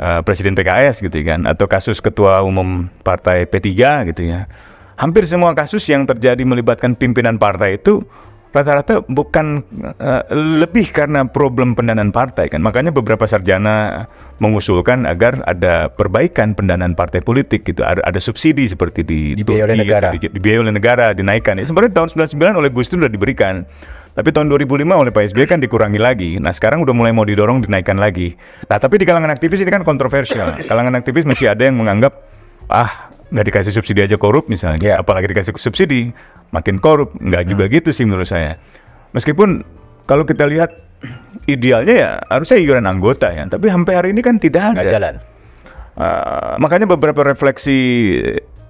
uh, 0.00 0.20
Presiden 0.24 0.56
PKS 0.56 1.00
gitu 1.04 1.16
kan. 1.24 1.44
Atau 1.48 1.68
kasus 1.68 2.00
Ketua 2.00 2.44
Umum 2.44 2.88
Partai 3.04 3.48
P3 3.48 3.68
gitu 4.12 4.28
ya. 4.28 4.48
Hampir 5.00 5.24
semua 5.26 5.56
kasus 5.56 5.82
yang 5.88 6.06
terjadi 6.06 6.44
melibatkan 6.44 6.94
pimpinan 6.94 7.40
partai 7.40 7.80
itu 7.80 8.04
rata-rata 8.52 9.00
bukan 9.08 9.64
uh, 9.96 10.22
lebih 10.32 10.92
karena 10.92 11.24
problem 11.24 11.72
pendanaan 11.72 12.12
partai 12.12 12.52
kan. 12.52 12.60
Makanya 12.60 12.92
beberapa 12.92 13.24
sarjana 13.24 14.06
mengusulkan 14.38 15.08
agar 15.08 15.40
ada 15.48 15.88
perbaikan 15.88 16.52
pendanaan 16.52 16.92
partai 16.92 17.24
politik 17.24 17.64
gitu. 17.64 17.80
Ada, 17.80 18.04
ada 18.04 18.20
subsidi 18.20 18.68
seperti 18.68 19.00
di 19.02 19.20
dibiayai 19.40 19.64
oleh 19.72 19.76
negara. 19.80 20.08
Di, 20.12 20.28
dibiayai 20.28 20.60
oleh 20.68 20.74
negara 20.76 21.16
dinaikkan. 21.16 21.56
Ya, 21.56 21.64
sebenarnya 21.64 21.96
tahun 21.96 22.28
99 22.28 22.60
oleh 22.60 22.70
Gus 22.70 22.92
Dur 22.92 23.02
sudah 23.02 23.12
diberikan. 23.12 23.64
Tapi 24.12 24.28
tahun 24.28 24.52
2005 24.52 24.84
oleh 24.92 25.08
Pak 25.08 25.32
SBY 25.32 25.44
kan 25.48 25.56
dikurangi 25.56 25.96
lagi. 25.96 26.36
Nah 26.36 26.52
sekarang 26.52 26.84
udah 26.84 26.92
mulai 26.92 27.16
mau 27.16 27.24
didorong 27.24 27.64
dinaikkan 27.64 27.96
lagi. 27.96 28.36
Nah 28.68 28.76
tapi 28.76 29.00
di 29.00 29.08
kalangan 29.08 29.32
aktivis 29.32 29.64
ini 29.64 29.72
kan 29.72 29.88
kontroversial. 29.88 30.60
Kalangan 30.68 30.92
aktivis 31.00 31.24
masih 31.24 31.48
ada 31.48 31.64
yang 31.64 31.80
menganggap 31.80 32.20
ah 32.68 33.11
nggak 33.32 33.46
dikasih 33.48 33.72
subsidi 33.72 34.04
aja 34.04 34.20
korup 34.20 34.46
misalnya, 34.52 34.78
yeah. 34.78 34.96
apalagi 35.00 35.32
dikasih 35.32 35.56
subsidi 35.56 36.12
makin 36.52 36.76
korup. 36.76 37.16
Nggak 37.16 37.48
juga 37.48 37.64
hmm. 37.66 37.72
gitu 37.80 37.90
sih 37.90 38.04
menurut 38.04 38.28
saya. 38.28 38.60
Meskipun 39.16 39.64
kalau 40.04 40.28
kita 40.28 40.44
lihat 40.44 40.76
idealnya 41.48 41.94
ya 41.96 42.10
harusnya 42.28 42.60
iuran 42.60 42.84
anggota 42.84 43.32
ya, 43.32 43.48
tapi 43.48 43.72
sampai 43.72 43.92
hari 43.96 44.08
ini 44.12 44.20
kan 44.20 44.36
tidak 44.36 44.76
ada. 44.76 44.76
Nggak 44.76 44.92
jalan. 44.92 45.14
Uh, 45.92 46.56
makanya 46.56 46.86
beberapa 46.88 47.20
refleksi 47.20 47.80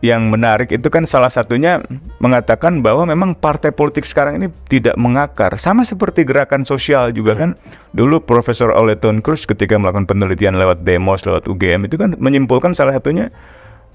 yang 0.03 0.35
menarik 0.35 0.75
itu 0.75 0.91
kan 0.91 1.07
salah 1.07 1.31
satunya 1.31 1.79
mengatakan 2.19 2.83
bahwa 2.83 3.07
memang 3.07 3.39
partai 3.39 3.71
politik 3.71 4.03
sekarang 4.03 4.43
ini 4.43 4.51
tidak 4.67 4.99
mengakar 4.99 5.55
sama 5.63 5.87
seperti 5.87 6.27
gerakan 6.27 6.67
sosial 6.67 7.15
juga 7.15 7.39
kan 7.39 7.51
dulu 7.95 8.19
Profesor 8.19 8.75
Oleton 8.75 9.23
Cruz 9.23 9.47
ketika 9.47 9.79
melakukan 9.79 10.11
penelitian 10.11 10.59
lewat 10.59 10.83
demos 10.83 11.23
lewat 11.23 11.47
UGM 11.47 11.87
itu 11.87 11.95
kan 11.95 12.19
menyimpulkan 12.19 12.75
salah 12.75 12.99
satunya 12.99 13.31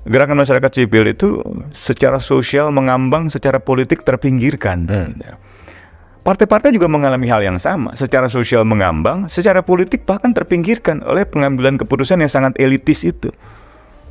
gerakan 0.08 0.39
masyarakat 0.39 0.72
sipil 0.72 1.04
itu 1.08 1.39
secara 1.76 2.17
sosial 2.17 2.72
mengambang, 2.72 3.28
secara 3.28 3.60
politik 3.60 4.08
terpinggirkan. 4.08 4.88
Hmm. 4.88 5.12
Ya. 5.20 5.36
Partai-partai 6.28 6.76
juga 6.76 6.91
mengalami 6.91 7.32
hal 7.32 7.39
yang 7.39 7.56
sama, 7.56 7.96
secara 7.96 8.28
sosial 8.28 8.67
mengambang, 8.67 9.32
secara 9.32 9.63
politik 9.63 10.04
bahkan 10.04 10.36
terpinggirkan 10.36 11.00
oleh 11.08 11.24
pengambilan 11.24 11.80
keputusan 11.80 12.20
yang 12.20 12.28
sangat 12.28 12.52
elitis 12.60 13.08
itu. 13.08 13.32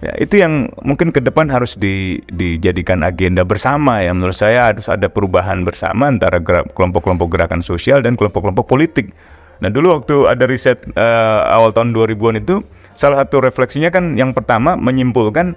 Ya, 0.05 0.13
itu 0.21 0.41
yang 0.41 0.69
mungkin 0.85 1.09
ke 1.09 1.25
depan 1.25 1.49
harus 1.49 1.73
di, 1.77 2.21
dijadikan 2.29 3.01
agenda 3.01 3.45
bersama 3.45 4.05
ya. 4.05 4.13
Menurut 4.13 4.37
saya 4.37 4.73
harus 4.73 4.93
ada 4.93 5.09
perubahan 5.09 5.65
bersama 5.65 6.09
antara 6.09 6.37
kelompok-kelompok 6.73 7.29
gerakan 7.33 7.65
sosial 7.65 8.05
dan 8.05 8.13
kelompok-kelompok 8.17 8.65
politik. 8.69 9.17
Nah 9.65 9.73
dulu 9.73 9.97
waktu 9.97 10.29
ada 10.29 10.45
riset 10.45 10.85
uh, 10.97 11.49
awal 11.49 11.73
tahun 11.73 11.97
2000-an 11.97 12.45
itu, 12.45 12.61
salah 12.93 13.25
satu 13.25 13.41
refleksinya 13.41 13.89
kan 13.89 14.17
yang 14.17 14.37
pertama 14.37 14.77
menyimpulkan 14.77 15.57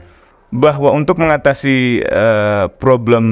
bahwa 0.50 0.90
untuk 0.98 1.22
mengatasi 1.22 2.02
uh, 2.10 2.74
problem 2.82 3.26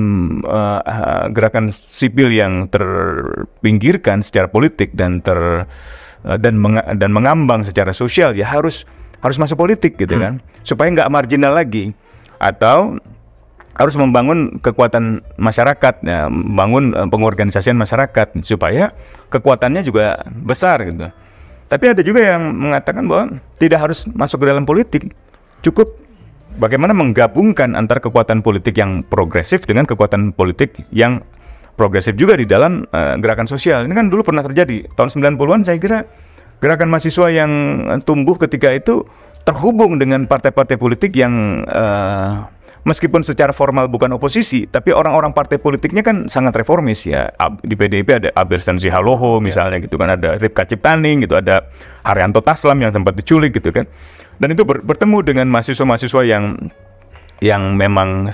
uh, 0.46 1.26
gerakan 1.34 1.74
sipil 1.74 2.30
yang 2.30 2.70
terpinggirkan 2.70 4.22
secara 4.22 4.46
politik 4.46 4.94
dan 4.94 5.26
ter 5.26 5.66
uh, 5.66 6.38
dan 6.38 6.62
meng 6.62 6.78
dan 6.78 7.10
mengambang 7.10 7.66
secara 7.66 7.90
sosial 7.90 8.38
ya 8.38 8.46
harus 8.46 8.86
harus 9.26 9.42
masuk 9.42 9.58
politik 9.58 9.98
gitu 9.98 10.14
hmm. 10.14 10.22
kan. 10.22 10.34
Supaya 10.62 10.94
nggak 10.94 11.10
marginal 11.10 11.58
lagi. 11.58 11.98
Atau 12.38 13.02
harus 13.78 13.94
membangun 13.98 14.62
kekuatan 14.62 15.22
masyarakat 15.42 16.02
ya, 16.06 16.30
membangun 16.30 16.94
uh, 16.94 17.10
pengorganisasian 17.10 17.78
masyarakat 17.78 18.38
supaya 18.46 18.94
kekuatannya 19.34 19.82
juga 19.82 20.22
besar 20.46 20.86
gitu. 20.86 21.10
Tapi 21.68 21.86
ada 21.98 22.02
juga 22.06 22.24
yang 22.24 22.54
mengatakan 22.54 23.10
bahwa 23.10 23.42
tidak 23.58 23.90
harus 23.90 24.06
masuk 24.14 24.46
ke 24.46 24.54
dalam 24.54 24.70
politik. 24.70 25.12
Cukup 25.66 26.07
bagaimana 26.58 26.91
menggabungkan 26.91 27.78
antara 27.78 28.02
kekuatan 28.02 28.41
politik 28.41 28.76
yang 28.78 29.06
progresif 29.06 29.63
dengan 29.63 29.86
kekuatan 29.86 30.34
politik 30.34 30.84
yang 30.89 31.22
progresif 31.78 32.17
juga 32.17 32.34
di 32.34 32.50
dalam 32.50 32.84
uh, 32.89 33.15
gerakan 33.22 33.46
sosial. 33.46 33.86
Ini 33.86 33.93
kan 33.93 34.10
dulu 34.10 34.26
pernah 34.26 34.41
terjadi 34.41 34.89
tahun 34.98 35.38
90-an 35.38 35.62
saya 35.63 35.78
kira 35.78 36.00
gerakan 36.58 36.89
mahasiswa 36.89 37.30
yang 37.30 37.52
tumbuh 38.02 38.34
ketika 38.41 38.74
itu 38.74 39.06
terhubung 39.46 40.02
dengan 40.02 40.26
partai-partai 40.26 40.76
politik 40.76 41.15
yang 41.15 41.63
uh, 41.70 42.50
meskipun 42.88 43.21
secara 43.28 43.52
formal 43.52 43.91
bukan 43.91 44.15
oposisi, 44.15 44.63
tapi 44.65 44.95
orang-orang 44.95 45.36
partai 45.36 45.60
politiknya 45.60 46.02
kan 46.02 46.32
sangat 46.32 46.56
reformis 46.56 47.04
ya. 47.04 47.28
Di 47.60 47.76
PDIP 47.76 48.10
ada 48.23 48.30
Abir 48.39 48.63
Sensi 48.63 48.88
Haloho 48.88 49.43
misalnya 49.43 49.84
gitu 49.84 50.00
kan, 50.00 50.15
ada 50.15 50.39
Ripka 50.39 50.63
Ciptaning 50.63 51.28
gitu, 51.28 51.36
ada 51.36 51.67
Haryanto 52.08 52.39
Taslam 52.39 52.80
yang 52.80 52.95
sempat 52.95 53.19
diculik 53.19 53.52
gitu 53.60 53.76
kan 53.76 53.84
dan 54.38 54.54
itu 54.54 54.63
ber, 54.63 54.86
bertemu 54.86 55.26
dengan 55.26 55.47
mahasiswa-mahasiswa 55.50 56.21
yang 56.26 56.43
yang 57.41 57.78
memang 57.78 58.30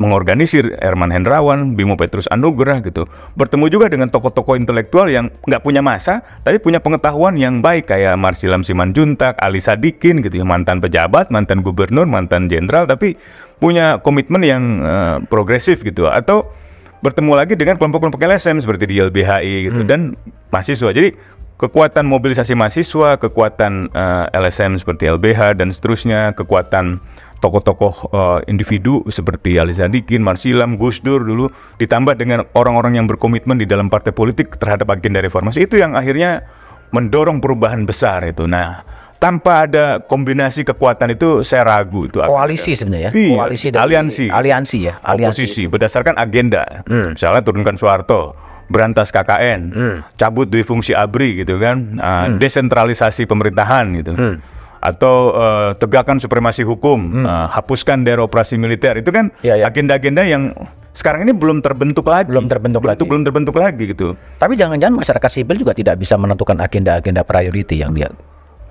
mengorganisir 0.00 0.74
Herman 0.82 1.14
Hendrawan, 1.14 1.78
Bimo 1.78 1.94
Petrus 1.94 2.26
Anugrah 2.26 2.82
gitu. 2.82 3.06
Bertemu 3.38 3.70
juga 3.70 3.86
dengan 3.86 4.10
tokoh-tokoh 4.10 4.58
intelektual 4.58 5.06
yang 5.06 5.30
nggak 5.46 5.62
punya 5.62 5.78
masa, 5.78 6.26
tapi 6.42 6.58
punya 6.58 6.82
pengetahuan 6.82 7.38
yang 7.38 7.62
baik 7.62 7.86
kayak 7.86 8.18
Marsilam 8.18 8.66
Simanjuntak, 8.66 9.38
Ali 9.38 9.62
Sadikin 9.62 10.18
gitu 10.18 10.42
ya, 10.42 10.44
mantan 10.48 10.82
pejabat, 10.82 11.30
mantan 11.30 11.62
gubernur, 11.62 12.10
mantan 12.10 12.50
jenderal, 12.50 12.90
tapi 12.90 13.14
punya 13.62 14.02
komitmen 14.02 14.42
yang 14.42 14.62
uh, 14.82 15.16
progresif 15.30 15.86
gitu. 15.86 16.10
Atau 16.10 16.50
bertemu 16.98 17.38
lagi 17.38 17.54
dengan 17.54 17.78
kelompok-kelompok 17.78 18.18
LSM 18.18 18.58
seperti 18.58 18.90
di 18.90 18.96
LBHI 18.98 19.70
gitu 19.70 19.86
hmm. 19.86 19.88
dan 19.90 20.18
mahasiswa. 20.50 20.90
Jadi 20.90 21.14
kekuatan 21.62 22.02
mobilisasi 22.10 22.58
mahasiswa, 22.58 23.22
kekuatan 23.22 23.94
uh, 23.94 24.26
eh, 24.26 24.38
LSM 24.42 24.82
seperti 24.82 25.06
LBH 25.06 25.62
dan 25.62 25.70
seterusnya, 25.70 26.34
kekuatan 26.34 26.98
tokoh-tokoh 27.42 27.94
uh, 28.14 28.38
individu 28.46 29.02
seperti 29.10 29.58
Ali 29.58 29.74
Zadikin, 29.74 30.22
Marsilam, 30.22 30.78
Gus 30.78 31.02
Dur 31.02 31.26
dulu 31.26 31.50
ditambah 31.78 32.14
dengan 32.14 32.46
orang-orang 32.54 33.02
yang 33.02 33.06
berkomitmen 33.10 33.58
di 33.58 33.66
dalam 33.66 33.90
partai 33.90 34.14
politik 34.14 34.58
terhadap 34.62 34.90
agenda 34.94 35.18
reformasi 35.18 35.66
itu 35.66 35.78
yang 35.78 35.98
akhirnya 35.98 36.46
mendorong 36.94 37.42
perubahan 37.42 37.82
besar 37.82 38.22
itu. 38.30 38.46
Nah, 38.46 38.86
tanpa 39.22 39.70
ada 39.70 40.02
kombinasi 40.02 40.66
kekuatan 40.66 41.14
itu 41.14 41.46
saya 41.46 41.62
ragu 41.62 42.10
itu 42.10 42.18
koalisi 42.18 42.74
sebenarnya 42.74 43.14
iya, 43.14 43.38
koalisi 43.38 43.66
aliansi 43.70 44.26
aliansi 44.26 44.78
ya 44.82 44.98
aliansi 44.98 45.46
oposisi 45.46 45.62
berdasarkan 45.70 46.18
agenda 46.18 46.82
hmm. 46.90 47.14
misalnya 47.14 47.42
turunkan 47.46 47.78
Soeharto 47.78 48.34
berantas 48.72 49.12
KKN, 49.12 49.60
hmm. 49.68 49.96
cabut 50.16 50.48
dui 50.48 50.64
fungsi 50.64 50.96
ABRI 50.96 51.44
gitu 51.44 51.60
kan, 51.60 52.00
uh, 52.00 52.32
hmm. 52.32 52.40
desentralisasi 52.40 53.28
pemerintahan 53.28 53.84
gitu. 54.00 54.16
Hmm. 54.16 54.40
Atau 54.82 55.36
uh, 55.36 55.76
tegakkan 55.76 56.16
supremasi 56.16 56.64
hukum, 56.64 57.22
hmm. 57.22 57.24
uh, 57.28 57.46
hapuskan 57.52 58.02
daerah 58.02 58.24
operasi 58.24 58.56
militer. 58.56 58.96
Itu 58.96 59.12
kan 59.12 59.28
ya, 59.44 59.60
ya. 59.60 59.68
agenda-agenda 59.68 60.24
yang 60.24 60.56
sekarang 60.96 61.28
ini 61.28 61.36
belum 61.36 61.60
terbentuk 61.60 62.08
lagi. 62.08 62.32
Belum 62.32 62.48
terbentuk 62.48 62.82
belum, 62.82 62.90
lagi. 62.96 63.04
Belum 63.04 63.22
terbentuk 63.22 63.54
lagi 63.60 63.84
gitu. 63.92 64.16
Tapi 64.40 64.56
jangan-jangan 64.56 64.96
masyarakat 64.96 65.30
sipil 65.30 65.56
juga 65.60 65.76
tidak 65.76 66.00
bisa 66.00 66.16
menentukan 66.16 66.58
agenda-agenda 66.58 67.22
priority 67.22 67.84
yang 67.84 67.92
dia. 67.92 68.10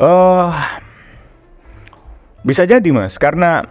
Oh, 0.01 0.49
bisa 2.41 2.65
jadi 2.65 2.89
mas, 2.89 3.21
karena 3.21 3.61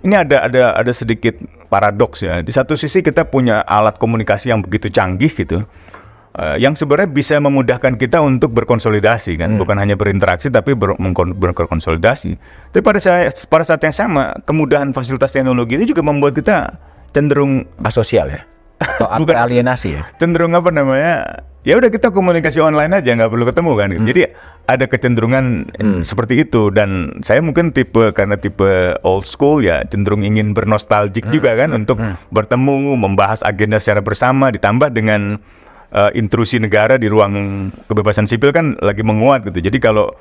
ini 0.00 0.16
ada 0.16 0.48
ada 0.48 0.62
ada 0.80 0.92
sedikit 0.96 1.36
paradoks 1.68 2.24
ya. 2.24 2.40
Di 2.40 2.48
satu 2.48 2.72
sisi 2.72 3.04
kita 3.04 3.28
punya 3.28 3.60
alat 3.68 4.00
komunikasi 4.00 4.48
yang 4.48 4.64
begitu 4.64 4.88
canggih 4.88 5.28
gitu. 5.28 5.60
eh, 6.34 6.56
yang 6.58 6.74
sebenarnya 6.74 7.12
bisa 7.12 7.36
memudahkan 7.38 7.94
kita 7.94 8.18
untuk 8.24 8.50
berkonsolidasi 8.56 9.38
kan, 9.38 9.54
bukan 9.60 9.76
hanya 9.78 9.94
berinteraksi 9.94 10.50
tapi 10.50 10.74
ber, 10.74 10.96
berkonsolidasi. 11.36 12.34
Tapi 12.74 12.82
pada 12.82 12.98
saat 12.98 13.44
pada 13.46 13.62
saat 13.62 13.78
yang 13.84 13.94
sama, 13.94 14.34
kemudahan 14.48 14.90
fasilitas 14.90 15.30
teknologi 15.30 15.78
itu 15.78 15.94
juga 15.94 16.02
membuat 16.02 16.34
kita 16.34 16.74
cenderung 17.14 17.62
Asosial 17.84 18.34
ya? 18.34 18.40
Atau 18.82 19.06
Bukan. 19.22 19.36
alienasi 19.38 19.88
ya? 19.94 20.02
cenderung 20.18 20.56
apa 20.58 20.74
namanya 20.74 21.44
ya 21.64 21.80
udah 21.80 21.88
kita 21.88 22.12
komunikasi 22.12 22.60
online 22.60 22.92
aja 22.92 23.16
nggak 23.16 23.32
perlu 23.32 23.44
ketemu 23.48 23.72
kan. 23.74 23.88
Jadi 24.04 24.20
ada 24.68 24.84
kecenderungan 24.84 25.44
seperti 26.04 26.44
itu. 26.44 26.68
Dan 26.68 27.20
saya 27.24 27.40
mungkin 27.40 27.72
tipe 27.72 28.12
karena 28.12 28.36
tipe 28.36 28.94
old 29.02 29.24
school 29.24 29.64
ya 29.64 29.82
cenderung 29.88 30.22
ingin 30.22 30.52
bernostalgic 30.52 31.26
juga 31.32 31.56
kan 31.56 31.72
untuk 31.72 31.98
bertemu 32.28 32.94
membahas 33.00 33.40
agenda 33.42 33.80
secara 33.80 34.04
bersama 34.04 34.52
ditambah 34.52 34.92
dengan 34.92 35.40
eh, 35.90 36.10
intrusi 36.14 36.60
negara 36.60 37.00
di 37.00 37.08
ruang 37.08 37.68
kebebasan 37.88 38.28
sipil 38.28 38.52
kan 38.52 38.76
lagi 38.84 39.00
menguat 39.00 39.48
gitu. 39.48 39.64
Jadi 39.64 39.80
kalau 39.80 40.12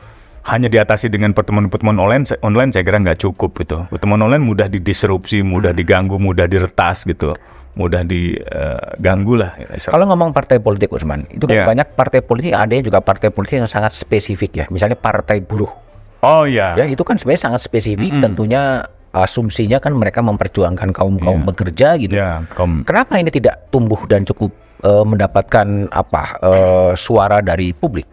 hanya 0.44 0.68
diatasi 0.68 1.08
dengan 1.08 1.32
pertemuan-pertemuan 1.32 1.96
online 2.04 2.28
online 2.44 2.76
saya 2.76 2.84
kira 2.84 3.00
nggak 3.00 3.20
cukup 3.20 3.52
gitu. 3.64 3.84
Pertemuan 3.92 4.24
online 4.24 4.44
mudah 4.44 4.68
didisrupsi 4.72 5.44
mudah 5.44 5.72
diganggu 5.76 6.20
mudah 6.20 6.48
diretas 6.48 7.04
gitu 7.08 7.36
mudah 7.74 8.06
diganggu 8.06 9.34
lah 9.34 9.58
Kalau 9.82 10.06
ngomong 10.06 10.30
partai 10.30 10.58
politik 10.58 10.90
Usman, 10.90 11.26
itu 11.28 11.44
kan 11.44 11.56
Iya. 11.56 11.66
banyak 11.66 11.88
partai 11.92 12.22
politik, 12.22 12.54
ada 12.54 12.74
juga 12.78 13.00
partai 13.00 13.30
politik 13.30 13.58
yang 13.58 13.66
sangat 13.66 13.92
spesifik 13.92 14.52
ya. 14.54 14.66
Misalnya 14.70 14.94
partai 14.94 15.42
buruh. 15.42 15.74
oh 16.22 16.46
ya 16.46 16.74
Ya, 16.74 16.86
itu 16.86 17.02
kan 17.02 17.18
sebenarnya 17.18 17.50
sangat 17.50 17.62
spesifik. 17.62 18.14
Tentunya 18.16 18.86
asumsinya 19.12 19.78
kan 19.78 19.94
mereka 19.94 20.22
memperjuangkan 20.22 20.90
kaum-kaum 20.90 21.40
Iya. 21.40 21.46
bekerja 21.46 21.88
gitu. 21.98 22.14
ya 22.14 22.46
kom 22.54 22.82
Kenapa 22.84 23.18
ini 23.18 23.30
tidak 23.30 23.70
tumbuh 23.70 24.02
dan 24.06 24.22
cukup 24.24 24.54
eh, 24.80 25.04
mendapatkan 25.04 25.68
apa 25.90 26.24
eh, 26.40 26.92
suara 26.94 27.40
dari 27.40 27.72
publik? 27.72 28.06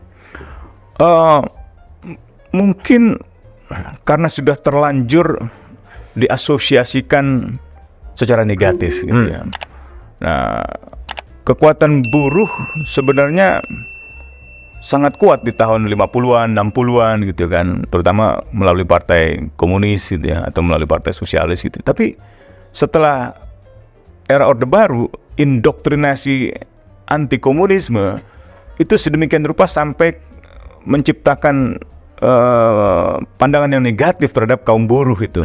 M- 1.01 2.21
mungkin 2.51 3.17
karena 4.03 4.27
sudah 4.27 4.57
terlanjur 4.57 5.41
diasosiasikan 6.15 7.57
secara 8.15 8.43
negatif 8.45 9.05
gitu 9.05 9.31
ya. 9.31 9.43
Nah, 10.21 10.65
kekuatan 11.49 12.05
buruh 12.13 12.51
sebenarnya 12.85 13.65
sangat 14.81 15.21
kuat 15.21 15.45
di 15.45 15.53
tahun 15.53 15.89
50-an, 15.93 16.57
60-an 16.57 17.17
gitu 17.29 17.49
kan, 17.53 17.85
terutama 17.93 18.41
melalui 18.53 18.89
partai 18.89 19.53
komunis 19.61 20.09
gitu 20.09 20.33
ya 20.33 20.49
atau 20.49 20.65
melalui 20.65 20.89
partai 20.89 21.13
sosialis 21.13 21.61
gitu. 21.61 21.81
Tapi 21.85 22.17
setelah 22.73 23.37
era 24.25 24.49
Orde 24.49 24.65
Baru, 24.65 25.13
indoktrinasi 25.37 26.55
anti 27.11 27.37
komunisme 27.37 28.23
itu 28.81 28.95
sedemikian 28.97 29.45
rupa 29.45 29.69
sampai 29.69 30.17
menciptakan 30.89 31.77
eh, 32.25 33.15
pandangan 33.37 33.77
yang 33.77 33.85
negatif 33.85 34.33
terhadap 34.33 34.65
kaum 34.65 34.89
buruh 34.89 35.19
itu. 35.21 35.45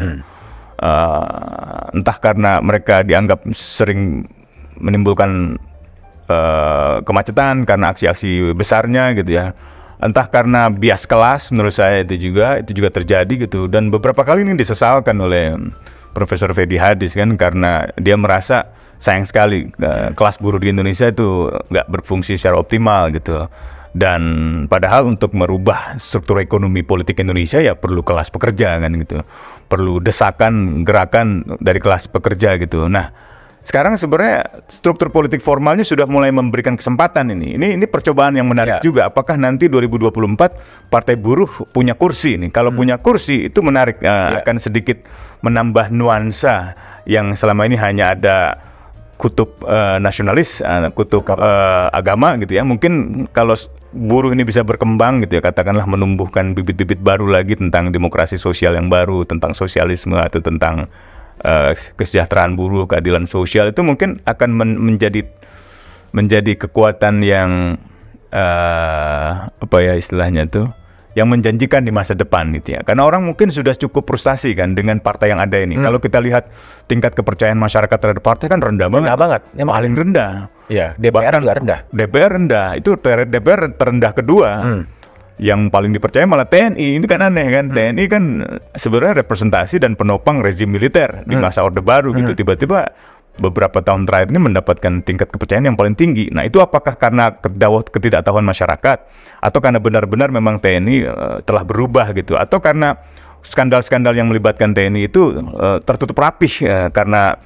Eh, 0.75 1.81
entah 1.95 2.17
karena 2.19 2.59
mereka 2.59 2.99
dianggap 2.99 3.47
sering 3.55 4.27
menimbulkan 4.75 5.55
eh, 6.27 6.95
kemacetan 6.99 7.63
karena 7.63 7.95
aksi-aksi 7.95 8.51
besarnya 8.51 9.15
gitu 9.15 9.39
ya. 9.39 9.55
Entah 10.03 10.27
karena 10.27 10.67
bias 10.67 11.07
kelas 11.07 11.55
menurut 11.55 11.71
saya 11.71 12.03
itu 12.03 12.29
juga 12.29 12.59
itu 12.59 12.75
juga 12.75 12.91
terjadi 12.91 13.47
gitu. 13.47 13.71
Dan 13.71 13.87
beberapa 13.87 14.27
kali 14.27 14.43
ini 14.43 14.59
disesalkan 14.59 15.15
oleh 15.15 15.55
Profesor 16.11 16.51
Fedi 16.51 16.75
Hadis 16.75 17.15
kan 17.15 17.31
karena 17.39 17.87
dia 17.95 18.19
merasa 18.19 18.67
sayang 18.99 19.23
sekali 19.23 19.71
eh, 19.79 20.11
kelas 20.11 20.43
buruh 20.43 20.59
di 20.59 20.75
Indonesia 20.75 21.07
itu 21.07 21.47
nggak 21.71 21.87
berfungsi 21.87 22.35
secara 22.35 22.59
optimal 22.59 23.15
gitu. 23.15 23.47
Dan 23.95 24.21
padahal 24.67 25.07
untuk 25.07 25.31
merubah 25.31 25.95
struktur 25.95 26.43
ekonomi 26.43 26.83
politik 26.83 27.15
Indonesia 27.23 27.63
ya 27.63 27.79
perlu 27.79 28.03
kelas 28.03 28.27
pekerja 28.27 28.75
kan 28.75 28.91
gitu 28.91 29.23
perlu 29.65 29.97
desakan 29.99 30.85
gerakan 30.85 31.41
dari 31.59 31.79
kelas 31.81 32.07
pekerja 32.09 32.57
gitu 32.57 32.85
nah 32.85 33.09
sekarang 33.65 33.97
sebenarnya 33.97 34.61
struktur 34.69 35.09
politik 35.09 35.41
formalnya 35.41 35.81
sudah 35.81 36.05
mulai 36.05 36.29
memberikan 36.29 36.77
kesempatan 36.77 37.33
ini. 37.33 37.57
Ini 37.57 37.73
ini 37.81 37.89
percobaan 37.89 38.37
yang 38.37 38.45
menarik 38.45 38.77
Ya. 38.77 38.81
juga. 38.85 39.01
Apakah 39.09 39.41
nanti 39.41 39.65
2024 39.65 40.53
Partai 40.93 41.17
Buruh 41.17 41.49
punya 41.73 41.97
kursi 41.97 42.37
ini? 42.37 42.53
Kalau 42.53 42.69
punya 42.69 43.01
kursi 43.01 43.49
itu 43.49 43.65
menarik 43.65 44.05
eh, 44.05 44.37
Ya. 44.37 44.45
akan 44.45 44.61
sedikit 44.61 45.01
menambah 45.41 45.89
nuansa 45.89 46.77
yang 47.09 47.33
selama 47.33 47.65
ini 47.65 47.73
hanya 47.81 48.13
ada 48.13 48.37
kutub 49.15 49.63
eh, 49.63 49.97
nasionalis, 49.99 50.59
eh, 50.61 50.91
kutub 50.91 51.23
eh, 51.27 51.87
agama 51.91 52.35
gitu 52.39 52.55
ya. 52.55 52.63
Mungkin 52.63 53.25
kalau 53.31 53.55
buruh 53.95 54.35
ini 54.35 54.43
bisa 54.43 54.61
berkembang 54.61 55.23
gitu 55.23 55.39
ya, 55.39 55.41
katakanlah 55.43 55.87
menumbuhkan 55.87 56.51
bibit-bibit 56.51 56.99
baru 56.99 57.31
lagi 57.31 57.55
tentang 57.55 57.95
demokrasi 57.95 58.35
sosial 58.35 58.75
yang 58.75 58.91
baru, 58.91 59.23
tentang 59.23 59.55
sosialisme 59.55 60.19
atau 60.19 60.43
tentang 60.43 60.91
eh, 61.43 61.71
kesejahteraan 61.75 62.59
buruh, 62.59 62.87
keadilan 62.87 63.23
sosial 63.27 63.71
itu 63.71 63.81
mungkin 63.83 64.19
akan 64.27 64.49
men- 64.51 64.79
menjadi 64.79 65.23
menjadi 66.15 66.55
kekuatan 66.55 67.23
yang 67.23 67.51
eh 68.35 69.31
apa 69.47 69.77
ya 69.79 69.95
istilahnya 69.95 70.43
tuh 70.51 70.67
yang 71.15 71.25
menjanjikan 71.25 71.79
di 71.79 71.89
masa 71.89 72.11
depan 72.11 72.51
gitu 72.53 72.75
ya. 72.75 72.83
Karena 72.83 73.03
orang 73.03 73.23
mungkin 73.23 73.47
sudah 73.47 73.71
cukup 73.73 74.03
frustasi 74.05 74.51
kan 74.51 74.71
dengan 74.71 74.99
partai 74.99 75.31
yang 75.31 75.39
ada 75.39 75.55
ini. 75.55 75.79
Kalau 75.81 75.97
kita 75.97 76.19
lihat 76.19 76.51
tingkat 76.85 77.15
kepercayaan 77.15 77.55
masyarakat 77.55 77.95
terhadap 77.95 78.19
partai 78.19 78.45
kan 78.45 78.59
rendah 78.59 78.85
banget. 78.85 79.07
Rendah 79.07 79.17
banget. 79.17 79.41
Emang- 79.55 79.75
Paling 79.75 79.93
rendah. 79.95 80.31
Ya, 80.65 80.91
DPR 80.93 81.33
juga 81.37 81.53
rendah. 81.55 81.79
DPR 81.89 82.31
rendah. 82.33 82.67
Itu 82.75 82.97
ter- 82.97 83.25
DPR 83.25 83.71
terendah 83.71 84.11
kedua. 84.11 84.49
Yang 85.35 85.67
paling 85.67 85.91
dipercaya 85.91 86.23
malah 86.23 86.43
TNI. 86.43 86.95
Ini 86.95 87.05
kan 87.05 87.19
aneh 87.21 87.47
kan. 87.49 87.65
TNI 87.69 88.03
kan 88.05 88.23
sebenarnya 88.73 89.19
representasi 89.21 89.77
dan 89.77 89.93
penopang 89.93 90.39
rezim 90.39 90.67
militer 90.67 91.23
di 91.23 91.35
masa 91.37 91.59
Orde 91.61 91.79
Baru 91.79 92.11
gitu. 92.13 92.31
Tiba-tiba 92.33 92.91
beberapa 93.37 93.83
tahun 93.83 94.07
terakhir 94.07 94.31
ini 94.31 94.39
mendapatkan 94.39 94.93
tingkat 95.03 95.27
kepercayaan 95.31 95.71
yang 95.71 95.77
paling 95.77 95.95
tinggi. 95.95 96.31
Nah, 96.31 96.47
itu 96.47 96.63
apakah 96.63 96.95
karena 96.95 97.35
kedaw- 97.35 97.87
ketidaktahuan 97.87 98.43
masyarakat? 98.43 98.97
Atau 99.43 99.59
karena 99.59 99.77
benar-benar 99.77 100.31
memang 100.31 100.59
TNI 100.59 100.95
eh, 101.05 101.37
telah 101.43 101.63
berubah 101.67 102.11
gitu? 102.15 102.35
Atau 102.35 102.63
karena 102.63 102.95
skandal-skandal 103.45 104.17
yang 104.17 104.31
melibatkan 104.31 104.73
TNI 104.73 105.07
itu 105.07 105.35
eh, 105.37 105.77
tertutup 105.83 106.17
rapih 106.17 106.53
eh, 106.65 106.89
karena 106.89 107.37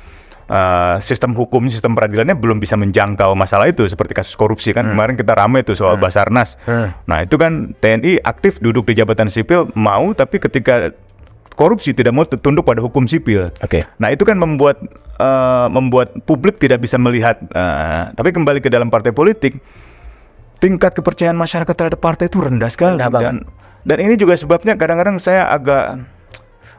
eh, 0.47 0.95
sistem 1.01 1.35
hukum, 1.35 1.67
sistem 1.67 1.97
peradilannya 1.97 2.37
belum 2.37 2.61
bisa 2.61 2.77
menjangkau 2.79 3.35
masalah 3.35 3.67
itu? 3.67 3.83
Seperti 3.83 4.13
kasus 4.15 4.33
korupsi 4.33 4.71
kan 4.71 4.87
kemarin 4.95 5.17
kita 5.19 5.33
ramai 5.35 5.65
tuh 5.65 5.75
soal 5.75 5.97
Basarnas. 5.99 6.55
Nah, 7.03 7.25
itu 7.25 7.35
kan 7.35 7.75
TNI 7.75 8.21
aktif 8.21 8.61
duduk 8.61 8.87
di 8.87 8.95
jabatan 8.95 9.27
sipil 9.27 9.73
mau 9.73 10.13
tapi 10.13 10.39
ketika 10.39 10.93
korupsi 11.59 11.91
tidak 11.91 12.15
mau 12.15 12.23
tunduk 12.23 12.63
pada 12.63 12.79
hukum 12.79 13.03
sipil. 13.03 13.51
Oke. 13.59 13.83
Nah 13.99 14.15
itu 14.15 14.23
kan 14.23 14.39
membuat 14.39 14.79
eh, 15.19 15.67
membuat 15.67 16.15
publik 16.23 16.55
tidak 16.55 16.79
bisa 16.79 16.95
melihat. 16.95 17.35
eh, 17.51 18.15
tapi 18.15 18.31
kembali 18.31 18.63
ke 18.63 18.71
dalam 18.71 18.87
partai 18.87 19.11
politik, 19.11 19.59
tingkat 20.63 20.95
kepercayaan 20.95 21.35
masyarakat 21.35 21.75
terhadap 21.75 21.99
partai 21.99 22.31
itu 22.31 22.39
rendah 22.39 22.71
sekali. 22.71 22.95
Rendah 22.95 23.11
banget. 23.11 23.27
dan 23.27 23.37
dan 23.83 23.97
ini 23.99 24.15
juga 24.15 24.39
sebabnya 24.39 24.79
kadang-kadang 24.79 25.19
saya 25.19 25.51
agak 25.51 25.99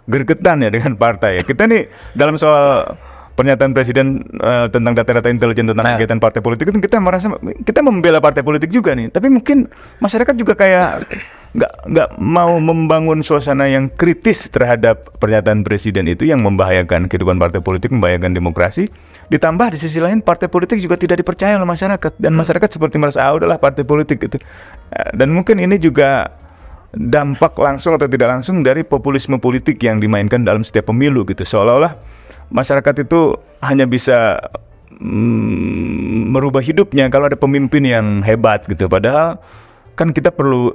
gergetan 0.09 0.65
ya 0.65 0.73
dengan 0.73 0.97
partai. 0.97 1.45
Kita 1.45 1.69
nih 1.69 1.85
dalam 2.17 2.41
soal 2.41 2.97
pernyataan 3.41 3.73
presiden 3.73 4.21
eh, 4.37 4.69
tentang 4.69 4.93
data-data 4.93 5.33
intelijen 5.33 5.65
tentang 5.73 5.89
Nah. 5.89 5.97
kegiatan 5.97 6.21
partai 6.21 6.45
politik 6.45 6.69
itu 6.69 6.77
kita 6.77 7.01
merasa 7.01 7.33
kita 7.65 7.81
membela 7.81 8.21
partai 8.21 8.45
politik 8.45 8.69
juga 8.69 8.93
nih. 8.93 9.09
Tapi 9.09 9.33
mungkin 9.33 9.65
masyarakat 10.05 10.37
juga 10.37 10.53
kayak 10.53 11.09
nggak 11.51 11.73
nggak 11.91 12.09
mau 12.23 12.61
membangun 12.63 13.25
suasana 13.25 13.67
yang 13.67 13.91
kritis 13.91 14.47
terhadap 14.53 15.17
pernyataan 15.19 15.65
presiden 15.67 16.07
itu 16.07 16.29
yang 16.29 16.45
membahayakan 16.45 17.09
kehidupan 17.09 17.41
partai 17.41 17.65
politik, 17.65 17.91
membahayakan 17.91 18.37
demokrasi. 18.37 18.93
Ditambah 19.33 19.73
di 19.73 19.79
sisi 19.81 19.99
lain 20.05 20.21
partai 20.21 20.53
politik 20.53 20.77
juga 20.79 21.01
tidak 21.01 21.25
dipercaya 21.25 21.57
oleh 21.57 21.67
masyarakat 21.67 22.13
dan 22.21 22.33
masyarakat 22.37 22.69
seperti 22.71 23.01
merasa 23.01 23.25
ah 23.25 23.33
udahlah 23.35 23.57
partai 23.57 23.83
politik 23.89 24.21
gitu. 24.21 24.37
Eh, 24.93 25.11
Dan 25.17 25.33
mungkin 25.33 25.59
ini 25.59 25.81
juga 25.81 26.29
dampak 26.91 27.55
langsung 27.59 27.95
atau 27.95 28.11
tidak 28.11 28.27
langsung 28.31 28.67
dari 28.67 28.83
populisme 28.83 29.39
politik 29.39 29.79
yang 29.79 30.03
dimainkan 30.03 30.43
dalam 30.43 30.67
setiap 30.67 30.91
pemilu 30.91 31.23
gitu 31.23 31.47
seolah-olah 31.47 31.95
masyarakat 32.51 33.07
itu 33.07 33.35
hanya 33.63 33.87
bisa 33.87 34.39
mm, 34.99 36.31
merubah 36.31 36.63
hidupnya 36.63 37.09
kalau 37.09 37.31
ada 37.31 37.39
pemimpin 37.39 37.87
yang 37.87 38.21
hebat 38.23 38.67
gitu. 38.67 38.87
Padahal 38.87 39.39
kan 39.95 40.11
kita 40.11 40.35
perlu 40.35 40.75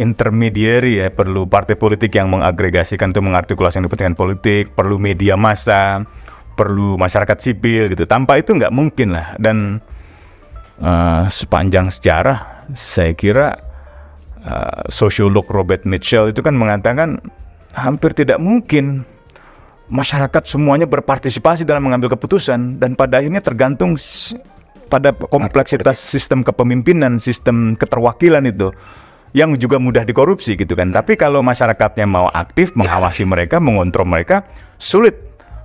intermediary 0.00 1.04
ya 1.04 1.12
perlu 1.12 1.44
partai 1.44 1.76
politik 1.76 2.16
yang 2.16 2.32
mengagregasikan 2.32 3.12
atau 3.12 3.20
mengartikulasi 3.20 3.84
kepentingan 3.84 4.16
politik 4.16 4.72
perlu 4.72 4.96
media 4.96 5.36
massa 5.36 6.08
perlu 6.56 6.96
masyarakat 6.96 7.36
sipil 7.40 7.92
gitu. 7.92 8.08
Tanpa 8.08 8.40
itu 8.40 8.56
nggak 8.56 8.72
mungkin 8.72 9.12
lah. 9.12 9.36
Dan 9.36 9.80
eh, 10.80 11.24
sepanjang 11.28 11.92
sejarah 11.92 12.60
saya 12.74 13.12
kira 13.18 13.70
uh, 14.44 14.86
sosiolog 14.88 15.46
Robert 15.50 15.84
Mitchell 15.84 16.30
itu 16.30 16.40
kan 16.40 16.54
mengatakan 16.56 17.20
hampir 17.74 18.14
tidak 18.14 18.38
mungkin 18.42 19.06
masyarakat 19.90 20.46
semuanya 20.46 20.86
berpartisipasi 20.86 21.66
dalam 21.66 21.84
mengambil 21.84 22.14
keputusan 22.14 22.78
dan 22.78 22.94
pada 22.94 23.18
akhirnya 23.18 23.42
tergantung 23.42 23.98
pada 24.86 25.14
kompleksitas 25.14 25.98
sistem 25.98 26.46
kepemimpinan, 26.46 27.18
sistem 27.18 27.74
keterwakilan 27.74 28.42
itu 28.46 28.70
yang 29.30 29.54
juga 29.58 29.78
mudah 29.78 30.02
dikorupsi 30.02 30.58
gitu 30.58 30.74
kan. 30.74 30.90
Tapi 30.90 31.14
kalau 31.14 31.42
masyarakatnya 31.42 32.06
mau 32.06 32.26
aktif 32.30 32.74
mengawasi 32.74 33.22
mereka, 33.26 33.62
mengontrol 33.62 34.06
mereka, 34.06 34.46
sulit 34.78 35.14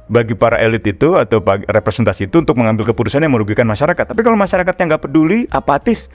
bagi 0.05 0.37
para 0.37 0.61
elit 0.61 0.85
itu 0.85 1.17
atau 1.17 1.41
bagi 1.41 1.65
representasi 1.65 2.29
itu 2.29 2.45
untuk 2.45 2.53
mengambil 2.61 2.93
keputusan 2.93 3.25
yang 3.25 3.33
merugikan 3.33 3.65
masyarakat. 3.65 4.05
Tapi 4.05 4.21
kalau 4.21 4.37
masyarakatnya 4.37 4.93
nggak 4.93 5.03
peduli, 5.09 5.49
apatis, 5.49 6.13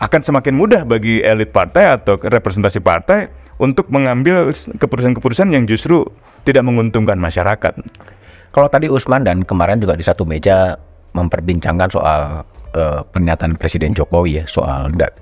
akan 0.00 0.20
semakin 0.24 0.54
mudah 0.56 0.82
bagi 0.88 1.20
elit 1.20 1.52
partai 1.52 2.00
atau 2.00 2.16
representasi 2.16 2.80
partai 2.80 3.41
untuk 3.62 3.86
mengambil 3.94 4.50
keputusan-keputusan 4.50 5.54
yang 5.54 5.70
justru 5.70 6.02
tidak 6.42 6.66
menguntungkan 6.66 7.14
masyarakat. 7.22 7.78
Kalau 8.50 8.68
tadi 8.68 8.90
Usman 8.90 9.22
dan 9.22 9.46
kemarin 9.46 9.78
juga 9.78 9.94
di 9.94 10.02
satu 10.02 10.26
meja 10.26 10.74
memperbincangkan 11.14 11.88
soal 11.94 12.42
eh, 12.74 13.00
pernyataan 13.06 13.54
Presiden 13.54 13.94
Jokowi 13.94 14.42
ya 14.42 14.44
soal 14.50 14.90
dat- 14.98 15.16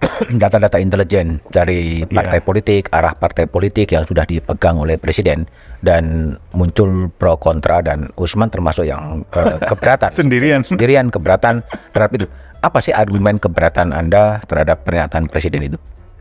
data-data 0.40 0.80
intelijen 0.80 1.44
dari 1.52 2.08
partai 2.08 2.40
politik, 2.40 2.88
arah 2.88 3.12
partai 3.12 3.44
politik 3.44 3.92
yang 3.92 4.08
sudah 4.08 4.24
dipegang 4.24 4.80
oleh 4.80 4.96
Presiden 4.96 5.44
dan 5.84 6.34
muncul 6.56 7.12
pro 7.20 7.36
kontra 7.36 7.84
dan 7.84 8.08
Usman 8.16 8.48
termasuk 8.48 8.88
yang 8.88 9.28
eh, 9.36 9.60
keberatan. 9.70 10.08
Sendirian. 10.08 10.64
Sendirian 10.64 11.12
keberatan 11.12 11.60
terhadap 11.92 12.12
itu. 12.16 12.26
Apa 12.64 12.80
sih 12.80 12.92
argumen 12.96 13.36
keberatan 13.36 13.92
Anda 13.92 14.40
terhadap 14.48 14.88
pernyataan 14.88 15.28
Presiden 15.28 15.64
itu? 15.64 15.78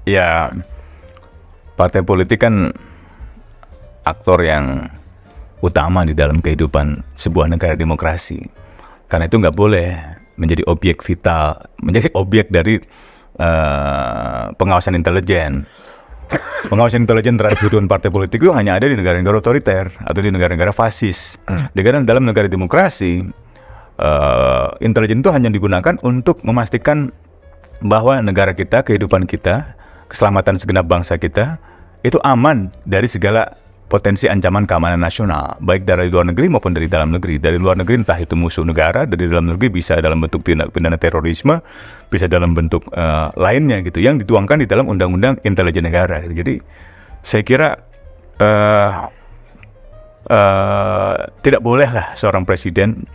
Ya, 0.08 0.52
partai 1.80 2.04
politik 2.04 2.44
kan 2.44 2.76
aktor 4.04 4.44
yang 4.44 4.92
utama 5.64 6.04
di 6.04 6.12
dalam 6.12 6.44
kehidupan 6.44 7.00
sebuah 7.16 7.48
negara 7.48 7.80
demokrasi. 7.80 8.44
Karena 9.08 9.32
itu 9.32 9.40
nggak 9.40 9.56
boleh 9.56 9.96
menjadi 10.36 10.68
objek 10.68 11.00
vital, 11.00 11.72
menjadi 11.80 12.12
objek 12.20 12.52
dari 12.52 12.84
eh, 13.40 14.44
pengawasan 14.60 15.00
intelijen. 15.00 15.64
Pengawasan 16.70 17.08
intelijen 17.08 17.40
terhadap 17.40 17.58
kehidupan 17.64 17.88
partai 17.88 18.12
politik 18.12 18.44
itu 18.44 18.54
hanya 18.54 18.78
ada 18.78 18.86
di 18.86 18.94
negara-negara 18.94 19.40
otoriter 19.40 19.90
atau 20.04 20.20
di 20.20 20.30
negara-negara 20.30 20.76
fasis. 20.76 21.40
Dengan 21.76 22.04
dalam 22.04 22.28
negara 22.28 22.52
demokrasi, 22.52 23.24
eh, 23.98 24.68
intelijen 24.84 25.24
itu 25.24 25.32
hanya 25.32 25.48
digunakan 25.48 25.96
untuk 26.04 26.44
memastikan 26.44 27.16
bahwa 27.80 28.20
negara 28.20 28.52
kita, 28.52 28.84
kehidupan 28.84 29.24
kita, 29.26 29.80
keselamatan 30.12 30.60
segenap 30.60 30.86
bangsa 30.90 31.16
kita 31.16 31.58
itu 32.04 32.18
aman 32.24 32.72
dari 32.88 33.08
segala 33.12 33.60
potensi 33.90 34.30
ancaman 34.30 34.70
keamanan 34.70 35.02
nasional, 35.02 35.58
baik 35.66 35.84
dari 35.84 36.14
luar 36.14 36.30
negeri 36.30 36.46
maupun 36.46 36.78
dari 36.78 36.86
dalam 36.86 37.10
negeri. 37.10 37.42
Dari 37.42 37.58
luar 37.58 37.74
negeri 37.76 38.06
entah 38.06 38.22
itu 38.22 38.38
musuh 38.38 38.62
negara, 38.62 39.10
dari 39.10 39.26
dalam 39.26 39.50
negeri 39.50 39.74
bisa 39.74 39.98
dalam 39.98 40.22
bentuk 40.22 40.46
tindak 40.46 40.70
pidana 40.70 40.96
terorisme, 40.96 41.58
bisa 42.14 42.30
dalam 42.30 42.54
bentuk 42.54 42.86
eh, 42.94 43.28
lainnya 43.34 43.82
gitu, 43.82 43.98
yang 43.98 44.22
dituangkan 44.22 44.62
di 44.62 44.70
dalam 44.70 44.86
undang-undang 44.86 45.42
intelijen 45.42 45.90
negara. 45.90 46.22
Jadi 46.22 46.62
saya 47.26 47.42
kira 47.42 47.70
eh, 48.38 48.92
eh, 50.30 51.16
tidak 51.42 51.62
bolehlah 51.66 52.14
seorang 52.14 52.46
presiden 52.46 53.10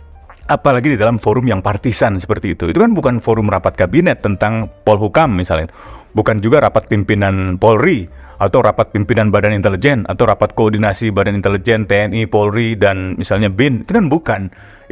apalagi 0.45 0.93
di 0.93 0.97
dalam 0.99 1.17
forum 1.17 1.47
yang 1.47 1.63
partisan 1.63 2.19
seperti 2.19 2.53
itu. 2.53 2.69
Itu 2.69 2.83
kan 2.83 2.91
bukan 2.91 3.23
forum 3.23 3.47
rapat 3.47 3.79
kabinet 3.79 4.21
tentang 4.21 4.69
Polhukam 4.83 5.33
misalnya. 5.39 5.71
Bukan 6.15 6.39
juga 6.43 6.63
rapat 6.63 6.87
pimpinan 6.91 7.59
Polri 7.59 8.07
atau 8.37 8.59
rapat 8.63 8.91
pimpinan 8.91 9.31
Badan 9.31 9.55
Intelijen 9.55 10.03
atau 10.07 10.27
rapat 10.27 10.51
koordinasi 10.53 11.11
Badan 11.11 11.39
Intelijen 11.39 11.87
TNI, 11.87 12.27
Polri 12.27 12.75
dan 12.75 13.15
misalnya 13.15 13.47
BIN. 13.47 13.87
Itu 13.87 13.91
kan 13.95 14.05
bukan. 14.11 14.41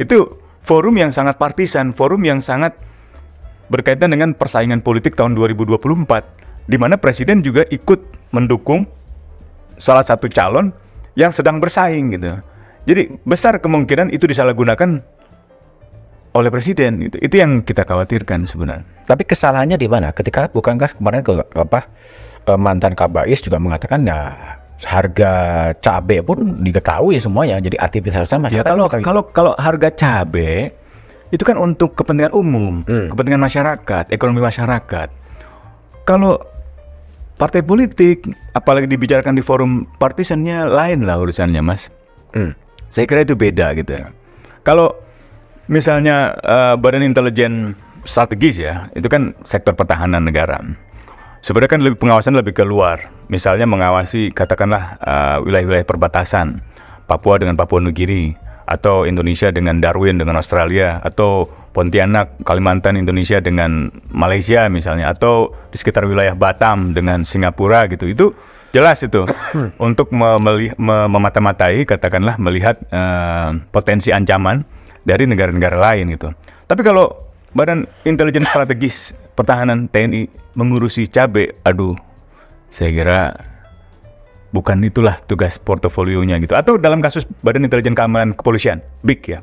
Itu 0.00 0.40
forum 0.64 0.96
yang 0.96 1.12
sangat 1.12 1.36
partisan, 1.36 1.92
forum 1.92 2.24
yang 2.24 2.40
sangat 2.40 2.72
berkaitan 3.68 4.12
dengan 4.12 4.32
persaingan 4.36 4.80
politik 4.80 5.16
tahun 5.16 5.36
2024 5.36 5.80
di 6.68 6.76
mana 6.80 6.96
presiden 6.96 7.44
juga 7.44 7.64
ikut 7.68 8.32
mendukung 8.32 8.88
salah 9.76 10.04
satu 10.04 10.28
calon 10.32 10.72
yang 11.14 11.30
sedang 11.30 11.60
bersaing 11.60 12.16
gitu. 12.16 12.40
Jadi 12.84 13.16
besar 13.24 13.56
kemungkinan 13.60 14.12
itu 14.12 14.28
disalahgunakan 14.28 15.00
oleh 16.34 16.50
presiden 16.50 17.00
itu. 17.00 17.16
Itu 17.22 17.40
yang 17.40 17.62
kita 17.62 17.86
khawatirkan 17.86 18.44
sebenarnya. 18.44 18.84
Tapi 19.04 19.22
kesalahannya 19.24 19.78
di 19.78 19.88
mana? 19.88 20.10
Ketika 20.10 20.50
bukankah 20.50 20.96
kemarin 20.98 21.22
ke 21.24 21.32
apa 21.54 21.88
eh, 22.44 22.58
mantan 22.58 22.92
Kabais 22.92 23.40
juga 23.40 23.56
mengatakan 23.56 24.02
ya 24.02 24.34
harga 24.84 25.32
cabai 25.74 26.20
pun 26.20 26.60
diketahui 26.60 27.16
semuanya 27.16 27.56
jadi 27.58 27.78
aktivitasnya 27.78 28.36
Ya 28.36 28.42
masyarakat 28.42 28.68
kalau 28.68 28.86
kayak- 28.86 29.04
kalau 29.04 29.22
kalau 29.26 29.52
harga 29.56 29.88
cabai 29.90 30.74
itu 31.32 31.42
kan 31.42 31.56
untuk 31.56 31.96
kepentingan 31.96 32.30
umum, 32.30 32.84
Hmm. 32.84 33.10
kepentingan 33.10 33.42
masyarakat, 33.42 34.04
ekonomi 34.08 34.38
masyarakat. 34.38 35.08
Kalau 36.04 36.38
partai 37.34 37.58
politik, 37.58 38.22
apalagi 38.52 38.86
dibicarakan 38.86 39.34
di 39.34 39.42
forum 39.42 39.88
partisannya 39.98 40.62
lain 40.62 41.02
lah 41.02 41.18
urusannya, 41.18 41.58
Mas. 41.58 41.90
Hmm. 42.30 42.54
Saya 42.86 43.10
kira 43.10 43.26
itu 43.26 43.34
beda 43.34 43.74
gitu. 43.74 43.98
Kalau 44.62 44.94
misalnya 45.66 46.38
eh, 46.38 46.74
Badan 46.78 47.02
Intelijen 47.02 47.74
Strategis 48.04 48.60
ya, 48.60 48.86
itu 48.92 49.08
kan 49.08 49.34
sektor 49.42 49.72
pertahanan 49.72 50.22
negara. 50.22 50.60
Sebenarnya 51.44 51.76
kan 51.76 51.84
lebih 51.84 52.00
pengawasan 52.00 52.40
lebih 52.40 52.56
keluar. 52.56 53.12
Misalnya 53.28 53.68
mengawasi 53.68 54.32
katakanlah 54.32 54.96
eh, 54.96 55.36
wilayah-wilayah 55.44 55.84
perbatasan 55.84 56.64
Papua 57.04 57.36
dengan 57.36 57.52
Papua 57.52 57.84
Nugini 57.84 58.32
atau 58.64 59.04
Indonesia 59.04 59.52
dengan 59.52 59.76
Darwin 59.76 60.16
dengan 60.16 60.40
Australia 60.40 61.04
atau 61.04 61.44
Pontianak 61.76 62.40
Kalimantan 62.48 62.96
Indonesia 62.96 63.44
dengan 63.44 63.92
Malaysia 64.08 64.72
misalnya 64.72 65.12
atau 65.12 65.52
di 65.68 65.76
sekitar 65.76 66.08
wilayah 66.08 66.32
Batam 66.32 66.96
dengan 66.96 67.28
Singapura 67.28 67.92
gitu. 67.92 68.08
Itu 68.08 68.32
jelas 68.72 69.04
itu 69.04 69.28
untuk 69.76 70.16
me- 70.16 70.40
meli- 70.40 70.76
me- 70.80 71.08
memata-matai 71.12 71.84
katakanlah 71.84 72.40
melihat 72.40 72.80
eh, 72.88 73.60
potensi 73.68 74.16
ancaman 74.16 74.64
dari 75.04 75.28
negara-negara 75.28 75.76
lain 75.76 76.08
gitu. 76.08 76.32
Tapi 76.64 76.80
kalau 76.80 77.12
Badan 77.52 77.84
Intelijen 78.08 78.48
Strategis 78.48 79.12
Pertahanan 79.36 79.92
TNI 79.92 80.43
mengurusi 80.54 81.06
cabai, 81.10 81.52
aduh, 81.66 81.94
saya 82.70 82.90
kira 82.90 83.20
bukan 84.54 84.78
itulah 84.86 85.18
tugas 85.26 85.58
portofolionya 85.58 86.38
gitu. 86.38 86.54
Atau 86.54 86.78
dalam 86.78 87.02
kasus 87.02 87.26
Badan 87.42 87.66
Intelijen 87.66 87.98
Keamanan 87.98 88.38
Kepolisian, 88.38 88.82
BIK 89.02 89.22
ya. 89.26 89.40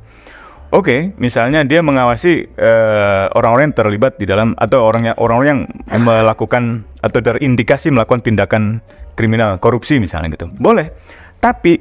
Oke, 0.71 1.11
misalnya 1.19 1.67
dia 1.67 1.83
mengawasi 1.83 2.47
eh, 2.55 3.25
orang-orang 3.35 3.71
yang 3.71 3.77
terlibat 3.77 4.15
di 4.15 4.23
dalam 4.23 4.55
atau 4.55 4.87
orang 4.87 5.11
yang 5.11 5.15
orang-orang 5.19 5.47
yang 5.51 5.61
melakukan 5.99 6.87
atau 7.03 7.19
terindikasi 7.19 7.91
melakukan 7.91 8.23
tindakan 8.23 8.79
kriminal 9.19 9.59
korupsi 9.59 9.99
misalnya 9.99 10.31
gitu. 10.31 10.47
Boleh. 10.47 10.95
Tapi 11.43 11.75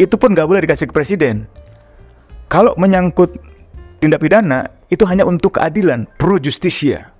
itu 0.00 0.14
pun 0.16 0.32
nggak 0.32 0.48
boleh 0.48 0.64
dikasih 0.64 0.88
ke 0.88 0.94
presiden. 0.96 1.44
Kalau 2.48 2.72
menyangkut 2.80 3.36
tindak 4.00 4.24
pidana 4.24 4.72
itu 4.88 5.04
hanya 5.04 5.28
untuk 5.28 5.60
keadilan, 5.60 6.08
pro 6.16 6.40
justisia. 6.40 7.12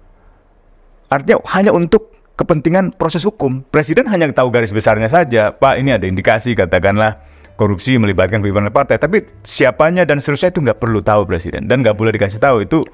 Artinya 1.11 1.43
hanya 1.53 1.75
untuk 1.75 2.15
kepentingan 2.39 2.97
proses 2.97 3.27
hukum. 3.27 3.67
Presiden 3.69 4.09
hanya 4.09 4.31
tahu 4.33 4.49
garis 4.49 4.73
besarnya 4.73 5.11
saja. 5.11 5.53
Pak, 5.53 5.77
ini 5.77 5.93
ada 5.93 6.07
indikasi 6.09 6.57
katakanlah 6.57 7.21
korupsi 7.61 8.01
melibatkan 8.01 8.41
pimpinan 8.41 8.73
partai. 8.73 8.97
Tapi 8.97 9.27
siapanya 9.45 10.09
dan 10.09 10.25
seterusnya 10.25 10.55
itu 10.55 10.65
nggak 10.65 10.81
perlu 10.81 11.05
tahu 11.05 11.29
presiden 11.29 11.69
dan 11.69 11.85
nggak 11.85 11.99
boleh 11.99 12.17
dikasih 12.17 12.41
tahu. 12.41 12.65
Itu 12.65 12.89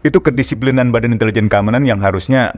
itu 0.00 0.18
kedisiplinan 0.18 0.88
Badan 0.88 1.12
Intelijen 1.12 1.52
Keamanan 1.52 1.84
yang 1.84 2.00
harusnya 2.00 2.56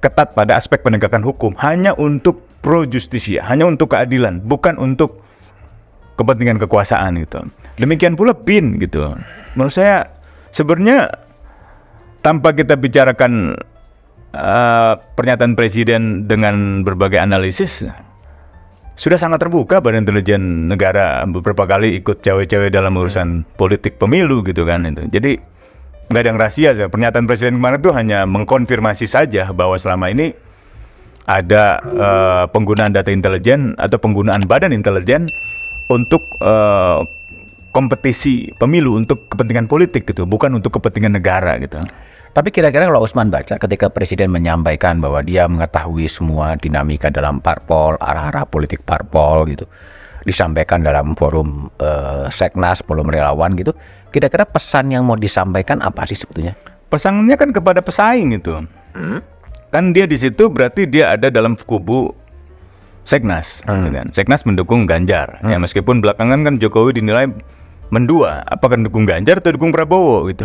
ketat 0.00 0.32
pada 0.32 0.56
aspek 0.56 0.80
penegakan 0.80 1.20
hukum. 1.20 1.52
Hanya 1.60 1.92
untuk 1.98 2.40
pro 2.64 2.88
justisia, 2.88 3.44
hanya 3.44 3.68
untuk 3.68 3.92
keadilan, 3.92 4.40
bukan 4.40 4.80
untuk 4.80 5.20
kepentingan 6.16 6.56
kekuasaan 6.64 7.20
gitu. 7.20 7.44
Demikian 7.76 8.16
pula 8.16 8.32
BIN 8.32 8.80
gitu. 8.80 9.12
Menurut 9.52 9.74
saya 9.76 10.08
sebenarnya 10.48 11.12
tanpa 12.24 12.56
kita 12.56 12.74
bicarakan 12.74 13.54
eh, 14.36 14.92
pernyataan 15.16 15.56
presiden 15.56 16.28
dengan 16.28 16.84
berbagai 16.84 17.18
analisis 17.18 17.88
sudah 18.96 19.20
sangat 19.20 19.44
terbuka 19.44 19.84
Badan 19.84 20.08
Intelijen 20.08 20.72
Negara 20.72 21.20
beberapa 21.28 21.68
kali 21.68 22.00
ikut 22.00 22.24
cewek-cewek 22.24 22.72
dalam 22.72 22.96
urusan 22.96 23.44
politik 23.60 24.00
pemilu 24.00 24.40
gitu 24.40 24.64
kan 24.64 24.88
itu. 24.88 25.04
Jadi 25.12 25.36
nggak 26.08 26.20
ada 26.24 26.28
yang 26.32 26.40
rahasia 26.40 26.70
saja. 26.72 26.88
Pernyataan 26.88 27.28
presiden 27.28 27.60
kemarin 27.60 27.80
itu 27.84 27.92
hanya 27.92 28.24
mengkonfirmasi 28.24 29.04
saja 29.04 29.52
bahwa 29.52 29.76
selama 29.76 30.08
ini 30.08 30.32
ada 31.28 31.84
eh, 31.84 32.44
penggunaan 32.48 32.96
data 32.96 33.12
intelijen 33.12 33.76
atau 33.76 34.00
penggunaan 34.00 34.48
badan 34.48 34.72
intelijen 34.72 35.28
untuk 35.92 36.24
eh, 36.40 37.04
kompetisi 37.76 38.56
pemilu 38.56 38.96
untuk 38.96 39.28
kepentingan 39.28 39.68
politik 39.68 40.08
gitu, 40.08 40.24
bukan 40.24 40.56
untuk 40.56 40.80
kepentingan 40.80 41.20
negara 41.20 41.60
gitu. 41.60 41.84
Tapi 42.36 42.52
kira-kira 42.52 42.84
kalau 42.84 43.00
Usman 43.00 43.32
baca 43.32 43.56
ketika 43.56 43.88
Presiden 43.88 44.28
menyampaikan 44.28 45.00
bahwa 45.00 45.24
dia 45.24 45.48
mengetahui 45.48 46.04
semua 46.04 46.52
dinamika 46.60 47.08
dalam 47.08 47.40
parpol, 47.40 47.96
arah-arah 47.96 48.44
politik 48.44 48.84
parpol 48.84 49.48
gitu. 49.48 49.64
disampaikan 50.26 50.82
dalam 50.82 51.14
forum 51.14 51.70
eh, 51.78 52.26
Seknas, 52.34 52.82
forum 52.82 53.06
relawan 53.06 53.54
gitu. 53.54 53.70
Kira-kira 54.10 54.42
pesan 54.42 54.90
yang 54.90 55.06
mau 55.06 55.14
disampaikan 55.14 55.78
apa 55.80 56.02
sih 56.04 56.18
sebetulnya? 56.18 56.58
Pesannya 56.90 57.38
kan 57.38 57.54
kepada 57.54 57.78
pesaing 57.78 58.34
itu. 58.34 58.58
Kan 59.70 59.94
dia 59.94 60.04
di 60.04 60.18
situ 60.18 60.50
berarti 60.50 60.84
dia 60.90 61.14
ada 61.14 61.30
dalam 61.30 61.54
kubu 61.54 62.10
Seknas, 63.06 63.62
gitu 63.62 63.90
kan. 63.94 64.06
Seknas 64.10 64.42
mendukung 64.42 64.82
Ganjar. 64.84 65.38
Ya 65.46 65.62
meskipun 65.62 66.02
belakangan 66.02 66.42
kan 66.42 66.54
Jokowi 66.58 66.98
dinilai 66.98 67.30
mendua, 67.94 68.42
apakah 68.50 68.82
dukung 68.82 69.06
Ganjar 69.06 69.38
atau 69.38 69.54
dukung 69.54 69.70
Prabowo 69.70 70.26
gitu. 70.26 70.42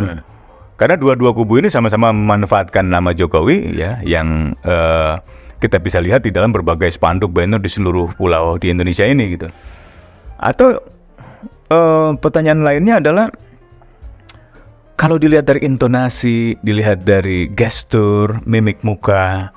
Karena 0.82 0.97
dua-dua 0.97 1.29
kubu 1.38 1.61
ini 1.61 1.69
sama-sama 1.69 2.09
memanfaatkan 2.09 2.89
nama 2.89 3.13
Jokowi 3.13 3.77
ya 3.77 4.01
yang 4.01 4.57
eh, 4.65 5.13
kita 5.61 5.77
bisa 5.77 6.01
lihat 6.01 6.25
di 6.25 6.34
dalam 6.34 6.49
berbagai 6.49 6.89
spanduk 6.89 7.29
banner 7.29 7.61
di 7.61 7.69
seluruh 7.69 8.17
pulau 8.17 8.57
di 8.57 8.73
Indonesia 8.73 9.05
ini 9.05 9.38
gitu. 9.38 9.45
Atau 10.41 10.82
eh, 11.69 12.11
pertanyaan 12.17 12.65
lainnya 12.65 12.97
adalah 12.97 13.29
kalau 14.97 15.21
dilihat 15.21 15.45
dari 15.45 15.69
intonasi, 15.69 16.57
dilihat 16.65 17.05
dari 17.05 17.45
gestur, 17.53 18.41
mimik 18.49 18.82
muka, 18.82 19.53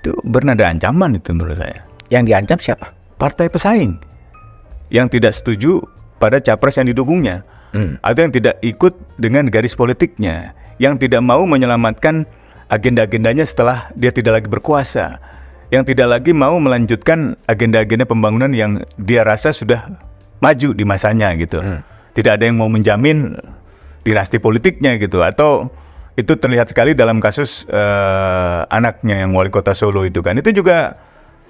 itu 0.00 0.16
bernada 0.24 0.64
ancaman 0.68 1.20
itu 1.20 1.36
menurut 1.36 1.60
saya. 1.60 1.84
Yang 2.08 2.24
diancam 2.32 2.58
siapa? 2.64 2.86
Partai 3.20 3.52
pesaing 3.52 4.00
yang 4.88 5.12
tidak 5.12 5.36
setuju 5.36 5.84
pada 6.16 6.40
capres 6.40 6.80
yang 6.80 6.88
didukungnya, 6.88 7.44
atau 7.74 8.20
yang 8.22 8.32
tidak 8.34 8.56
ikut 8.62 8.94
dengan 9.18 9.50
garis 9.50 9.74
politiknya, 9.74 10.54
yang 10.78 10.94
tidak 10.94 11.20
mau 11.20 11.42
menyelamatkan 11.42 12.22
agenda-agendanya 12.70 13.42
setelah 13.44 13.90
dia 13.98 14.14
tidak 14.14 14.42
lagi 14.42 14.48
berkuasa, 14.48 15.18
yang 15.74 15.82
tidak 15.82 16.14
lagi 16.14 16.30
mau 16.30 16.54
melanjutkan 16.62 17.34
agenda-agenda 17.50 18.06
pembangunan 18.06 18.54
yang 18.54 18.82
dia 18.94 19.26
rasa 19.26 19.50
sudah 19.50 19.90
maju 20.38 20.70
di 20.70 20.84
masanya 20.86 21.34
gitu. 21.34 21.60
Tidak 22.14 22.30
ada 22.38 22.46
yang 22.46 22.62
mau 22.62 22.70
menjamin 22.70 23.34
dinasti 24.06 24.38
politiknya 24.38 25.00
gitu. 25.02 25.24
Atau 25.24 25.72
itu 26.14 26.38
terlihat 26.38 26.70
sekali 26.70 26.94
dalam 26.94 27.18
kasus 27.18 27.66
eh, 27.66 28.60
anaknya 28.70 29.26
yang 29.26 29.34
wali 29.34 29.50
kota 29.50 29.74
Solo 29.74 30.06
itu 30.06 30.22
kan. 30.22 30.38
Itu 30.38 30.54
juga 30.54 30.94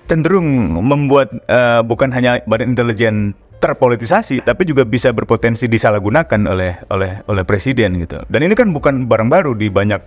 cenderung 0.09 0.73
membuat 0.81 1.37
eh, 1.45 1.85
bukan 1.85 2.09
hanya 2.17 2.41
badan 2.49 2.73
intelijen 2.73 3.37
terpolitisasi 3.65 4.45
tapi 4.45 4.69
juga 4.69 4.85
bisa 4.85 5.09
berpotensi 5.17 5.65
disalahgunakan 5.65 6.45
oleh 6.45 6.85
oleh 6.93 7.25
oleh 7.25 7.45
presiden 7.49 7.97
gitu. 7.97 8.21
Dan 8.29 8.45
ini 8.45 8.53
kan 8.53 8.69
bukan 8.77 9.09
barang 9.09 9.33
baru 9.33 9.57
di 9.57 9.73
banyak 9.73 10.05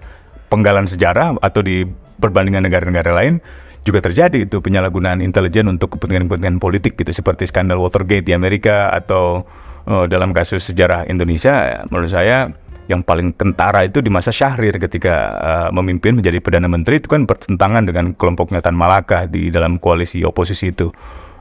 penggalan 0.54 0.86
sejarah 0.86 1.42
atau 1.42 1.66
di 1.66 1.82
perbandingan 2.22 2.70
negara-negara 2.70 3.18
lain 3.18 3.42
juga 3.82 4.06
terjadi 4.06 4.46
itu 4.46 4.62
penyalahgunaan 4.62 5.26
intelijen 5.26 5.66
untuk 5.66 5.98
kepentingan-kepentingan 5.98 6.62
politik 6.62 6.94
gitu. 7.02 7.10
Seperti 7.10 7.50
skandal 7.50 7.82
Watergate 7.82 8.30
di 8.30 8.38
Amerika 8.38 8.94
atau 8.94 9.50
eh, 9.90 10.06
dalam 10.06 10.38
kasus 10.38 10.62
sejarah 10.70 11.10
Indonesia 11.10 11.82
menurut 11.90 12.14
saya 12.14 12.54
yang 12.88 13.04
paling 13.04 13.36
kentara 13.36 13.84
itu 13.84 14.00
di 14.00 14.08
masa 14.08 14.30
Syahrir 14.30 14.78
ketika 14.78 15.16
eh, 15.42 15.70
memimpin 15.74 16.22
menjadi 16.22 16.38
perdana 16.46 16.70
menteri 16.70 17.02
itu 17.02 17.10
kan 17.10 17.26
bertentangan 17.26 17.90
dengan 17.90 18.14
kelompoknya 18.14 18.62
Tan 18.62 18.78
Malaka 18.78 19.26
di 19.26 19.50
dalam 19.50 19.82
koalisi 19.82 20.22
oposisi 20.22 20.70
itu 20.70 20.94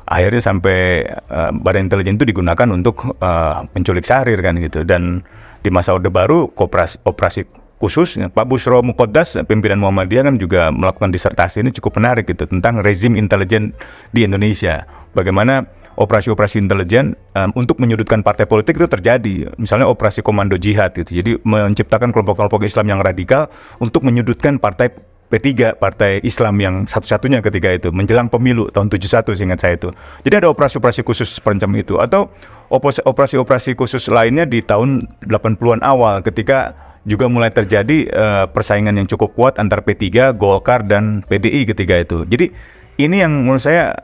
akhirnya 0.07 0.43
sampai 0.43 1.05
eh, 1.11 1.51
badan 1.53 1.91
intelijen 1.91 2.17
itu 2.17 2.27
digunakan 2.27 2.67
untuk 2.71 3.19
eh, 3.19 3.57
menculik 3.75 4.07
Syahrir 4.07 4.39
kan 4.41 4.57
gitu. 4.59 4.87
Dan 4.87 5.27
di 5.61 5.69
masa 5.69 5.93
Orde 5.99 6.09
Baru 6.09 6.49
kooperasi 6.55 7.03
operasi 7.03 7.43
khusus 7.77 8.17
Pak 8.33 8.47
Bushro 8.49 8.81
Mukoddas 8.81 9.37
pimpinan 9.45 9.83
Muhammadiyah 9.83 10.25
kan 10.33 10.41
juga 10.41 10.73
melakukan 10.73 11.13
disertasi 11.13 11.61
ini 11.61 11.71
cukup 11.77 12.01
menarik 12.01 12.25
gitu 12.25 12.49
tentang 12.49 12.81
rezim 12.81 13.19
intelijen 13.19 13.77
di 14.15 14.25
Indonesia. 14.25 14.89
Bagaimana 15.13 15.69
operasi-operasi 15.97 16.61
intelijen 16.61 17.17
em, 17.33 17.51
untuk 17.57 17.81
menyudutkan 17.81 18.21
partai 18.21 18.45
politik 18.45 18.77
itu 18.77 18.87
terjadi. 18.87 19.57
Misalnya 19.57 19.89
operasi 19.89 20.21
komando 20.21 20.61
jihad 20.61 20.93
gitu. 20.93 21.09
Jadi 21.09 21.41
menciptakan 21.43 22.13
kelompok-kelompok 22.13 22.69
Islam 22.69 22.97
yang 22.97 23.01
radikal 23.01 23.49
untuk 23.81 24.05
menyudutkan 24.05 24.61
partai 24.61 24.93
P3 25.27 25.75
partai 25.75 26.23
Islam 26.23 26.55
yang 26.63 26.75
satu-satunya 26.87 27.43
ketika 27.43 27.75
itu 27.75 27.89
menjelang 27.91 28.31
pemilu 28.31 28.71
tahun 28.71 28.87
71 28.87 29.35
seingat 29.35 29.59
saya 29.59 29.75
itu. 29.75 29.91
Jadi 30.23 30.35
ada 30.39 30.49
operasi-operasi 30.55 31.03
khusus 31.03 31.43
semacam 31.43 31.71
itu 31.83 31.99
atau 31.99 32.31
operasi-operasi 32.71 33.75
khusus 33.75 34.07
lainnya 34.07 34.47
di 34.47 34.63
tahun 34.63 35.03
80-an 35.27 35.83
awal 35.83 36.23
ketika 36.23 36.79
juga 37.07 37.31
mulai 37.31 37.51
terjadi 37.55 37.99
eh, 38.07 38.45
persaingan 38.51 38.99
yang 38.99 39.07
cukup 39.07 39.35
kuat 39.35 39.55
antar 39.63 39.83
P3, 39.83 40.35
Golkar 40.35 40.83
dan 40.83 41.23
PDI 41.27 41.67
ketika 41.71 41.95
itu. 42.03 42.19
Jadi 42.27 42.51
ini 42.99 43.23
yang 43.23 43.47
menurut 43.47 43.63
saya 43.63 43.95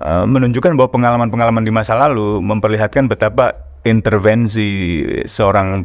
eh, 0.00 0.24
menunjukkan 0.24 0.76
bahwa 0.76 0.88
pengalaman-pengalaman 0.92 1.64
di 1.64 1.72
masa 1.72 1.96
lalu 1.96 2.40
memperlihatkan 2.44 3.08
betapa 3.08 3.68
intervensi 3.84 5.04
seorang 5.24 5.84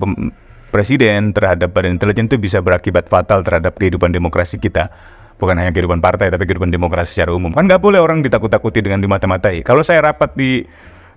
presiden 0.74 1.30
terhadap 1.30 1.70
badan 1.70 2.02
intelijen 2.02 2.26
itu 2.26 2.42
bisa 2.42 2.58
berakibat 2.58 3.06
fatal 3.06 3.46
terhadap 3.46 3.78
kehidupan 3.78 4.10
demokrasi 4.10 4.58
kita. 4.58 4.90
Bukan 5.38 5.54
hanya 5.54 5.70
kehidupan 5.70 6.02
partai, 6.02 6.34
tapi 6.34 6.50
kehidupan 6.50 6.74
demokrasi 6.74 7.14
secara 7.14 7.38
umum. 7.38 7.54
Kan 7.54 7.70
nggak 7.70 7.78
boleh 7.78 8.02
orang 8.02 8.26
ditakut-takuti 8.26 8.82
dengan 8.82 8.98
dimata-matai. 8.98 9.62
Kalau 9.62 9.86
saya 9.86 10.02
rapat 10.02 10.34
di 10.34 10.66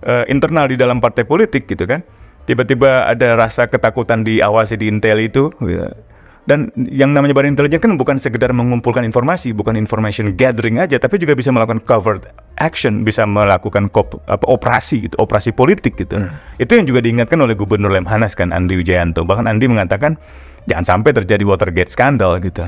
eh, 0.05 0.25
internal 0.29 0.69
di 0.69 0.77
dalam 0.77 1.01
partai 1.01 1.25
politik 1.25 1.65
gitu 1.65 1.89
kan, 1.89 2.05
tiba-tiba 2.45 3.09
ada 3.09 3.33
rasa 3.33 3.65
ketakutan 3.65 4.21
diawasi 4.21 4.77
di 4.77 4.85
intel 4.93 5.25
itu. 5.25 5.49
ya. 5.65 5.89
Dan 6.47 6.71
yang 6.77 7.11
namanya 7.11 7.35
badan 7.35 7.57
intelijen 7.57 7.81
kan 7.81 7.93
bukan 7.99 8.21
sekedar 8.21 8.55
mengumpulkan 8.55 9.03
informasi, 9.03 9.51
bukan 9.51 9.75
information 9.75 10.31
gathering 10.37 10.79
aja, 10.79 10.95
tapi 10.95 11.19
juga 11.19 11.35
bisa 11.35 11.51
melakukan 11.51 11.83
covert 11.83 12.46
action, 12.57 13.05
bisa 13.05 13.23
melakukan 13.23 13.89
kop- 13.89 14.21
apa, 14.25 14.45
operasi 14.49 15.09
gitu, 15.09 15.15
operasi 15.21 15.53
politik 15.53 15.97
gitu. 15.97 16.17
Itu 16.57 16.77
yang 16.77 16.85
juga 16.89 17.05
diingatkan 17.05 17.37
oleh 17.39 17.53
Gubernur 17.53 17.93
Lemhanas 17.93 18.33
kan 18.33 18.49
Andi 18.49 18.77
Wijayanto. 18.77 19.23
Bahkan 19.23 19.45
Andi 19.45 19.69
mengatakan 19.69 20.17
jangan 20.65 20.85
sampai 20.85 21.13
terjadi 21.13 21.45
Watergate 21.45 21.93
skandal 21.93 22.41
gitu. 22.41 22.65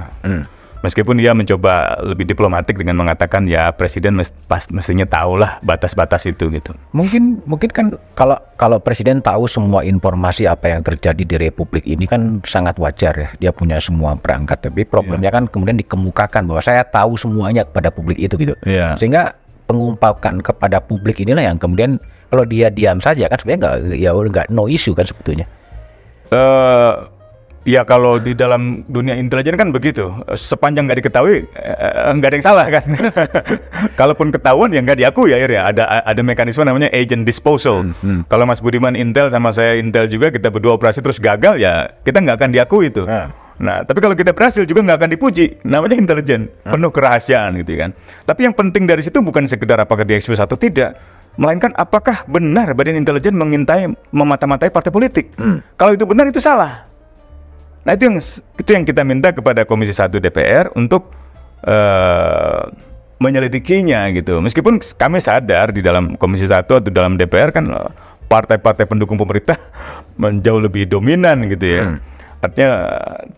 Meskipun 0.79 1.19
dia 1.19 1.35
mencoba 1.35 1.99
lebih 2.07 2.23
diplomatik 2.23 2.79
dengan 2.79 3.03
mengatakan 3.03 3.43
ya 3.51 3.67
presiden 3.75 4.15
mes- 4.15 4.31
pas 4.47 4.63
mestinya 4.71 5.03
tahulah 5.03 5.59
batas-batas 5.59 6.23
itu 6.23 6.47
gitu. 6.55 6.71
Mungkin 6.95 7.43
mungkin 7.43 7.67
kan 7.67 7.85
kalau 8.15 8.39
kalau 8.55 8.79
presiden 8.79 9.19
tahu 9.19 9.43
semua 9.43 9.83
informasi 9.83 10.47
apa 10.47 10.71
yang 10.71 10.79
terjadi 10.79 11.19
di 11.27 11.35
republik 11.35 11.83
ini 11.83 12.07
kan 12.07 12.39
sangat 12.47 12.79
wajar 12.79 13.11
ya. 13.11 13.29
Dia 13.43 13.51
punya 13.51 13.75
semua 13.83 14.15
perangkat. 14.15 14.71
Tapi 14.71 14.87
problemnya 14.87 15.27
kan 15.35 15.51
kemudian 15.51 15.75
dikemukakan 15.83 16.47
bahwa 16.47 16.63
saya 16.63 16.87
tahu 16.87 17.19
semuanya 17.19 17.67
kepada 17.67 17.91
publik 17.91 18.15
itu 18.15 18.39
gitu. 18.39 18.55
Iya. 18.63 18.95
Sehingga 18.95 19.35
pengungkapkan 19.69 20.41
kepada 20.41 20.81
publik 20.81 21.21
inilah 21.21 21.45
yang 21.45 21.61
kemudian 21.61 22.01
kalau 22.33 22.41
dia 22.41 22.73
diam 22.73 22.97
saja 22.97 23.29
kan 23.29 23.37
sebenarnya 23.37 23.61
nggak 23.61 23.75
ya 24.01 24.11
nggak 24.17 24.47
no 24.49 24.65
issue 24.65 24.97
kan 24.97 25.05
sebetulnya. 25.05 25.45
eh 26.33 26.93
ya 27.69 27.85
kalau 27.85 28.17
di 28.17 28.33
dalam 28.33 28.81
dunia 28.89 29.13
intelijen 29.13 29.53
kan 29.53 29.69
begitu. 29.69 30.09
Sepanjang 30.33 30.89
nggak 30.89 31.05
diketahui 31.05 31.45
nggak 32.17 32.29
ada 32.29 32.35
yang 32.41 32.45
salah 32.45 32.65
kan. 32.69 32.85
Kalaupun 33.99 34.33
ketahuan 34.33 34.73
ya 34.73 34.81
nggak 34.81 35.05
diakui 35.05 35.37
akhirnya. 35.37 35.69
Ada 35.69 35.83
ada 36.05 36.21
mekanisme 36.25 36.65
namanya 36.65 36.89
agent 36.89 37.25
disposal. 37.25 37.93
Kalau 38.25 38.45
Mas 38.49 38.61
Budiman 38.61 38.97
intel 38.97 39.29
sama 39.29 39.53
saya 39.53 39.77
intel 39.77 40.09
juga 40.09 40.33
kita 40.33 40.49
berdua 40.49 40.77
operasi 40.77 41.01
terus 41.05 41.21
gagal 41.21 41.61
ya 41.61 41.93
kita 42.01 42.17
nggak 42.21 42.41
akan 42.41 42.49
diakui 42.53 42.89
itu. 42.89 43.05
Nah. 43.05 43.29
Nah, 43.59 43.83
tapi 43.83 43.99
kalau 43.99 44.15
kita 44.15 44.31
berhasil 44.31 44.63
juga 44.63 44.79
nggak 44.81 44.97
akan 45.03 45.11
dipuji. 45.11 45.59
Namanya 45.67 45.99
intelijen, 45.99 46.47
penuh 46.63 46.91
kerahasiaan 46.91 47.59
gitu 47.59 47.75
kan. 47.75 47.91
Tapi 48.23 48.47
yang 48.47 48.55
penting 48.55 48.87
dari 48.87 49.03
situ 49.03 49.19
bukan 49.19 49.45
sekedar 49.51 49.75
apakah 49.83 50.07
dia 50.07 50.15
ekspos 50.15 50.39
atau 50.39 50.55
tidak, 50.55 50.95
melainkan 51.35 51.75
apakah 51.75 52.23
benar 52.25 52.71
badan 52.71 52.95
intelijen 52.95 53.35
mengintai 53.35 53.91
memata-matai 54.15 54.71
partai 54.71 54.91
politik. 54.95 55.35
Kalau 55.75 55.91
itu 55.91 56.07
benar 56.07 56.31
itu 56.31 56.39
salah. 56.39 56.87
Nah, 57.83 57.91
itu 57.95 58.07
yang 58.07 58.17
itu 58.55 58.69
yang 58.71 58.83
kita 58.87 59.01
minta 59.03 59.35
kepada 59.35 59.67
Komisi 59.67 59.91
1 59.91 60.19
DPR 60.19 60.71
untuk 60.79 61.11
eh 61.67 62.63
menyelidikinya 63.19 64.07
gitu. 64.15 64.39
Meskipun 64.39 64.79
kami 64.95 65.19
sadar 65.19 65.75
di 65.75 65.83
dalam 65.83 66.15
Komisi 66.15 66.47
1 66.47 66.63
atau 66.63 66.79
dalam 66.79 67.19
DPR 67.19 67.51
kan 67.51 67.67
eh, 67.67 67.91
partai-partai 68.31 68.87
pendukung 68.87 69.19
pemerintah 69.19 69.59
menjauh 70.21 70.63
lebih 70.63 70.87
dominan 70.87 71.45
gitu 71.51 71.67
ya. 71.67 71.83
Artinya 72.39 72.71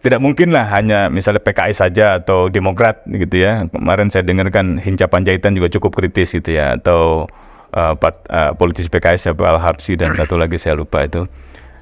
tidak 0.06 0.22
mungkin 0.22 0.54
lah 0.54 0.70
hanya 0.78 1.10
misalnya 1.10 1.42
PKS 1.42 1.82
saja 1.82 2.22
atau 2.22 2.54
Demokrat 2.54 3.02
gitu 3.10 3.42
ya. 3.42 3.66
Kemarin 3.66 4.14
saya 4.14 4.22
dengarkan 4.22 4.78
Hinca 4.78 5.10
Panjaitan 5.10 5.58
juga 5.58 5.74
cukup 5.74 5.98
kritis 5.98 6.30
gitu 6.38 6.54
ya 6.54 6.78
atau 6.78 7.26
eh, 7.74 7.94
part- 7.98 8.30
eh, 8.30 8.54
politisi 8.54 8.94
PKS 8.94 9.34
siapa 9.34 9.42
Al 9.42 9.58
Habsi 9.58 9.98
dan 9.98 10.14
satu 10.14 10.38
lagi 10.38 10.62
saya 10.62 10.78
lupa 10.78 11.02
itu. 11.02 11.26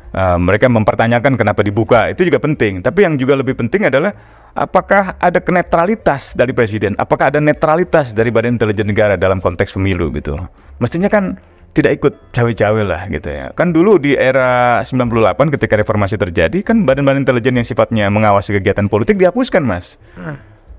Eh, 0.09 0.38
mereka 0.39 0.72
mempertanyakan 0.72 1.36
kenapa 1.36 1.59
dibuka 1.59 2.07
itu 2.07 2.24
juga 2.24 2.39
penting. 2.39 2.80
Tapi 2.80 2.99
yang 3.03 3.20
juga 3.20 3.36
lebih 3.36 3.59
penting 3.59 3.91
adalah 3.91 4.15
apakah 4.55 5.20
ada 5.20 5.43
kenetralitas 5.43 6.34
dari 6.39 6.55
presiden? 6.55 6.95
Apakah 6.95 7.36
ada 7.36 7.43
netralitas 7.43 8.15
dari 8.15 8.32
Badan 8.32 8.55
Intelijen 8.55 8.88
Negara 8.88 9.20
dalam 9.20 9.43
konteks 9.43 9.76
pemilu 9.76 10.07
gitu? 10.15 10.39
Mestinya 10.80 11.11
kan 11.11 11.36
tidak 11.74 12.01
ikut 12.01 12.13
cawe-cawe 12.34 12.82
lah 12.82 13.01
gitu 13.13 13.30
ya. 13.30 13.53
Kan 13.53 13.72
dulu 13.72 14.01
di 14.01 14.17
era 14.17 14.82
98 14.82 15.53
ketika 15.55 15.78
reformasi 15.78 16.17
terjadi 16.17 16.65
kan 16.65 16.84
badan-badan 16.84 17.24
intelijen 17.24 17.57
yang 17.57 17.67
sifatnya 17.67 18.09
mengawasi 18.09 18.57
kegiatan 18.57 18.89
politik 18.89 19.22
dihapuskan 19.22 19.61
mas. 19.61 20.01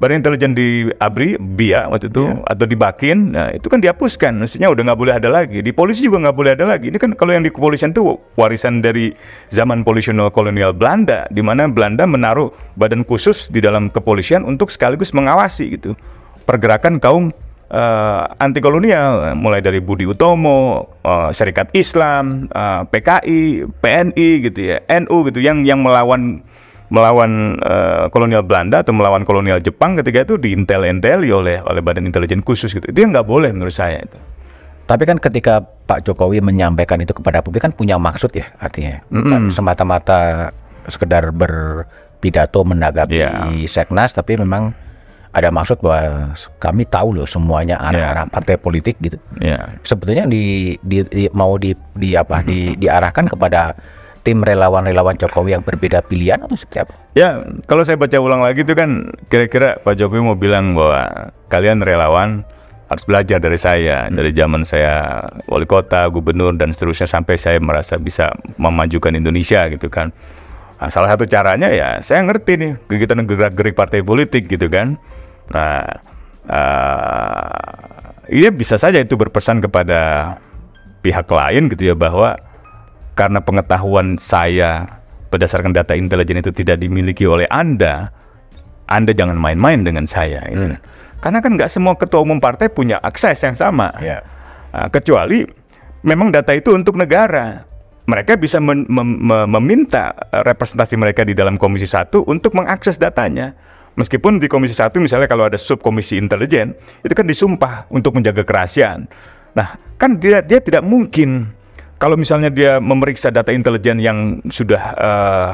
Badan 0.00 0.24
intelijen 0.24 0.56
di 0.56 0.88
ABRI, 0.96 1.36
BIA 1.36 1.84
waktu 1.92 2.08
itu 2.08 2.24
atau 2.48 2.64
di 2.64 2.72
Bakin, 2.72 3.36
nah 3.36 3.52
itu 3.52 3.68
kan 3.68 3.84
dihapuskan. 3.84 4.32
Mestinya 4.32 4.72
udah 4.72 4.88
nggak 4.88 4.96
boleh 4.96 5.14
ada 5.20 5.28
lagi. 5.28 5.60
Di 5.60 5.76
polisi 5.76 6.08
juga 6.08 6.24
nggak 6.24 6.36
boleh 6.40 6.56
ada 6.56 6.64
lagi. 6.64 6.88
Ini 6.88 6.96
kan 6.96 7.12
kalau 7.12 7.36
yang 7.36 7.44
di 7.44 7.52
kepolisian 7.52 7.92
itu 7.92 8.16
warisan 8.40 8.80
dari 8.80 9.12
zaman 9.52 9.84
polisional 9.84 10.32
kolonial 10.32 10.72
Belanda, 10.72 11.28
di 11.28 11.44
mana 11.44 11.68
Belanda 11.68 12.08
menaruh 12.08 12.48
badan 12.80 13.04
khusus 13.04 13.52
di 13.52 13.60
dalam 13.60 13.92
kepolisian 13.92 14.48
untuk 14.48 14.72
sekaligus 14.72 15.12
mengawasi 15.12 15.76
gitu 15.76 15.92
pergerakan 16.48 16.98
kaum 16.98 17.30
uh, 17.70 18.22
anti 18.36 18.58
kolonial, 18.58 19.34
mulai 19.38 19.62
dari 19.62 19.78
Budi 19.78 20.04
Utomo, 20.04 20.86
uh, 21.06 21.30
Serikat 21.30 21.70
Islam, 21.72 22.50
uh, 22.50 22.84
PKI, 22.90 23.66
PNI 23.80 24.28
gitu 24.50 24.60
ya, 24.74 24.82
NU 25.02 25.16
gitu, 25.30 25.38
yang 25.40 25.62
yang 25.62 25.80
melawan 25.80 26.42
melawan 26.90 27.54
uh, 27.62 28.10
kolonial 28.10 28.42
Belanda 28.42 28.82
atau 28.82 28.90
melawan 28.90 29.22
kolonial 29.22 29.62
Jepang 29.62 29.94
ketika 29.94 30.26
itu 30.26 30.34
diintel-inteli 30.34 31.30
oleh 31.30 31.62
oleh 31.62 31.80
badan 31.80 32.02
intelijen 32.02 32.42
khusus 32.42 32.74
gitu. 32.74 32.82
Itu 32.90 32.98
yang 32.98 33.14
nggak 33.14 33.30
boleh 33.30 33.54
menurut 33.54 33.72
saya 33.72 34.02
itu. 34.02 34.18
Tapi 34.90 35.06
kan 35.06 35.22
ketika 35.22 35.62
Pak 35.62 36.02
Jokowi 36.02 36.42
menyampaikan 36.42 36.98
itu 36.98 37.14
kepada 37.14 37.46
publik 37.46 37.62
kan 37.62 37.70
punya 37.70 37.94
maksud 37.94 38.34
ya 38.34 38.50
artinya. 38.58 38.98
Bukan 39.06 39.46
Mm-mm. 39.46 39.54
semata-mata 39.54 40.50
sekedar 40.90 41.30
berpidato 41.30 42.66
menanggapi 42.66 43.22
Iya. 43.22 43.30
Seknas 43.70 44.10
tapi 44.10 44.34
memang 44.34 44.74
ada 45.30 45.48
maksud 45.54 45.78
bahwa 45.78 46.34
kami 46.58 46.82
tahu 46.90 47.14
loh 47.14 47.28
semuanya 47.28 47.78
arah-arah 47.78 48.26
partai 48.26 48.58
politik 48.58 48.98
gitu. 48.98 49.14
Ya. 49.38 49.78
Sebetulnya 49.86 50.26
di, 50.26 50.74
di, 50.82 51.06
di- 51.06 51.30
mau 51.30 51.54
di, 51.54 51.70
di 51.94 52.18
apa 52.18 52.42
di, 52.42 52.74
diarahkan 52.74 53.30
kepada 53.30 53.78
tim 54.26 54.42
relawan-relawan 54.42 55.16
Jokowi 55.16 55.54
yang 55.54 55.64
berbeda 55.64 56.02
pilihan 56.04 56.42
atau 56.44 56.58
seperti 56.58 56.82
apa? 56.82 56.94
Ya, 57.14 57.40
kalau 57.70 57.86
saya 57.86 57.96
baca 57.96 58.18
ulang 58.18 58.42
lagi 58.42 58.66
itu 58.66 58.74
kan 58.74 59.14
kira-kira 59.30 59.78
Pak 59.80 59.96
Jokowi 59.96 60.20
mau 60.20 60.36
bilang 60.36 60.74
bahwa 60.74 61.30
kalian 61.46 61.80
relawan 61.80 62.42
harus 62.90 63.06
belajar 63.06 63.38
dari 63.38 63.54
saya 63.54 64.10
dari 64.10 64.34
zaman 64.34 64.66
saya 64.66 65.22
wali 65.46 65.62
kota, 65.62 66.10
gubernur 66.10 66.58
dan 66.58 66.74
seterusnya 66.74 67.06
sampai 67.06 67.38
saya 67.38 67.62
merasa 67.62 67.94
bisa 68.02 68.34
memajukan 68.58 69.14
Indonesia 69.14 69.62
gitu 69.70 69.86
kan. 69.86 70.10
Nah, 70.82 70.90
salah 70.90 71.14
satu 71.14 71.22
caranya 71.30 71.70
ya 71.70 72.02
saya 72.02 72.26
ngerti 72.26 72.58
nih 72.58 72.72
kegiatan 72.90 73.22
gerak-gerik 73.22 73.78
partai 73.78 74.02
politik 74.02 74.50
gitu 74.50 74.66
kan. 74.66 74.98
Nah, 75.50 75.82
eh 76.50 77.80
ini 78.30 78.48
bisa 78.54 78.78
saja 78.78 79.02
itu 79.02 79.18
berpesan 79.18 79.58
kepada 79.58 80.34
pihak 81.02 81.26
lain 81.26 81.66
gitu 81.72 81.90
ya 81.90 81.94
bahwa 81.98 82.38
karena 83.18 83.42
pengetahuan 83.42 84.16
saya 84.22 85.02
berdasarkan 85.34 85.74
data 85.74 85.98
intelijen 85.98 86.38
itu 86.38 86.54
tidak 86.54 86.78
dimiliki 86.78 87.26
oleh 87.26 87.46
Anda, 87.50 88.14
Anda 88.86 89.10
jangan 89.14 89.38
main-main 89.38 89.82
dengan 89.82 90.06
saya. 90.06 90.46
gitu. 90.50 90.78
Karena 91.20 91.38
kan 91.44 91.52
nggak 91.58 91.70
semua 91.70 91.94
ketua 91.98 92.24
umum 92.24 92.40
partai 92.40 92.70
punya 92.72 92.96
akses 93.02 93.42
yang 93.44 93.54
sama. 93.58 93.92
Ya. 94.00 94.24
Nah, 94.72 94.88
kecuali 94.88 95.44
memang 96.06 96.32
data 96.32 96.54
itu 96.56 96.72
untuk 96.72 96.96
negara. 96.96 97.66
Mereka 98.08 98.40
bisa 98.40 98.58
men- 98.58 98.88
mem- 98.90 99.20
mem- 99.22 99.48
meminta 99.60 100.10
representasi 100.32 100.98
mereka 100.98 101.22
di 101.22 101.36
dalam 101.36 101.54
Komisi 101.60 101.86
1 101.86 102.26
untuk 102.26 102.56
mengakses 102.58 102.98
datanya. 102.98 103.54
Meskipun 103.98 104.38
di 104.38 104.46
Komisi 104.46 104.72
1 104.78 104.94
misalnya 105.02 105.26
kalau 105.26 105.50
ada 105.50 105.58
subkomisi 105.58 106.16
intelijen, 106.16 106.72
itu 107.02 107.12
kan 107.12 107.26
disumpah 107.26 107.90
untuk 107.90 108.14
menjaga 108.14 108.46
kerahasiaan. 108.46 109.10
Nah, 109.52 109.74
kan 109.98 110.16
dia, 110.16 110.40
dia 110.40 110.62
tidak 110.62 110.86
mungkin 110.86 111.50
kalau 112.00 112.16
misalnya 112.16 112.48
dia 112.48 112.78
memeriksa 112.80 113.28
data 113.28 113.52
intelijen 113.52 114.00
yang 114.00 114.40
sudah 114.48 114.82
eh, 114.96 115.52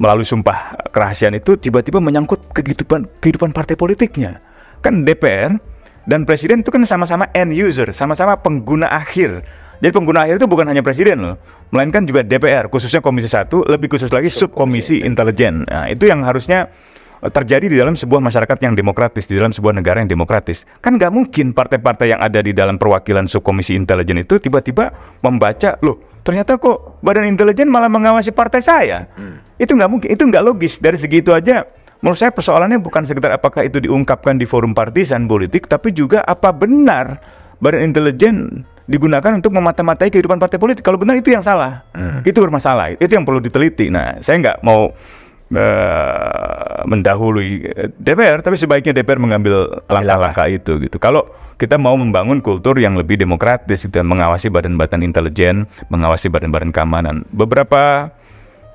melalui 0.00 0.24
sumpah 0.24 0.76
kerahasiaan 0.94 1.36
itu 1.36 1.58
tiba-tiba 1.60 1.98
menyangkut 1.98 2.52
kehidupan 2.54 3.10
kehidupan 3.18 3.50
partai 3.50 3.74
politiknya. 3.74 4.38
Kan 4.80 5.04
DPR 5.04 5.56
dan 6.08 6.24
presiden 6.24 6.64
itu 6.64 6.72
kan 6.72 6.86
sama-sama 6.88 7.28
end 7.36 7.52
user, 7.52 7.92
sama-sama 7.92 8.38
pengguna 8.40 8.88
akhir. 8.88 9.44
Jadi 9.80 9.92
pengguna 9.92 10.28
akhir 10.28 10.40
itu 10.40 10.48
bukan 10.48 10.68
hanya 10.68 10.84
presiden 10.84 11.24
loh, 11.24 11.36
melainkan 11.72 12.04
juga 12.04 12.20
DPR, 12.20 12.68
khususnya 12.68 13.00
Komisi 13.00 13.32
1, 13.32 13.64
lebih 13.64 13.88
khusus 13.88 14.12
lagi 14.12 14.28
subkomisi 14.28 15.00
intelijen. 15.00 15.64
Nah, 15.64 15.88
itu 15.88 16.04
yang 16.04 16.20
harusnya 16.20 16.68
terjadi 17.28 17.68
di 17.68 17.76
dalam 17.76 17.92
sebuah 17.92 18.24
masyarakat 18.24 18.58
yang 18.64 18.72
demokratis, 18.72 19.28
di 19.28 19.36
dalam 19.36 19.52
sebuah 19.52 19.76
negara 19.76 20.00
yang 20.00 20.08
demokratis. 20.08 20.64
Kan 20.80 20.96
nggak 20.96 21.12
mungkin 21.12 21.52
partai-partai 21.52 22.16
yang 22.16 22.20
ada 22.24 22.40
di 22.40 22.56
dalam 22.56 22.80
perwakilan 22.80 23.28
subkomisi 23.28 23.76
intelijen 23.76 24.24
itu 24.24 24.40
tiba-tiba 24.40 24.88
membaca, 25.20 25.76
loh 25.84 26.00
ternyata 26.24 26.56
kok 26.56 27.00
badan 27.04 27.28
intelijen 27.28 27.68
malah 27.68 27.92
mengawasi 27.92 28.32
partai 28.32 28.60
saya. 28.64 29.04
Itu 29.60 29.76
nggak 29.76 29.90
mungkin, 29.92 30.08
itu 30.08 30.22
nggak 30.24 30.44
logis. 30.44 30.80
Dari 30.80 30.96
segi 30.96 31.20
itu 31.20 31.36
aja, 31.36 31.68
menurut 32.00 32.16
saya 32.16 32.32
persoalannya 32.32 32.80
bukan 32.80 33.04
sekedar 33.04 33.36
apakah 33.36 33.68
itu 33.68 33.84
diungkapkan 33.84 34.40
di 34.40 34.48
forum 34.48 34.72
partisan 34.72 35.28
politik, 35.28 35.68
tapi 35.68 35.92
juga 35.92 36.24
apa 36.24 36.48
benar 36.56 37.20
badan 37.60 37.84
intelijen 37.84 38.64
digunakan 38.90 39.36
untuk 39.36 39.54
memata-matai 39.54 40.10
kehidupan 40.10 40.40
partai 40.40 40.58
politik. 40.58 40.82
Kalau 40.82 40.96
benar 40.96 41.14
itu 41.14 41.30
yang 41.30 41.44
salah, 41.44 41.84
itu 42.24 42.34
bermasalah. 42.40 42.96
Itu 42.96 43.12
yang 43.12 43.22
perlu 43.22 43.38
diteliti. 43.38 43.86
Nah, 43.86 44.18
saya 44.18 44.40
nggak 44.40 44.66
mau 44.66 44.90
eh, 45.50 46.80
mendahului 46.86 47.48
DPR, 47.98 48.40
tapi 48.40 48.56
sebaiknya 48.56 48.94
DPR 48.96 49.20
mengambil 49.20 49.84
langkah-langkah 49.90 50.46
itu 50.50 50.78
gitu. 50.82 50.96
Kalau 50.96 51.26
kita 51.60 51.76
mau 51.76 51.92
membangun 51.92 52.40
kultur 52.40 52.72
yang 52.80 52.96
lebih 52.96 53.20
demokratis 53.20 53.84
gitu, 53.84 54.00
dan 54.00 54.08
mengawasi 54.08 54.48
badan-badan 54.48 55.04
intelijen, 55.04 55.68
mengawasi 55.92 56.32
badan-badan 56.32 56.72
keamanan. 56.72 57.28
Beberapa 57.36 58.14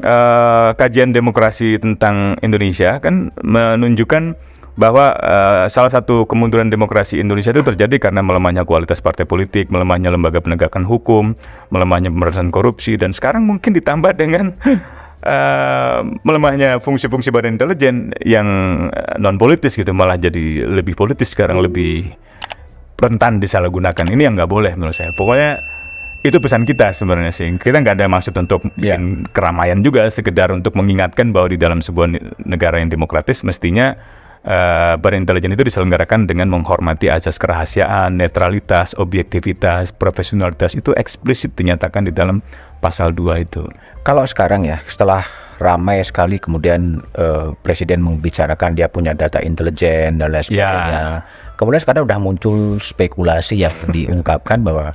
eh, 0.03 0.69
kajian 0.77 1.09
demokrasi 1.09 1.81
tentang 1.81 2.37
Indonesia 2.45 3.01
kan 3.01 3.33
menunjukkan 3.41 4.37
bahwa 4.75 5.15
eh, 5.17 5.65
salah 5.71 5.89
satu 5.89 6.27
kemunduran 6.27 6.67
demokrasi 6.67 7.17
Indonesia 7.17 7.55
itu 7.55 7.63
terjadi 7.63 7.97
karena 7.97 8.21
melemahnya 8.21 8.67
kualitas 8.67 8.99
partai 8.99 9.25
politik, 9.25 9.71
melemahnya 9.71 10.11
lembaga 10.11 10.43
penegakan 10.43 10.83
hukum, 10.85 11.33
melemahnya 11.71 12.11
pemberantasan 12.11 12.51
korupsi, 12.51 12.99
dan 12.99 13.15
sekarang 13.15 13.47
mungkin 13.47 13.73
ditambah 13.73 14.13
dengan 14.19 14.53
eh, 15.25 15.99
melemahnya 16.21 16.77
fungsi-fungsi 16.79 17.33
badan 17.33 17.57
intelijen 17.57 18.13
yang 18.21 18.47
non 19.17 19.35
politis 19.41 19.73
gitu, 19.73 19.91
malah 19.91 20.21
jadi 20.21 20.69
lebih 20.69 20.93
politis 20.93 21.33
sekarang 21.33 21.59
lebih 21.59 22.13
rentan 22.95 23.43
disalahgunakan. 23.43 24.05
Ini 24.07 24.21
yang 24.31 24.39
nggak 24.39 24.51
boleh 24.51 24.71
menurut 24.77 24.95
saya. 24.95 25.11
Pokoknya 25.17 25.59
itu 26.25 26.41
pesan 26.41 26.65
kita 26.65 26.89
sebenarnya 26.89 27.29
sih. 27.29 27.53
Kita 27.53 27.85
nggak 27.85 28.01
ada 28.01 28.07
maksud 28.09 28.33
untuk 28.33 28.65
bikin 28.79 29.29
keramaian 29.29 29.85
juga, 29.85 30.09
sekedar 30.09 30.49
untuk 30.49 30.73
mengingatkan 30.73 31.29
bahwa 31.29 31.53
di 31.53 31.59
dalam 31.61 31.85
sebuah 31.85 32.07
ne- 32.09 32.33
negara 32.41 32.81
yang 32.81 32.89
demokratis 32.89 33.45
mestinya 33.45 33.93
eh, 34.45 34.93
badan 34.95 35.25
intelijen 35.25 35.51
itu 35.51 35.65
diselenggarakan 35.65 36.29
dengan 36.29 36.47
menghormati 36.53 37.09
asas 37.09 37.35
kerahasiaan, 37.41 38.15
netralitas, 38.15 38.93
objektivitas, 38.95 39.91
profesionalitas 39.91 40.77
itu 40.77 40.93
eksplisit 40.95 41.57
dinyatakan 41.57 42.07
di 42.07 42.13
dalam 42.13 42.39
pasal 42.79 43.11
2 43.11 43.45
itu. 43.45 43.65
Kalau 44.05 44.23
sekarang 44.23 44.69
ya, 44.69 44.79
setelah 44.85 45.25
ramai 45.57 46.03
sekali 46.03 46.37
kemudian 46.37 46.99
eh, 47.15 47.49
presiden 47.65 48.03
membicarakan 48.03 48.75
dia 48.75 48.91
punya 48.91 49.15
data 49.15 49.41
intelijen 49.41 50.21
dan 50.21 50.31
lain 50.31 50.45
sebagainya. 50.45 51.25
Kemudian 51.55 51.81
sekarang 51.81 52.03
udah 52.05 52.19
muncul 52.19 52.77
spekulasi 52.77 53.63
yang 53.63 53.75
diungkapkan 53.95 54.61
bahwa 54.61 54.93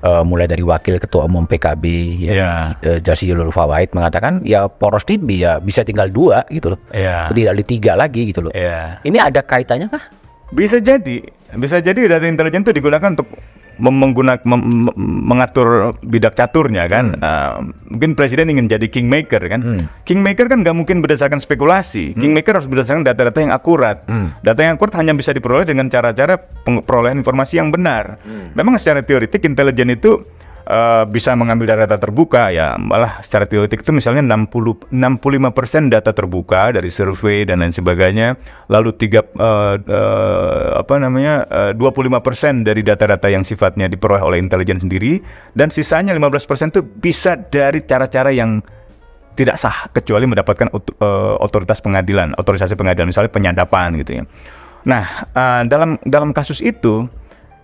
eh, 0.00 0.22
mulai 0.22 0.44
dari 0.44 0.60
wakil 0.60 0.96
ketua 0.96 1.24
umum 1.24 1.44
PKB 1.44 1.84
ya, 2.20 2.32
Ya. 2.32 2.52
eh, 2.80 2.98
Jazilul 2.98 3.50
Fawait 3.50 3.88
mengatakan 3.90 4.40
ya 4.42 4.66
poros 4.66 5.04
TV 5.04 5.40
ya 5.40 5.58
bisa 5.58 5.80
tinggal 5.80 6.08
dua 6.08 6.44
gitu 6.48 6.72
loh, 6.72 6.80
Ya. 6.90 7.28
tidak 7.30 7.60
di 7.60 7.64
tiga 7.76 7.92
lagi 7.94 8.28
gitu 8.28 8.40
loh. 8.42 8.52
Ya. 8.52 8.98
Ini 9.00 9.18
ada 9.20 9.40
kaitannya 9.40 9.86
kah? 9.86 10.04
Bisa 10.50 10.82
jadi, 10.82 11.22
bisa 11.54 11.78
jadi 11.78 12.10
data 12.10 12.26
intelijen 12.26 12.60
itu 12.60 12.72
digunakan 12.72 13.06
untuk 13.08 13.30
menggunakan 13.80 14.44
mengatur 15.00 15.96
bidak 16.04 16.36
caturnya 16.36 16.84
kan. 16.86 17.16
Nah, 17.16 17.64
mungkin 17.88 18.12
presiden 18.12 18.52
ingin 18.52 18.68
jadi 18.68 18.86
kingmaker 18.86 19.40
kan. 19.48 19.88
Kingmaker 20.04 20.46
kan 20.52 20.60
nggak 20.60 20.76
mungkin 20.76 21.00
berdasarkan 21.00 21.40
spekulasi. 21.40 22.12
Kingmaker 22.14 22.60
harus 22.60 22.68
berdasarkan 22.68 23.02
data-data 23.02 23.40
yang 23.40 23.52
akurat. 23.56 24.04
Data 24.44 24.60
yang 24.60 24.76
akurat 24.76 24.94
hanya 25.00 25.16
bisa 25.16 25.32
diperoleh 25.32 25.64
dengan 25.64 25.88
cara-cara 25.88 26.38
perolehan 26.64 27.18
informasi 27.24 27.58
yang 27.58 27.72
benar. 27.72 28.20
Memang 28.54 28.76
secara 28.76 29.00
teoritik 29.00 29.42
intelijen 29.48 29.90
itu 29.90 30.22
eh, 30.70 31.04
bisa 31.10 31.34
mengambil 31.34 31.74
data 31.74 31.98
terbuka 31.98 32.54
ya 32.54 32.78
malah 32.78 33.18
secara 33.20 33.50
teoretik 33.50 33.82
itu 33.82 33.90
misalnya 33.90 34.22
60 34.22 34.94
65% 34.94 35.90
data 35.90 36.14
terbuka 36.14 36.70
dari 36.70 36.86
survei 36.86 37.42
dan 37.42 37.66
lain 37.66 37.74
sebagainya 37.74 38.38
lalu 38.70 38.94
tiga 38.94 39.26
eh, 39.26 39.74
eh, 39.82 40.66
apa 40.78 40.94
namanya 41.02 41.44
eh, 41.50 41.72
25% 41.74 42.62
dari 42.62 42.86
data-data 42.86 43.26
yang 43.26 43.42
sifatnya 43.42 43.90
diperoleh 43.90 44.22
oleh 44.22 44.38
intelijen 44.38 44.78
sendiri 44.78 45.18
dan 45.58 45.74
sisanya 45.74 46.14
15% 46.14 46.70
itu 46.70 46.80
bisa 46.86 47.34
dari 47.34 47.82
cara-cara 47.82 48.30
yang 48.30 48.62
tidak 49.40 49.56
sah 49.56 49.88
kecuali 49.96 50.28
mendapatkan 50.28 50.68
eh, 50.68 51.34
otoritas 51.40 51.80
pengadilan, 51.80 52.36
otorisasi 52.36 52.76
pengadilan 52.76 53.08
misalnya 53.08 53.32
penyadapan 53.32 53.96
gitu 54.04 54.20
ya. 54.20 54.24
Nah, 54.84 55.04
eh, 55.32 55.62
dalam 55.64 55.96
dalam 56.04 56.36
kasus 56.36 56.60
itu 56.60 57.08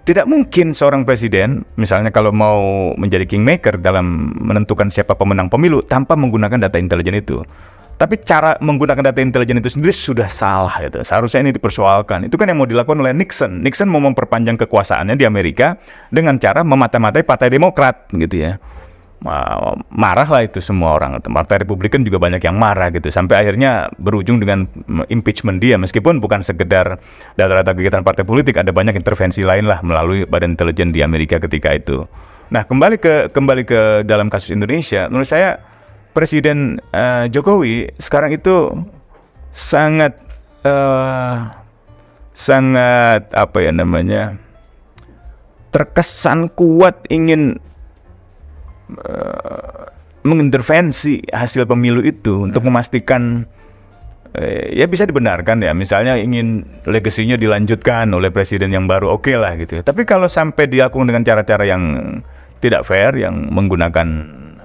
tidak 0.07 0.31
mungkin 0.31 0.71
seorang 0.71 1.03
presiden 1.03 1.67
misalnya 1.75 2.15
kalau 2.15 2.31
mau 2.31 2.95
menjadi 2.95 3.27
kingmaker 3.27 3.75
dalam 3.75 4.31
menentukan 4.39 4.87
siapa 4.87 5.19
pemenang 5.19 5.51
pemilu 5.51 5.83
tanpa 5.83 6.15
menggunakan 6.15 6.63
data 6.63 6.79
intelijen 6.79 7.19
itu. 7.19 7.43
Tapi 7.97 8.21
cara 8.23 8.55
menggunakan 8.61 9.11
data 9.11 9.19
intelijen 9.25 9.59
itu 9.59 9.73
sendiri 9.73 9.91
sudah 9.91 10.29
salah 10.29 10.79
itu. 10.85 11.01
Seharusnya 11.01 11.49
ini 11.49 11.51
dipersoalkan. 11.57 12.29
Itu 12.29 12.37
kan 12.37 12.47
yang 12.47 12.61
mau 12.61 12.69
dilakukan 12.69 13.01
oleh 13.01 13.17
Nixon. 13.17 13.65
Nixon 13.65 13.89
mau 13.89 13.99
memperpanjang 14.05 14.61
kekuasaannya 14.63 15.17
di 15.17 15.25
Amerika 15.25 15.81
dengan 16.13 16.37
cara 16.37 16.61
memata-matai 16.61 17.25
Partai 17.25 17.49
Demokrat 17.49 18.07
gitu 18.13 18.47
ya. 18.47 18.61
Marah 19.91 20.29
lah 20.29 20.43
itu 20.45 20.61
semua 20.61 20.95
orang. 20.95 21.19
Partai 21.19 21.65
Republikan 21.65 22.05
juga 22.05 22.21
banyak 22.21 22.39
yang 22.39 22.55
marah 22.61 22.93
gitu. 22.93 23.09
Sampai 23.11 23.43
akhirnya 23.43 23.91
berujung 23.97 24.39
dengan 24.39 24.69
impeachment 25.09 25.59
dia. 25.59 25.81
Meskipun 25.81 26.21
bukan 26.21 26.45
sekedar 26.45 27.01
data-data 27.35 27.73
kegiatan 27.75 28.05
partai 28.05 28.23
politik, 28.23 28.61
ada 28.61 28.71
banyak 28.71 28.95
intervensi 28.95 29.43
lain 29.43 29.67
lah 29.67 29.81
melalui 29.83 30.29
Badan 30.29 30.55
Intelijen 30.55 30.95
di 30.95 31.01
Amerika 31.01 31.41
ketika 31.43 31.75
itu. 31.75 32.05
Nah 32.53 32.63
kembali 32.63 32.97
ke 33.03 33.15
kembali 33.35 33.63
ke 33.67 33.81
dalam 34.07 34.31
kasus 34.31 34.55
Indonesia, 34.55 35.11
menurut 35.11 35.27
saya 35.27 35.59
Presiden 36.15 36.81
uh, 36.97 37.29
Jokowi 37.29 37.93
sekarang 38.01 38.33
itu 38.33 38.73
sangat 39.53 40.17
uh, 40.65 41.53
sangat 42.33 43.29
apa 43.37 43.59
ya 43.61 43.73
namanya 43.73 44.41
terkesan 45.77 46.49
kuat 46.57 47.05
ingin 47.13 47.61
uh, 48.95 49.91
mengintervensi 50.27 51.31
hasil 51.31 51.67
pemilu 51.71 52.03
itu 52.03 52.47
untuk 52.51 52.67
memastikan 52.67 53.47
uh, 54.35 54.65
ya 54.75 54.87
bisa 54.91 55.07
dibenarkan 55.07 55.63
ya 55.63 55.73
misalnya 55.73 56.19
ingin 56.19 56.67
legasinya 56.87 57.39
dilanjutkan 57.39 58.11
oleh 58.11 58.31
presiden 58.35 58.75
yang 58.75 58.91
baru 58.91 59.15
oke 59.15 59.27
okay 59.31 59.37
lah 59.39 59.55
gitu 59.59 59.79
ya. 59.79 59.83
tapi 59.87 60.03
kalau 60.03 60.27
sampai 60.27 60.67
dilakukan 60.67 61.07
dengan 61.07 61.23
cara-cara 61.23 61.65
yang 61.67 61.83
tidak 62.59 62.83
fair 62.89 63.15
yang 63.15 63.53
menggunakan 63.53 64.07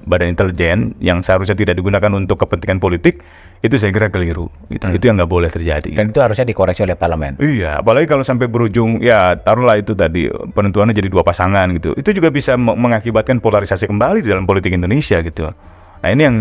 badan 0.06 0.34
intelijen 0.34 0.98
yang 0.98 1.22
seharusnya 1.22 1.54
tidak 1.54 1.78
digunakan 1.78 2.10
untuk 2.18 2.42
kepentingan 2.42 2.82
politik 2.82 3.22
itu 3.62 3.78
saya 3.78 3.94
kira 3.94 4.10
keliru. 4.10 4.50
Itu, 4.74 4.90
hmm. 4.90 4.98
itu 4.98 5.04
yang 5.06 5.16
nggak 5.22 5.32
boleh 5.32 5.50
terjadi. 5.54 5.94
Dan 5.94 6.10
itu 6.10 6.18
harusnya 6.18 6.46
dikoreksi 6.50 6.82
oleh 6.82 6.98
parlemen. 6.98 7.38
Iya 7.38 7.80
apalagi 7.86 8.10
kalau 8.10 8.26
sampai 8.26 8.50
berujung 8.50 8.98
ya 9.00 9.38
taruhlah 9.38 9.78
itu 9.78 9.94
tadi 9.94 10.28
penentuannya 10.30 10.98
jadi 10.98 11.10
dua 11.14 11.22
pasangan 11.22 11.70
gitu. 11.78 11.94
Itu 11.94 12.10
juga 12.10 12.34
bisa 12.34 12.58
mengakibatkan 12.58 13.38
polarisasi 13.38 13.86
kembali 13.86 14.26
di 14.26 14.30
dalam 14.34 14.50
politik 14.50 14.74
Indonesia 14.74 15.22
gitu. 15.22 15.54
Nah 16.02 16.10
ini 16.10 16.22
yang 16.26 16.38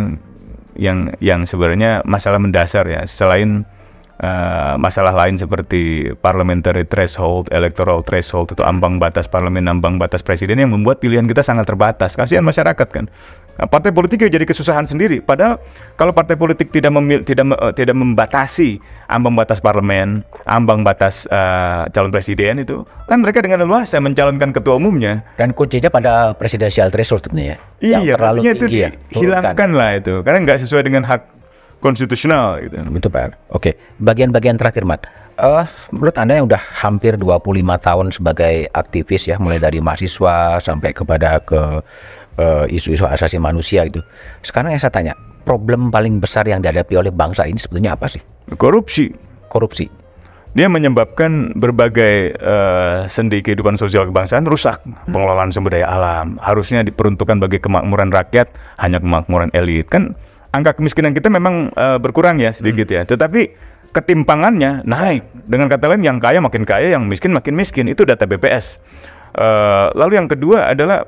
yang 0.80 0.98
yang 1.20 1.40
sebenarnya 1.44 2.00
masalah 2.08 2.40
mendasar 2.40 2.88
ya. 2.88 3.04
Selain 3.04 3.68
Uh, 4.20 4.76
masalah 4.76 5.16
lain 5.16 5.40
seperti 5.40 6.12
parliamentary 6.20 6.84
threshold, 6.84 7.48
electoral 7.48 8.04
threshold 8.04 8.52
atau 8.52 8.68
ambang 8.68 9.00
batas 9.00 9.24
parlemen, 9.24 9.64
ambang 9.64 9.96
batas 9.96 10.20
presiden 10.20 10.60
yang 10.60 10.76
membuat 10.76 11.00
pilihan 11.00 11.24
kita 11.24 11.40
sangat 11.40 11.64
terbatas. 11.64 12.20
Kasihan 12.20 12.44
masyarakat 12.44 12.84
kan. 12.92 13.08
Nah, 13.60 13.68
partai 13.68 13.92
politik 13.92 14.24
jadi 14.24 14.40
kesusahan 14.48 14.88
sendiri. 14.88 15.20
Padahal 15.20 15.60
kalau 16.00 16.16
partai 16.16 16.32
politik 16.32 16.72
tidak 16.72 16.96
memil, 16.96 17.20
tidak 17.20 17.44
uh, 17.60 17.68
tidak 17.76 17.92
membatasi 17.92 18.80
ambang 19.04 19.36
batas 19.36 19.60
parlemen, 19.60 20.24
ambang 20.48 20.80
batas 20.80 21.28
uh, 21.28 21.84
calon 21.92 22.08
presiden 22.08 22.64
itu, 22.64 22.88
kan 23.04 23.20
mereka 23.20 23.44
dengan 23.44 23.60
leluasa 23.60 24.00
mencalonkan 24.00 24.56
ketua 24.56 24.80
umumnya. 24.80 25.20
Dan 25.36 25.52
kuncinya 25.52 25.92
pada 25.92 26.32
presidensial 26.32 26.88
threshold 26.88 27.28
ya. 27.36 27.60
Iya, 27.84 28.16
terlalu 28.16 28.48
itu 28.48 28.64
ya, 28.72 28.96
hilangkan 29.12 29.76
lah 29.76 30.00
itu, 30.00 30.24
karena 30.24 30.40
nggak 30.40 30.64
sesuai 30.64 30.80
dengan 30.80 31.04
hak 31.04 31.20
konstitusional 31.84 32.64
gitu. 32.64 32.80
Itu 32.80 33.12
Pak. 33.12 33.52
Oke, 33.52 33.76
bagian-bagian 34.00 34.56
terakhir 34.56 34.88
Mat. 34.88 35.04
Uh, 35.40 35.64
menurut 35.88 36.12
Anda 36.20 36.36
yang 36.36 36.44
udah 36.52 36.60
hampir 36.84 37.16
25 37.16 37.64
tahun 37.80 38.06
sebagai 38.12 38.68
aktivis 38.76 39.24
ya, 39.24 39.40
mulai 39.40 39.56
dari 39.56 39.80
mahasiswa 39.80 40.60
sampai 40.60 40.92
kepada 40.92 41.40
ke 41.40 41.80
uh, 42.40 42.64
isu-isu 42.66 43.04
asasi 43.04 43.36
manusia 43.36 43.84
itu. 43.84 44.00
Sekarang 44.40 44.72
yang 44.72 44.80
saya 44.80 44.90
tanya, 44.90 45.12
problem 45.44 45.92
paling 45.92 46.18
besar 46.18 46.48
yang 46.48 46.64
dihadapi 46.64 46.96
oleh 46.96 47.12
bangsa 47.12 47.44
ini 47.44 47.60
sebetulnya 47.60 47.92
apa 47.92 48.08
sih? 48.08 48.24
Korupsi. 48.56 49.12
Korupsi. 49.52 50.00
Dia 50.50 50.66
menyebabkan 50.66 51.54
berbagai 51.54 52.34
uh, 52.42 53.06
sendi 53.06 53.38
kehidupan 53.38 53.78
sosial 53.78 54.10
kebangsaan 54.10 54.50
rusak. 54.50 54.82
Hmm. 54.82 55.14
Pengelolaan 55.14 55.54
sumber 55.54 55.78
daya 55.78 55.86
alam 55.86 56.42
harusnya 56.42 56.82
diperuntukkan 56.82 57.38
bagi 57.38 57.62
kemakmuran 57.62 58.10
rakyat, 58.10 58.50
hanya 58.82 58.98
kemakmuran 58.98 59.54
elit. 59.54 59.86
Kan 59.86 60.18
angka 60.50 60.74
kemiskinan 60.74 61.14
kita 61.14 61.30
memang 61.30 61.70
uh, 61.78 62.02
berkurang 62.02 62.42
ya 62.42 62.50
sedikit 62.50 62.90
hmm. 62.90 62.96
ya. 62.98 63.02
Tetapi 63.06 63.40
ketimpangannya 63.94 64.82
naik. 64.82 65.22
Dengan 65.46 65.70
kata 65.70 65.86
lain 65.94 66.02
yang 66.02 66.18
kaya 66.18 66.42
makin 66.42 66.66
kaya, 66.66 66.98
yang 66.98 67.06
miskin 67.06 67.30
makin 67.30 67.54
miskin. 67.54 67.86
Itu 67.86 68.02
data 68.02 68.26
BPS. 68.26 68.82
Uh, 69.30 69.94
lalu 69.94 70.18
yang 70.18 70.26
kedua 70.26 70.74
adalah 70.74 71.06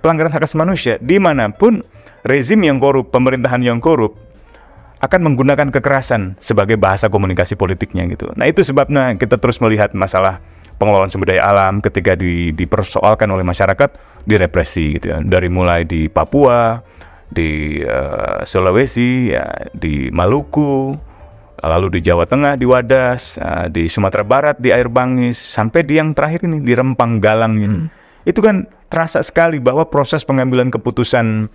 pelanggaran 0.00 0.32
hak 0.32 0.44
asasi 0.46 0.58
manusia 0.58 0.94
di 0.98 1.18
mana 1.18 1.50
pun 1.50 1.82
rezim 2.26 2.58
yang 2.62 2.78
korup, 2.82 3.10
pemerintahan 3.14 3.62
yang 3.62 3.78
korup 3.78 4.18
akan 4.98 5.30
menggunakan 5.30 5.70
kekerasan 5.70 6.34
sebagai 6.42 6.74
bahasa 6.74 7.06
komunikasi 7.06 7.54
politiknya 7.54 8.10
gitu. 8.10 8.34
Nah 8.34 8.50
itu 8.50 8.66
sebabnya 8.66 9.14
kita 9.14 9.38
terus 9.38 9.62
melihat 9.62 9.94
masalah 9.94 10.42
pengelolaan 10.78 11.10
sumber 11.10 11.34
daya 11.34 11.46
alam 11.46 11.78
ketika 11.78 12.18
di, 12.18 12.50
dipersoalkan 12.50 13.30
oleh 13.30 13.46
masyarakat 13.46 13.94
direpresi 14.26 14.98
gitu 14.98 15.14
ya. 15.14 15.18
Dari 15.22 15.46
mulai 15.46 15.86
di 15.86 16.10
Papua, 16.10 16.82
di 17.30 17.78
uh, 17.82 18.42
Sulawesi, 18.42 19.34
ya, 19.34 19.46
di 19.70 20.10
Maluku, 20.10 20.94
lalu 21.62 21.98
di 21.98 22.00
Jawa 22.02 22.26
Tengah 22.26 22.58
di 22.58 22.66
Wadas, 22.66 23.38
uh, 23.38 23.66
di 23.70 23.86
Sumatera 23.86 24.26
Barat 24.26 24.56
di 24.58 24.74
Air 24.74 24.90
Bangis, 24.90 25.38
sampai 25.38 25.86
di 25.86 25.98
yang 25.98 26.10
terakhir 26.10 26.42
ini 26.42 26.58
di 26.58 26.72
Rempang 26.74 27.22
Galang 27.22 27.54
ini. 27.54 27.80
Hmm. 27.86 27.97
Itu 28.28 28.44
kan 28.44 28.68
terasa 28.92 29.24
sekali 29.24 29.56
bahwa 29.56 29.88
proses 29.88 30.20
pengambilan 30.20 30.68
keputusan 30.68 31.48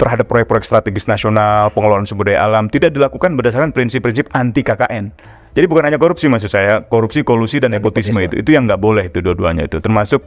terhadap 0.00 0.24
proyek-proyek 0.30 0.64
strategis 0.64 1.04
nasional, 1.04 1.68
pengelolaan 1.76 2.08
sumber 2.08 2.32
daya 2.32 2.48
alam 2.48 2.72
tidak 2.72 2.96
dilakukan 2.96 3.36
berdasarkan 3.36 3.76
prinsip-prinsip 3.76 4.32
anti 4.32 4.64
KKN. 4.64 5.12
Jadi 5.52 5.66
bukan 5.68 5.84
hanya 5.90 5.98
korupsi 5.98 6.30
maksud 6.30 6.48
saya, 6.48 6.80
korupsi, 6.86 7.26
kolusi 7.26 7.58
dan 7.58 7.74
nepotisme 7.74 8.16
itu 8.22 8.40
itu 8.40 8.54
yang 8.54 8.64
nggak 8.64 8.78
boleh 8.78 9.10
itu 9.10 9.18
dua-duanya 9.18 9.66
itu. 9.66 9.82
Termasuk 9.82 10.22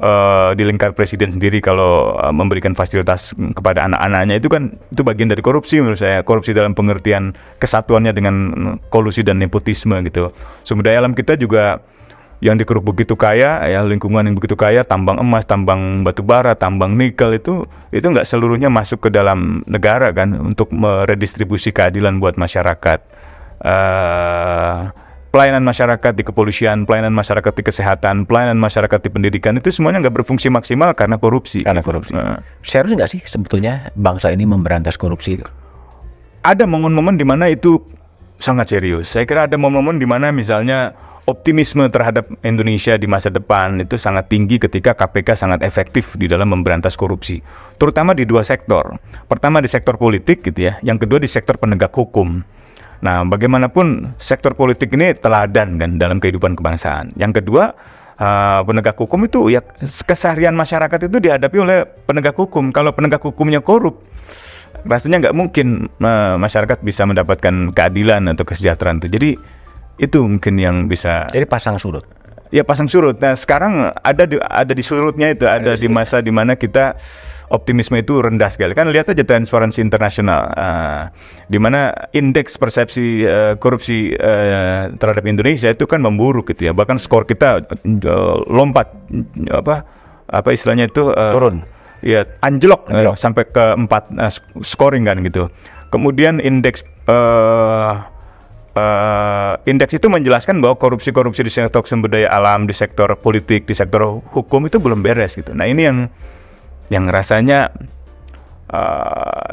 uh, 0.00 0.56
di 0.56 0.64
lingkar 0.64 0.96
presiden 0.96 1.30
sendiri 1.30 1.60
kalau 1.60 2.16
uh, 2.16 2.32
memberikan 2.32 2.72
fasilitas 2.72 3.36
kepada 3.36 3.84
anak-anaknya 3.86 4.40
itu 4.40 4.48
kan 4.48 4.72
itu 4.88 5.02
bagian 5.04 5.28
dari 5.28 5.44
korupsi 5.44 5.84
menurut 5.84 6.00
saya. 6.00 6.24
Korupsi 6.24 6.56
dalam 6.56 6.72
pengertian 6.72 7.36
kesatuannya 7.60 8.12
dengan 8.16 8.34
kolusi 8.88 9.20
dan 9.20 9.36
nepotisme 9.36 10.00
gitu. 10.08 10.32
Sumber 10.64 10.90
daya 10.90 11.04
alam 11.04 11.12
kita 11.12 11.36
juga 11.36 11.84
yang 12.40 12.56
di 12.56 12.64
Keruk 12.64 12.88
begitu 12.88 13.20
kaya 13.20 13.60
ya 13.68 13.84
lingkungan 13.84 14.24
yang 14.24 14.32
begitu 14.32 14.56
kaya 14.56 14.80
tambang 14.80 15.20
emas 15.20 15.44
tambang 15.44 16.00
batu 16.00 16.24
bara 16.24 16.56
tambang 16.56 16.96
nikel 16.96 17.36
itu 17.36 17.68
itu 17.92 18.00
nggak 18.08 18.24
seluruhnya 18.24 18.72
masuk 18.72 19.08
ke 19.08 19.08
dalam 19.12 19.60
negara 19.68 20.08
kan 20.16 20.32
untuk 20.40 20.72
meredistribusi 20.72 21.68
keadilan 21.68 22.16
buat 22.16 22.40
masyarakat. 22.40 23.00
Uh, 23.60 24.88
pelayanan 25.28 25.60
masyarakat 25.60 26.16
di 26.16 26.24
kepolisian 26.24 26.88
pelayanan 26.88 27.12
masyarakat 27.12 27.52
di 27.52 27.60
kesehatan 27.60 28.24
pelayanan 28.24 28.56
masyarakat 28.56 28.98
di 29.04 29.12
pendidikan 29.12 29.60
itu 29.60 29.68
semuanya 29.68 30.08
nggak 30.08 30.24
berfungsi 30.24 30.48
maksimal 30.48 30.96
karena 30.96 31.20
korupsi. 31.20 31.60
Karena 31.60 31.84
korupsi. 31.84 32.16
Uh. 32.16 32.40
serius 32.64 32.96
nggak 32.96 33.10
sih 33.12 33.20
sebetulnya 33.28 33.92
bangsa 33.92 34.32
ini 34.32 34.48
memberantas 34.48 34.96
korupsi 34.96 35.36
itu? 35.36 35.44
Ada 36.40 36.64
momen-momen 36.64 37.20
di 37.20 37.28
mana 37.28 37.52
itu 37.52 37.84
sangat 38.40 38.72
serius. 38.72 39.12
Saya 39.12 39.28
kira 39.28 39.44
ada 39.44 39.60
momen-momen 39.60 40.00
di 40.00 40.08
mana 40.08 40.32
misalnya 40.32 40.96
optimisme 41.30 41.86
terhadap 41.88 42.26
Indonesia 42.42 42.98
di 42.98 43.06
masa 43.06 43.30
depan 43.30 43.78
itu 43.78 43.94
sangat 43.94 44.26
tinggi 44.26 44.58
ketika 44.58 44.92
KPK 44.92 45.38
sangat 45.38 45.60
efektif 45.62 46.18
di 46.18 46.26
dalam 46.26 46.50
memberantas 46.50 46.98
korupsi, 46.98 47.38
terutama 47.78 48.12
di 48.12 48.26
dua 48.26 48.42
sektor. 48.42 48.98
Pertama 49.30 49.62
di 49.62 49.70
sektor 49.70 49.94
politik 49.94 50.42
gitu 50.42 50.66
ya, 50.66 50.76
yang 50.82 50.98
kedua 50.98 51.22
di 51.22 51.30
sektor 51.30 51.56
penegak 51.56 51.94
hukum. 51.94 52.42
Nah, 53.00 53.24
bagaimanapun 53.24 54.12
sektor 54.20 54.52
politik 54.52 54.92
ini 54.92 55.16
teladan 55.16 55.80
kan 55.80 55.96
dalam 55.96 56.20
kehidupan 56.20 56.52
kebangsaan. 56.58 57.16
Yang 57.16 57.40
kedua, 57.40 57.72
uh, 58.20 58.60
penegak 58.66 58.98
hukum 59.00 59.24
itu 59.24 59.48
ya 59.48 59.64
keseharian 60.04 60.52
masyarakat 60.52 61.08
itu 61.08 61.16
dihadapi 61.16 61.56
oleh 61.56 61.88
penegak 62.04 62.36
hukum. 62.36 62.68
Kalau 62.68 62.92
penegak 62.92 63.24
hukumnya 63.24 63.64
korup, 63.64 64.04
rasanya 64.84 65.28
nggak 65.28 65.36
mungkin 65.36 65.88
uh, 66.00 66.36
masyarakat 66.36 66.84
bisa 66.84 67.08
mendapatkan 67.08 67.72
keadilan 67.72 68.28
atau 68.36 68.44
kesejahteraan 68.44 69.00
itu. 69.00 69.08
Jadi 69.08 69.30
itu 70.00 70.24
mungkin 70.24 70.56
yang 70.56 70.88
bisa. 70.88 71.28
Jadi 71.28 71.44
pasang 71.44 71.76
surut. 71.76 72.08
Ya 72.48 72.64
pasang 72.64 72.88
surut. 72.88 73.20
Nah 73.20 73.36
sekarang 73.36 73.92
ada 74.00 74.24
di, 74.24 74.40
ada 74.40 74.72
di 74.72 74.82
surutnya 74.82 75.30
itu, 75.30 75.44
ada, 75.44 75.76
ada 75.76 75.78
di 75.78 75.86
masa 75.86 76.18
di 76.24 76.32
mana 76.32 76.56
kita 76.56 76.98
optimisme 77.50 77.98
itu 77.98 78.18
rendah 78.18 78.48
sekali. 78.50 78.72
Kan 78.72 78.90
lihat 78.90 79.12
aja 79.12 79.22
Transparency 79.22 79.82
International, 79.82 80.50
uh, 80.54 81.10
di 81.46 81.58
mana 81.60 81.92
indeks 82.10 82.56
persepsi 82.56 83.26
uh, 83.26 83.54
korupsi 83.60 84.14
uh, 84.16 84.90
terhadap 84.96 85.22
Indonesia 85.26 85.70
itu 85.70 85.84
kan 85.84 86.02
memburuk 86.02 86.50
gitu 86.50 86.70
ya. 86.70 86.72
Bahkan 86.72 86.98
skor 86.98 87.26
kita 87.28 87.62
uh, 87.62 88.36
lompat 88.50 88.94
apa 89.52 89.86
apa 90.30 90.48
istilahnya 90.50 90.90
itu 90.90 91.10
uh, 91.10 91.34
turun. 91.34 91.62
Ya 92.00 92.24
anjlok, 92.40 92.88
anjlok. 92.88 93.14
Uh, 93.14 93.18
sampai 93.18 93.44
ke 93.46 93.64
empat 93.76 94.10
uh, 94.16 94.32
scoring 94.64 95.04
kan 95.06 95.20
gitu. 95.20 95.52
Kemudian 95.90 96.38
indeks 96.38 96.86
uh, 97.10 98.10
uh, 98.76 99.54
indeks 99.66 99.96
itu 99.96 100.06
menjelaskan 100.06 100.58
bahwa 100.62 100.78
korupsi-korupsi 100.78 101.46
di 101.46 101.52
sektor 101.52 101.82
sumber 101.86 102.10
daya 102.10 102.28
alam, 102.30 102.66
di 102.66 102.74
sektor 102.74 103.10
politik, 103.18 103.66
di 103.66 103.74
sektor 103.74 104.22
hukum 104.30 104.66
itu 104.66 104.78
belum 104.78 105.02
beres 105.02 105.38
gitu. 105.38 105.54
Nah 105.56 105.66
ini 105.66 105.86
yang 105.86 105.98
yang 106.90 107.04
rasanya 107.10 107.70
uh, 108.70 109.50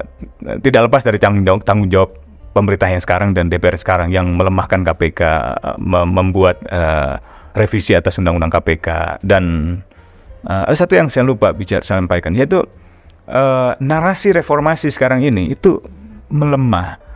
tidak 0.61 0.89
lepas 0.89 1.05
dari 1.05 1.21
tanggung 1.21 1.89
jawab, 1.89 2.17
pemerintah 2.53 2.89
yang 2.89 3.01
sekarang 3.01 3.29
dan 3.37 3.53
DPR 3.53 3.77
sekarang 3.77 4.09
yang 4.09 4.33
melemahkan 4.33 4.81
KPK, 4.81 5.21
mem- 5.77 6.13
membuat 6.13 6.57
uh, 6.73 7.21
revisi 7.53 7.93
atas 7.97 8.17
undang-undang 8.17 8.53
KPK 8.53 9.21
dan 9.25 9.43
uh, 10.45 10.65
ada 10.65 10.77
satu 10.77 10.97
yang 10.97 11.09
saya 11.09 11.25
lupa 11.25 11.53
bicara 11.53 11.81
sampaikan 11.81 12.33
yaitu 12.37 12.65
uh, 13.29 13.73
narasi 13.81 14.33
reformasi 14.33 14.93
sekarang 14.93 15.25
ini 15.25 15.53
itu 15.53 15.81
melemah 16.29 17.06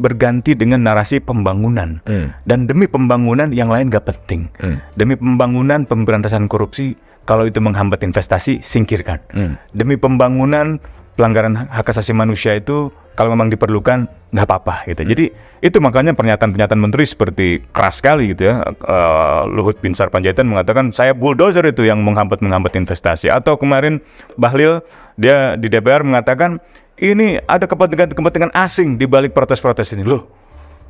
berganti 0.00 0.56
dengan 0.56 0.80
narasi 0.82 1.20
pembangunan 1.20 2.00
Hmm. 2.08 2.32
dan 2.48 2.64
demi 2.64 2.88
pembangunan 2.88 3.52
yang 3.52 3.68
lain 3.68 3.92
gak 3.92 4.08
penting 4.08 4.48
Hmm. 4.58 4.80
demi 4.96 5.14
pembangunan 5.14 5.84
pemberantasan 5.84 6.48
korupsi 6.48 6.96
kalau 7.28 7.44
itu 7.44 7.60
menghambat 7.60 8.00
investasi 8.00 8.64
singkirkan 8.64 9.20
Hmm. 9.30 9.60
demi 9.76 10.00
pembangunan 10.00 10.80
pelanggaran 11.18 11.68
hak 11.68 11.90
asasi 11.90 12.14
manusia 12.14 12.54
itu 12.54 12.94
kalau 13.18 13.34
memang 13.34 13.50
diperlukan 13.50 14.06
nggak 14.30 14.46
apa-apa 14.46 14.86
gitu. 14.86 15.02
Jadi 15.02 15.24
itu 15.58 15.82
makanya 15.82 16.14
pernyataan-pernyataan 16.14 16.78
menteri 16.78 17.02
seperti 17.02 17.66
keras 17.74 17.98
sekali 17.98 18.30
gitu 18.30 18.46
ya. 18.46 18.62
Eh, 18.62 19.42
Luhut 19.50 19.74
Binsar 19.82 20.06
Panjaitan 20.14 20.46
mengatakan 20.46 20.94
saya 20.94 21.18
bulldozer 21.18 21.66
itu 21.66 21.82
yang 21.82 21.98
menghambat 22.06 22.38
menghambat 22.38 22.78
investasi. 22.78 23.26
Atau 23.26 23.58
kemarin 23.58 23.98
Bahlil 24.38 24.86
dia 25.18 25.58
di 25.58 25.66
DPR 25.66 26.06
mengatakan 26.06 26.62
ini 26.98 27.38
ada 27.46 27.64
kepentingan-kepentingan 27.64 28.52
asing 28.54 28.98
di 28.98 29.06
balik 29.06 29.32
protes-protes 29.32 29.94
ini. 29.94 30.02
Loh. 30.02 30.26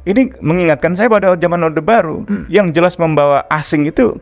Ini 0.09 0.41
mengingatkan 0.41 0.97
saya 0.97 1.13
pada 1.13 1.37
zaman 1.37 1.61
Orde 1.61 1.85
Baru 1.85 2.25
yang 2.49 2.73
jelas 2.73 2.97
membawa 2.97 3.45
asing 3.53 3.85
itu 3.85 4.17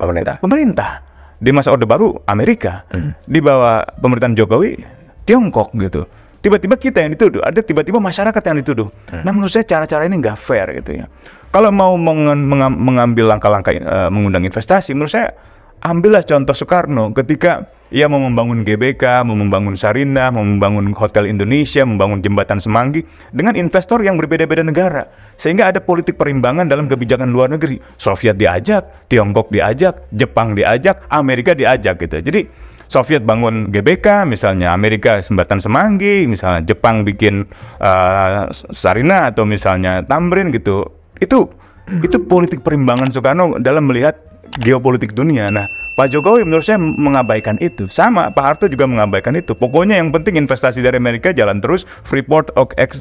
Pemerintah. 0.00 0.40
pemerintah. 0.40 0.90
Di 1.36 1.52
masa 1.52 1.72
Orde 1.72 1.84
Baru 1.84 2.16
Amerika. 2.24 2.88
Di 3.28 3.40
bawah 3.44 3.84
pemerintahan 4.00 4.32
Jokowi 4.32 4.80
Tiongkok 5.28 5.76
gitu. 5.76 6.08
Tiba-tiba 6.40 6.78
kita 6.78 7.02
yang 7.02 7.12
dituduh 7.12 7.42
ada 7.42 7.58
tiba-tiba 7.58 7.98
masyarakat 7.98 8.38
yang 8.38 8.56
dituduh. 8.62 8.88
Nah 9.10 9.32
menurut 9.34 9.50
saya 9.50 9.66
cara-cara 9.66 10.06
ini 10.06 10.22
nggak 10.22 10.38
fair 10.38 10.70
gitu 10.78 11.04
ya. 11.04 11.10
Kalau 11.50 11.68
mau 11.74 11.98
mengam- 11.98 12.76
mengambil 12.78 13.34
langkah-langkah 13.34 13.72
eh, 13.76 14.08
mengundang 14.08 14.46
investasi 14.46 14.94
menurut 14.94 15.10
saya 15.10 15.34
ambillah 15.82 16.22
contoh 16.24 16.54
Soekarno 16.54 17.10
ketika 17.12 17.66
ia 17.96 18.12
mau 18.12 18.20
membangun 18.20 18.60
GBK, 18.60 19.24
mau 19.24 19.32
membangun 19.32 19.72
Sarinah, 19.72 20.28
mau 20.28 20.44
membangun 20.44 20.92
Hotel 20.92 21.32
Indonesia, 21.32 21.80
membangun 21.80 22.20
jembatan 22.20 22.60
Semanggi 22.60 23.00
dengan 23.32 23.56
investor 23.56 24.04
yang 24.04 24.20
berbeda-beda 24.20 24.60
negara. 24.60 25.08
Sehingga 25.40 25.72
ada 25.72 25.80
politik 25.80 26.20
perimbangan 26.20 26.68
dalam 26.68 26.92
kebijakan 26.92 27.32
luar 27.32 27.48
negeri. 27.48 27.80
Soviet 27.96 28.36
diajak, 28.36 29.08
Tiongkok 29.08 29.48
diajak, 29.48 30.12
Jepang 30.12 30.52
diajak, 30.52 31.08
Amerika 31.08 31.56
diajak 31.56 31.96
gitu. 31.96 32.20
Jadi 32.20 32.44
Soviet 32.84 33.24
bangun 33.24 33.72
GBK 33.72 34.28
misalnya, 34.28 34.76
Amerika 34.76 35.24
jembatan 35.24 35.56
Semanggi, 35.56 36.28
misalnya 36.28 36.68
Jepang 36.68 37.00
bikin 37.00 37.48
uh, 37.80 38.52
Sarinah 38.52 39.32
atau 39.32 39.48
misalnya 39.48 40.04
Tamrin 40.04 40.52
gitu. 40.52 40.84
Itu 41.16 41.48
itu 41.88 42.20
politik 42.28 42.60
perimbangan 42.60 43.08
Soekarno 43.08 43.56
dalam 43.56 43.88
melihat 43.88 44.20
geopolitik 44.60 45.16
dunia. 45.16 45.48
Nah, 45.48 45.64
Pak 45.96 46.12
Jokowi 46.12 46.44
menurut 46.44 46.60
saya 46.60 46.76
mengabaikan 46.76 47.56
itu. 47.56 47.88
Sama, 47.88 48.28
Pak 48.28 48.44
Harto 48.44 48.64
juga 48.68 48.84
mengabaikan 48.84 49.32
itu. 49.32 49.56
Pokoknya 49.56 49.96
yang 49.96 50.12
penting 50.12 50.36
investasi 50.36 50.84
dari 50.84 51.00
Amerika 51.00 51.32
jalan 51.32 51.56
terus, 51.64 51.88
Freeport, 52.04 52.52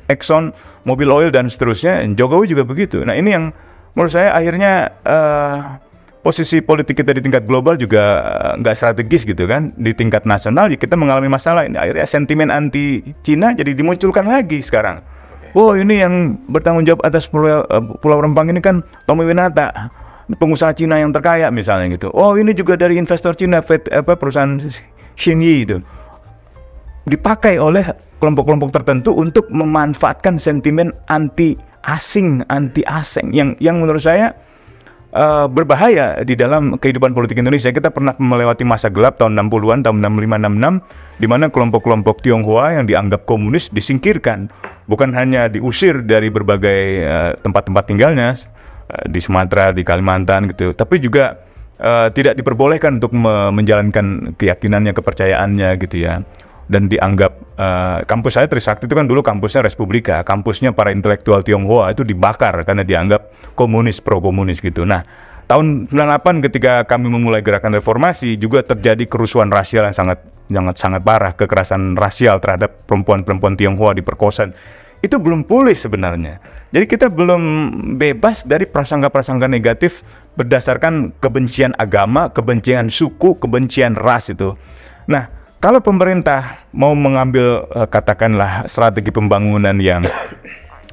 Exxon, 0.07 0.55
Mobil 0.87 1.11
Oil 1.11 1.27
dan 1.27 1.51
seterusnya. 1.51 1.99
Jokowi 2.15 2.55
juga 2.55 2.63
begitu. 2.63 3.03
Nah, 3.03 3.11
ini 3.11 3.35
yang 3.35 3.51
menurut 3.99 4.15
saya 4.15 4.31
akhirnya 4.31 4.95
eh, 5.03 5.59
posisi 6.23 6.63
politik 6.63 7.03
kita 7.03 7.11
di 7.11 7.19
tingkat 7.19 7.43
global 7.43 7.75
juga 7.75 8.23
eh, 8.23 8.63
nggak 8.63 8.75
strategis 8.79 9.27
gitu 9.27 9.43
kan. 9.43 9.75
Di 9.75 9.91
tingkat 9.91 10.23
nasional 10.23 10.71
ya 10.71 10.79
kita 10.79 10.95
mengalami 10.95 11.27
masalah 11.27 11.67
ini. 11.67 11.75
Akhirnya 11.75 12.07
sentimen 12.07 12.47
anti 12.47 13.03
Cina 13.27 13.51
jadi 13.51 13.75
dimunculkan 13.75 14.23
lagi 14.23 14.63
sekarang. 14.63 15.03
Oh 15.51 15.75
ini 15.75 15.99
yang 15.99 16.39
bertanggung 16.47 16.87
jawab 16.87 17.03
atas 17.03 17.27
pulau, 17.27 17.67
eh, 17.67 17.83
pulau 17.99 18.23
Rempang 18.23 18.47
ini 18.47 18.63
kan 18.63 18.87
Tommy 19.03 19.27
Winata 19.27 19.91
pengusaha 20.33 20.73
Cina 20.73 20.97
yang 20.97 21.13
terkaya 21.13 21.53
misalnya 21.53 21.93
gitu. 21.93 22.09
Oh 22.17 22.33
ini 22.33 22.57
juga 22.57 22.73
dari 22.73 22.97
investor 22.97 23.37
Cina, 23.37 23.61
Fed, 23.61 23.85
apa 23.93 24.17
perusahaan 24.17 24.57
Xinyi 25.15 25.53
itu 25.61 25.77
dipakai 27.05 27.61
oleh 27.61 27.85
kelompok-kelompok 28.17 28.73
tertentu 28.73 29.13
untuk 29.13 29.45
memanfaatkan 29.53 30.41
sentimen 30.41 30.89
anti 31.05 31.53
asing, 31.85 32.41
anti 32.49 32.81
asing 32.89 33.29
yang 33.29 33.53
yang 33.61 33.77
menurut 33.77 34.01
saya 34.01 34.33
eh, 35.13 35.45
berbahaya 35.45 36.25
di 36.25 36.33
dalam 36.33 36.81
kehidupan 36.81 37.13
politik 37.13 37.37
Indonesia. 37.37 37.69
Kita 37.69 37.93
pernah 37.93 38.17
melewati 38.17 38.65
masa 38.65 38.89
gelap 38.89 39.21
tahun 39.21 39.37
60-an, 39.37 39.85
tahun 39.85 40.01
65-66 40.01 41.21
di 41.21 41.27
mana 41.29 41.45
kelompok-kelompok 41.53 42.25
Tionghoa 42.25 42.81
yang 42.81 42.89
dianggap 42.89 43.29
komunis 43.29 43.69
disingkirkan, 43.69 44.49
bukan 44.89 45.13
hanya 45.13 45.45
diusir 45.45 46.01
dari 46.01 46.33
berbagai 46.33 46.81
eh, 47.05 47.31
tempat-tempat 47.45 47.83
tinggalnya 47.85 48.33
eh, 48.33 48.54
di 49.09 49.19
Sumatera, 49.21 49.73
di 49.73 49.81
Kalimantan 49.81 50.51
gitu, 50.53 50.71
tapi 50.77 51.01
juga 51.01 51.41
eh, 51.81 52.07
tidak 52.13 52.37
diperbolehkan 52.37 53.01
untuk 53.01 53.13
me- 53.17 53.51
menjalankan 53.51 54.37
keyakinannya, 54.37 54.93
kepercayaannya 54.93 55.69
gitu 55.81 56.05
ya. 56.05 56.21
Dan 56.65 56.89
dianggap 56.89 57.31
eh, 57.57 57.99
kampus 58.09 58.41
saya 58.41 58.49
Trisakti 58.49 58.89
itu 58.89 58.95
kan 58.97 59.05
dulu 59.05 59.21
kampusnya 59.21 59.65
Respublika, 59.65 60.25
kampusnya 60.25 60.73
para 60.73 60.89
intelektual 60.89 61.45
Tionghoa 61.45 61.93
itu 61.93 62.01
dibakar 62.01 62.65
karena 62.65 62.81
dianggap 62.81 63.53
komunis 63.53 64.01
pro 64.01 64.17
komunis 64.17 64.61
gitu. 64.61 64.81
Nah, 64.81 65.05
tahun 65.45 65.85
98 65.89 66.45
ketika 66.49 66.85
kami 66.89 67.09
memulai 67.09 67.45
gerakan 67.45 67.77
reformasi 67.77 68.37
juga 68.37 68.65
terjadi 68.65 69.05
kerusuhan 69.05 69.53
rasial 69.53 69.85
yang 69.85 69.93
sangat 69.93 70.19
sangat 70.45 70.75
sangat 70.77 71.01
parah, 71.01 71.33
kekerasan 71.33 71.97
rasial 71.97 72.37
terhadap 72.37 72.85
perempuan-perempuan 72.85 73.57
Tionghoa 73.57 73.97
diperkosa. 73.97 74.49
Itu 75.01 75.21
belum 75.21 75.45
pulih 75.45 75.73
sebenarnya. 75.77 76.41
Jadi 76.75 76.91
kita 76.91 77.07
belum 77.07 77.43
bebas 77.95 78.43
dari 78.43 78.67
prasangka-prasangka 78.67 79.47
negatif 79.47 80.03
berdasarkan 80.35 81.15
kebencian 81.23 81.71
agama, 81.79 82.27
kebencian 82.27 82.91
suku, 82.91 83.39
kebencian 83.39 83.95
ras 83.95 84.27
itu. 84.27 84.59
Nah, 85.07 85.31
kalau 85.63 85.79
pemerintah 85.79 86.67
mau 86.75 86.91
mengambil 86.91 87.63
eh, 87.71 87.87
katakanlah 87.87 88.67
strategi 88.67 89.07
pembangunan 89.07 89.79
yang 89.79 90.03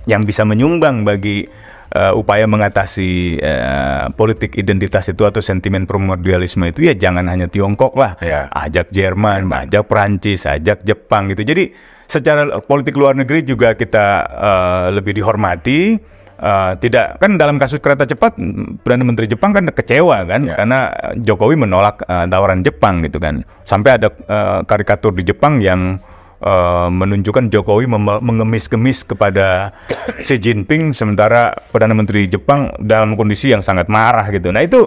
yang 0.06 0.22
bisa 0.22 0.46
menyumbang 0.46 1.02
bagi 1.02 1.50
eh, 1.90 2.12
upaya 2.14 2.46
mengatasi 2.46 3.42
eh, 3.42 4.06
politik 4.14 4.54
identitas 4.54 5.10
itu 5.10 5.26
atau 5.26 5.42
sentimen 5.42 5.90
primordialisme 5.90 6.62
itu 6.70 6.86
ya 6.86 6.94
jangan 6.94 7.26
hanya 7.26 7.50
Tiongkok 7.50 7.98
lah, 7.98 8.14
Ya. 8.22 8.46
ajak 8.54 8.94
Jerman, 8.94 9.50
ajak 9.50 9.90
Perancis, 9.90 10.46
ajak 10.46 10.86
Jepang 10.86 11.34
gitu. 11.34 11.42
Jadi 11.42 11.74
secara 12.12 12.60
politik 12.60 12.92
luar 12.92 13.16
negeri 13.16 13.40
juga 13.40 13.72
kita 13.72 14.04
eh, 14.28 14.86
lebih 14.92 15.16
dihormati. 15.16 15.96
Eh, 16.42 16.72
tidak 16.82 17.22
kan 17.22 17.38
dalam 17.38 17.54
kasus 17.54 17.78
kereta 17.78 18.02
cepat 18.02 18.34
perdana 18.82 19.06
menteri 19.06 19.30
Jepang 19.30 19.54
kan 19.54 19.62
kecewa 19.70 20.26
kan 20.26 20.42
Ya. 20.42 20.58
karena 20.58 20.90
Jokowi 21.22 21.54
menolak 21.54 22.02
eh, 22.02 22.26
tawaran 22.26 22.66
Jepang 22.66 22.98
gitu 23.06 23.22
kan 23.22 23.46
sampai 23.62 23.94
ada 23.94 24.10
eh, 24.10 24.60
karikatur 24.66 25.14
di 25.14 25.22
Jepang 25.22 25.62
yang 25.62 26.02
eh, 26.42 26.88
menunjukkan 26.90 27.46
Jokowi 27.46 27.86
mengemis-kemis 28.26 29.06
kepada 29.06 29.70
Xi 30.18 30.42
Jinping 30.42 30.90
sementara 30.90 31.54
perdana 31.70 31.94
menteri 31.94 32.26
Jepang 32.26 32.74
dalam 32.82 33.14
kondisi 33.14 33.54
yang 33.54 33.62
sangat 33.62 33.86
marah 33.86 34.26
gitu 34.34 34.50
nah 34.50 34.66
itu 34.66 34.82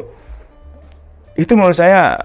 itu 1.39 1.55
menurut 1.55 1.79
saya 1.79 2.19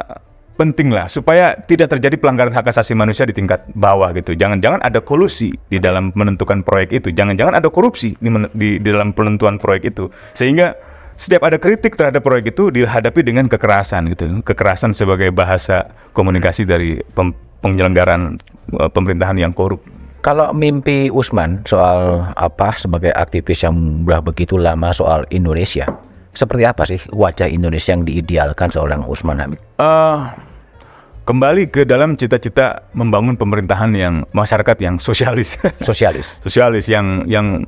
penting 0.61 0.93
lah 0.93 1.09
supaya 1.09 1.57
tidak 1.65 1.97
terjadi 1.97 2.21
pelanggaran 2.21 2.53
hak 2.53 2.69
asasi 2.69 2.93
manusia 2.93 3.25
di 3.25 3.33
tingkat 3.33 3.65
bawah 3.73 4.13
gitu. 4.13 4.37
Jangan-jangan 4.37 4.85
ada 4.85 5.01
kolusi 5.01 5.57
di 5.73 5.81
dalam 5.81 6.13
menentukan 6.13 6.61
proyek 6.61 7.01
itu. 7.01 7.09
Jangan-jangan 7.09 7.57
ada 7.57 7.73
korupsi 7.73 8.13
di, 8.21 8.29
di, 8.53 8.77
di 8.77 8.89
dalam 8.93 9.17
penentuan 9.17 9.57
proyek 9.57 9.97
itu. 9.97 10.13
Sehingga 10.37 10.77
setiap 11.17 11.49
ada 11.49 11.57
kritik 11.57 11.97
terhadap 11.97 12.21
proyek 12.21 12.53
itu 12.53 12.69
dihadapi 12.69 13.25
dengan 13.25 13.49
kekerasan 13.49 14.13
gitu. 14.13 14.45
Kekerasan 14.45 14.93
sebagai 14.93 15.33
bahasa 15.33 15.89
komunikasi 16.13 16.69
dari 16.69 17.01
pem- 17.17 17.33
penyelenggaraan 17.65 18.37
eh, 18.77 18.91
pemerintahan 18.93 19.41
yang 19.41 19.57
korup. 19.57 19.81
Kalau 20.21 20.53
mimpi 20.53 21.09
Usman 21.09 21.65
soal 21.65 22.21
apa 22.37 22.77
sebagai 22.77 23.09
aktivis 23.17 23.65
yang 23.65 24.05
sudah 24.05 24.21
begitu 24.21 24.61
lama 24.61 24.93
soal 24.93 25.25
Indonesia, 25.33 25.89
seperti 26.37 26.69
apa 26.69 26.85
sih 26.85 27.01
wajah 27.09 27.49
Indonesia 27.49 27.97
yang 27.97 28.05
diidealkan 28.05 28.69
seorang 28.69 29.09
Usman 29.09 29.41
Hamid? 29.41 29.61
eh 29.81 30.50
kembali 31.25 31.71
ke 31.71 31.87
dalam 31.87 32.17
cita-cita 32.17 32.89
membangun 32.97 33.37
pemerintahan 33.37 33.93
yang 33.95 34.15
masyarakat 34.33 34.77
yang 34.81 34.97
sosialis. 34.97 35.57
Sosialis. 35.89 36.33
sosialis 36.43 36.87
yang 36.89 37.25
yang 37.29 37.65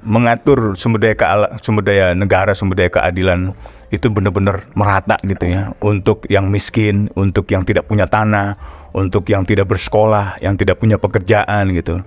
mengatur 0.00 0.76
sumber 0.80 1.00
daya 1.00 1.16
keala- 1.16 1.52
sumber 1.60 1.84
daya 1.84 2.16
negara, 2.16 2.56
sumber 2.56 2.76
daya 2.80 2.90
keadilan 2.92 3.52
itu 3.92 4.06
benar-benar 4.08 4.64
merata 4.72 5.20
gitu 5.26 5.44
ya 5.50 5.74
untuk 5.84 6.24
yang 6.30 6.48
miskin, 6.48 7.12
untuk 7.18 7.50
yang 7.52 7.66
tidak 7.66 7.84
punya 7.84 8.08
tanah, 8.08 8.56
untuk 8.96 9.28
yang 9.28 9.44
tidak 9.44 9.68
bersekolah, 9.68 10.40
yang 10.40 10.56
tidak 10.56 10.80
punya 10.80 10.96
pekerjaan 10.96 11.74
gitu. 11.76 12.00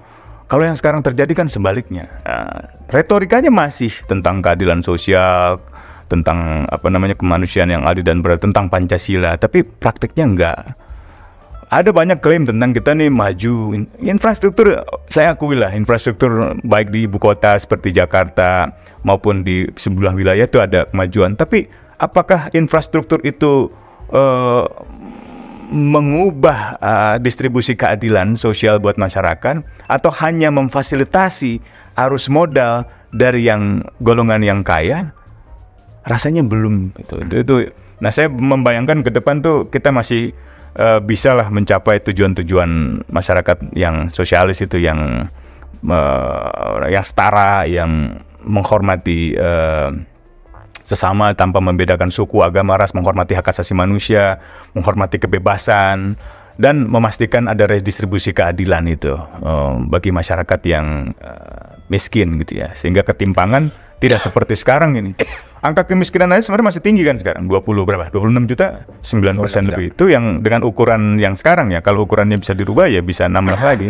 Kalau 0.49 0.63
yang 0.65 0.77
sekarang 0.77 1.01
terjadi 1.01 1.33
kan 1.33 1.47
sebaliknya. 1.49 2.09
Nah, 2.25 2.69
retorikanya 2.91 3.49
masih 3.49 3.89
tentang 4.05 4.43
keadilan 4.43 4.85
sosial, 4.85 5.57
tentang 6.11 6.69
apa 6.69 6.87
namanya 6.93 7.17
kemanusiaan 7.17 7.73
yang 7.73 7.83
adil 7.87 8.05
dan 8.05 8.21
beradil, 8.21 8.51
tentang 8.51 8.69
Pancasila, 8.69 9.33
tapi 9.39 9.65
prakteknya 9.65 10.25
enggak 10.29 10.57
ada 11.73 11.89
banyak 11.89 12.21
klaim 12.21 12.45
tentang 12.45 12.69
kita 12.69 12.93
nih 12.93 13.09
maju 13.09 13.73
In- 13.73 13.89
infrastruktur 13.97 14.85
saya 15.09 15.33
akui 15.33 15.57
lah 15.57 15.73
infrastruktur 15.73 16.53
baik 16.61 16.93
di 16.93 17.09
ibu 17.09 17.17
kota 17.17 17.57
seperti 17.57 17.89
Jakarta 17.89 18.69
maupun 19.01 19.41
di 19.41 19.65
sebelah 19.73 20.13
wilayah 20.13 20.45
itu 20.45 20.61
ada 20.61 20.85
kemajuan. 20.87 21.33
Tapi 21.33 21.65
apakah 21.97 22.53
infrastruktur 22.53 23.19
itu 23.25 23.73
eh, 24.13 24.65
mengubah 25.73 26.77
uh, 26.77 27.15
distribusi 27.17 27.73
keadilan 27.73 28.37
sosial 28.37 28.77
buat 28.77 28.93
masyarakat 28.93 29.65
atau 29.89 30.11
hanya 30.21 30.53
memfasilitasi 30.53 31.57
arus 31.97 32.29
modal 32.29 32.85
dari 33.09 33.49
yang 33.49 33.81
golongan 33.97 34.45
yang 34.45 34.61
kaya? 34.61 35.09
Rasanya 36.05 36.45
belum 36.45 36.93
itu 36.99 37.15
itu, 37.25 37.35
itu. 37.41 37.55
nah 37.97 38.13
saya 38.13 38.29
membayangkan 38.29 39.01
ke 39.01 39.09
depan 39.09 39.41
tuh 39.41 39.71
kita 39.71 39.89
masih 39.89 40.35
uh, 40.77 40.99
bisa 41.01 41.33
lah 41.33 41.49
mencapai 41.49 42.01
tujuan-tujuan 42.01 43.03
masyarakat 43.09 43.57
yang 43.77 44.09
sosialis 44.09 44.61
itu 44.61 44.81
yang 44.81 45.29
uh, 45.85 46.85
yang 46.89 47.05
setara 47.05 47.65
yang 47.69 48.21
menghormati 48.43 49.33
uh, 49.39 49.91
sesama 50.83 51.31
tanpa 51.31 51.63
membedakan 51.63 52.11
suku, 52.11 52.43
agama, 52.43 52.75
ras, 52.75 52.91
menghormati 52.91 53.31
hak 53.39 53.55
asasi 53.55 53.71
manusia, 53.71 54.43
menghormati 54.75 55.15
kebebasan 55.15 56.19
dan 56.59 56.75
memastikan 56.85 57.47
ada 57.47 57.65
redistribusi 57.65 58.35
keadilan 58.35 58.85
itu 58.91 59.15
bagi 59.89 60.11
masyarakat 60.13 60.59
yang 60.67 61.15
uh, 61.23 61.81
miskin 61.87 62.35
gitu 62.43 62.61
ya. 62.61 62.75
Sehingga 62.75 63.01
ketimpangan 63.07 63.71
tidak 64.03 64.19
seperti 64.19 64.59
sekarang 64.59 64.99
ini. 64.99 65.15
Angka 65.63 65.87
kemiskinan 65.87 66.27
aja 66.35 66.43
sebenarnya 66.43 66.75
masih 66.75 66.81
tinggi 66.83 67.07
kan 67.07 67.15
sekarang, 67.15 67.47
20 67.47 67.87
berapa? 67.87 68.11
26 68.11 68.51
juta, 68.51 68.83
9 68.99 69.39
persen 69.39 69.63
lebih. 69.71 69.95
Itu 69.95 70.11
yang 70.11 70.43
dengan 70.43 70.67
ukuran 70.67 71.15
yang 71.15 71.39
sekarang 71.39 71.71
ya. 71.71 71.79
Kalau 71.79 72.03
ukurannya 72.03 72.35
bisa 72.35 72.51
dirubah 72.51 72.91
ya 72.91 72.99
bisa 72.99 73.31
nambah 73.31 73.55
lagi. 73.63 73.87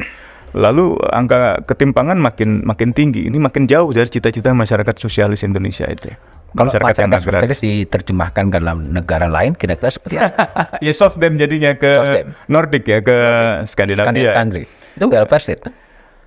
Lalu 0.53 1.01
angka 1.09 1.65
ketimpangan 1.65 2.21
makin 2.21 2.61
makin 2.61 2.93
tinggi. 2.93 3.25
Ini 3.25 3.41
makin 3.41 3.65
jauh 3.65 3.89
dari 3.89 4.05
cita-cita 4.05 4.53
masyarakat 4.53 4.93
sosialis 5.01 5.41
Indonesia 5.41 5.89
itu. 5.89 6.13
Kalau 6.53 6.69
Masyarakat 6.69 6.93
yang 6.93 7.09
agraris. 7.09 7.25
sosialis 7.25 7.59
diterjemahkan 7.65 8.43
ke 8.53 8.57
dalam 8.61 8.77
negara 8.93 9.25
lain 9.25 9.57
kira-kira 9.57 9.89
seperti 9.89 10.21
apa? 10.21 10.45
ya 10.85 10.93
soft 10.93 11.17
dem 11.17 11.41
jadinya 11.41 11.73
ke. 11.73 11.89
Nordic 12.53 12.85
ya 12.85 13.01
ke 13.01 13.17
Skandinavia. 13.65 14.37
Itu 14.93 15.09
welfare 15.09 15.41
state. 15.41 15.65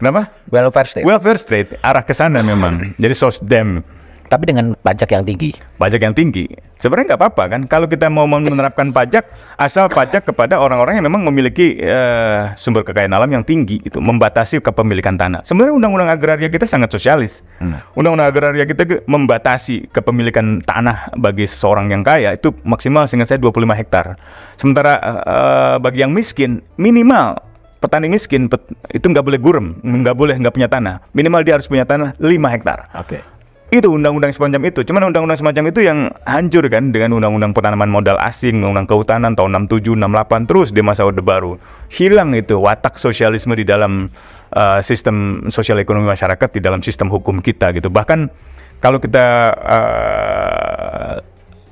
Kenapa? 0.02 0.34
Welfare 0.50 0.90
state. 0.90 1.06
Welfare 1.06 1.38
state 1.38 1.78
arah 1.86 2.02
ke 2.02 2.10
sana 2.10 2.42
memang. 2.42 2.98
Jadi 2.98 3.14
soft 3.14 3.46
dem 3.46 3.86
Tapi 4.26 4.44
dengan 4.50 4.74
pajak 4.82 5.14
yang 5.14 5.22
tinggi. 5.22 5.54
pajak 5.76 6.00
yang 6.02 6.14
tinggi. 6.16 6.50
Sebenarnya 6.76 7.14
nggak 7.14 7.20
apa-apa 7.24 7.44
kan 7.48 7.60
kalau 7.64 7.88
kita 7.88 8.12
mau 8.12 8.28
menerapkan 8.28 8.92
pajak 8.92 9.24
asal 9.56 9.88
pajak 9.88 10.28
kepada 10.28 10.60
orang-orang 10.60 11.00
yang 11.00 11.08
memang 11.08 11.24
memiliki 11.24 11.80
eh, 11.80 12.52
sumber 12.60 12.84
kekayaan 12.84 13.16
alam 13.16 13.30
yang 13.32 13.40
tinggi 13.40 13.80
gitu, 13.80 13.96
membatasi 14.02 14.60
kepemilikan 14.60 15.16
tanah. 15.16 15.40
Sebenarnya 15.40 15.72
undang-undang 15.72 16.12
agraria 16.12 16.52
kita 16.52 16.68
sangat 16.68 16.92
sosialis. 16.92 17.40
Hmm. 17.62 17.80
Undang-undang 17.96 18.28
agraria 18.28 18.68
kita 18.68 19.08
membatasi 19.08 19.88
kepemilikan 19.88 20.60
tanah 20.60 21.16
bagi 21.16 21.48
seseorang 21.48 21.88
yang 21.88 22.04
kaya 22.04 22.36
itu 22.36 22.52
maksimal 22.60 23.08
seingat 23.08 23.32
saya 23.32 23.40
25 23.40 23.72
hektar. 23.72 24.20
Sementara 24.60 25.00
eh, 25.00 25.76
bagi 25.80 26.04
yang 26.04 26.12
miskin 26.12 26.60
minimal 26.76 27.40
petani 27.80 28.08
miskin 28.08 28.48
pet- 28.52 28.72
itu 28.92 29.06
nggak 29.06 29.24
boleh 29.24 29.40
gurem, 29.40 29.66
nggak 29.80 30.16
boleh 30.16 30.34
nggak 30.36 30.52
punya 30.52 30.68
tanah. 30.68 31.00
Minimal 31.16 31.40
dia 31.40 31.54
harus 31.56 31.68
punya 31.68 31.88
tanah 31.88 32.12
5 32.20 32.52
hektar. 32.52 32.90
Oke. 32.96 33.35
Itu 33.76 33.92
undang-undang 33.92 34.32
semacam 34.32 34.72
itu. 34.72 34.80
Cuman 34.88 35.12
undang-undang 35.12 35.36
semacam 35.36 35.68
itu 35.68 35.84
yang 35.84 36.08
hancur 36.24 36.64
kan 36.72 36.96
dengan 36.96 37.12
undang-undang 37.20 37.52
penanaman 37.52 37.92
modal 37.92 38.16
asing, 38.24 38.64
undang-undang 38.64 38.88
kehutanan 38.88 39.36
tahun 39.36 39.68
67, 39.68 40.00
68 40.00 40.48
terus 40.48 40.68
di 40.72 40.80
masa 40.80 41.04
Orde 41.04 41.20
Baru. 41.20 41.60
Hilang 41.92 42.32
itu 42.32 42.56
watak 42.56 42.96
sosialisme 42.96 43.52
di 43.52 43.68
dalam 43.68 44.08
uh, 44.56 44.80
sistem 44.80 45.44
sosial 45.52 45.76
ekonomi 45.76 46.08
masyarakat 46.08 46.48
di 46.56 46.60
dalam 46.64 46.80
sistem 46.80 47.12
hukum 47.12 47.44
kita 47.44 47.76
gitu. 47.76 47.92
Bahkan 47.92 48.32
kalau 48.80 48.96
kita 48.96 49.52
uh, 49.52 51.14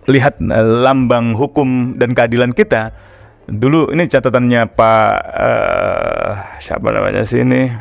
lihat 0.05 0.37
uh, 0.45 0.85
lambang 0.85 1.33
hukum 1.33 1.97
dan 1.97 2.13
keadilan 2.13 2.53
kita 2.53 2.93
dulu 3.49 3.93
ini 3.93 4.05
catatannya 4.09 4.69
Pak 4.77 5.13
uh, 5.41 6.29
siapa 6.61 6.85
namanya 6.93 7.25
sih 7.25 7.41
ini? 7.41 7.73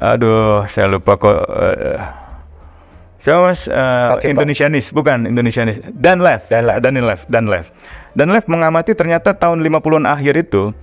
Aduh, 0.00 0.66
saya 0.66 0.90
lupa 0.90 1.14
kok. 1.14 1.38
Uh, 1.46 2.19
Siapa 3.20 3.40
mas? 3.52 3.68
Uh. 3.68 4.16
Indonesianis, 4.24 4.92
bukan 4.96 5.28
Indonesianis. 5.28 5.80
Dan 5.92 6.24
left, 6.24 6.48
dan 6.48 6.64
left, 6.64 6.80
dan 6.80 6.94
left, 6.96 7.24
dan 7.28 7.44
left. 7.46 7.70
Dan 8.16 8.32
left 8.32 8.48
mengamati 8.48 8.96
ternyata 8.96 9.36
tahun 9.36 9.62
50-an 9.62 10.08
akhir 10.08 10.34
itu 10.40 10.74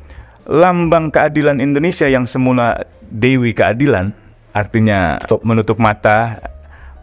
lambang 0.48 1.12
keadilan 1.12 1.60
Indonesia 1.60 2.08
yang 2.08 2.24
semula 2.24 2.88
dewi 3.12 3.52
keadilan, 3.52 4.16
artinya 4.56 5.20
menutup 5.44 5.76
mata, 5.76 6.40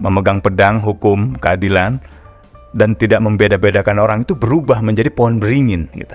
memegang 0.00 0.40
pedang 0.40 0.80
hukum 0.80 1.36
keadilan 1.36 2.00
dan 2.74 2.96
tidak 2.98 3.20
membeda-bedakan 3.22 4.00
orang 4.00 4.18
itu 4.24 4.34
berubah 4.34 4.80
menjadi 4.80 5.12
pohon 5.12 5.38
beringin 5.38 5.92
gitu. 5.94 6.14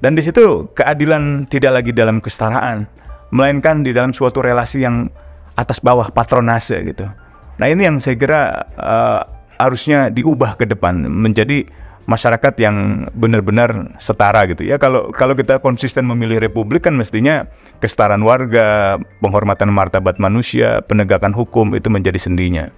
Dan 0.00 0.12
di 0.14 0.22
situ 0.22 0.70
keadilan 0.76 1.50
tidak 1.50 1.82
lagi 1.82 1.90
dalam 1.90 2.22
kesetaraan, 2.22 2.86
melainkan 3.34 3.82
di 3.82 3.90
dalam 3.90 4.14
suatu 4.14 4.38
relasi 4.38 4.86
yang 4.86 5.10
atas 5.56 5.82
bawah 5.82 6.12
patronase 6.12 6.78
gitu. 6.84 7.10
Nah 7.56 7.66
ini 7.72 7.88
yang 7.88 7.96
saya 8.00 8.16
kira 8.20 8.68
eh, 8.76 9.20
harusnya 9.56 10.12
diubah 10.12 10.60
ke 10.60 10.68
depan 10.68 11.08
menjadi 11.08 11.64
masyarakat 12.06 12.54
yang 12.62 13.08
benar-benar 13.12 13.98
setara 13.98 14.46
gitu 14.46 14.62
ya. 14.62 14.78
Kalau 14.78 15.10
kalau 15.10 15.34
kita 15.34 15.58
konsisten 15.58 16.06
memilih 16.06 16.38
republik 16.38 16.86
kan 16.86 16.94
mestinya 16.94 17.44
kesetaraan 17.82 18.22
warga, 18.22 18.96
penghormatan 19.20 19.68
martabat 19.74 20.16
manusia, 20.22 20.80
penegakan 20.86 21.34
hukum 21.34 21.74
itu 21.74 21.90
menjadi 21.90 22.16
sendinya. 22.16 22.70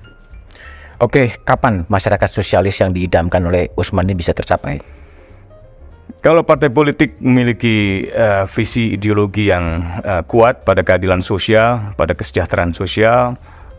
Oke, 0.99 1.39
kapan 1.47 1.87
masyarakat 1.87 2.27
sosialis 2.27 2.83
yang 2.83 2.91
diidamkan 2.91 3.39
oleh 3.47 3.71
Usman 3.79 4.11
ini 4.11 4.19
bisa 4.19 4.35
tercapai? 4.35 4.83
Kalau 6.19 6.43
partai 6.43 6.67
politik 6.75 7.15
memiliki 7.23 8.09
eh, 8.11 8.43
visi 8.51 8.99
ideologi 8.99 9.47
yang 9.47 9.79
eh, 10.03 10.23
kuat 10.27 10.67
pada 10.67 10.83
keadilan 10.83 11.23
sosial, 11.23 11.95
pada 11.95 12.19
kesejahteraan 12.19 12.75
sosial, 12.75 13.39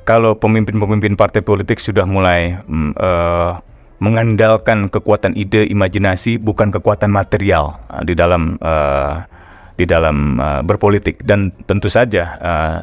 kalau 0.09 0.33
pemimpin-pemimpin 0.33 1.13
partai 1.13 1.45
politik 1.45 1.77
sudah 1.77 2.09
mulai 2.09 2.57
mm, 2.65 2.97
eh, 2.97 3.53
mengandalkan 4.01 4.89
kekuatan 4.89 5.37
ide, 5.37 5.69
imajinasi, 5.69 6.41
bukan 6.41 6.73
kekuatan 6.73 7.13
material 7.13 7.77
eh, 7.93 8.09
di 8.09 8.17
dalam 8.17 8.57
eh, 8.57 9.15
di 9.77 9.85
dalam 9.85 10.41
eh, 10.41 10.61
berpolitik, 10.65 11.21
dan 11.21 11.53
tentu 11.69 11.93
saja 11.93 12.41
eh, 12.41 12.79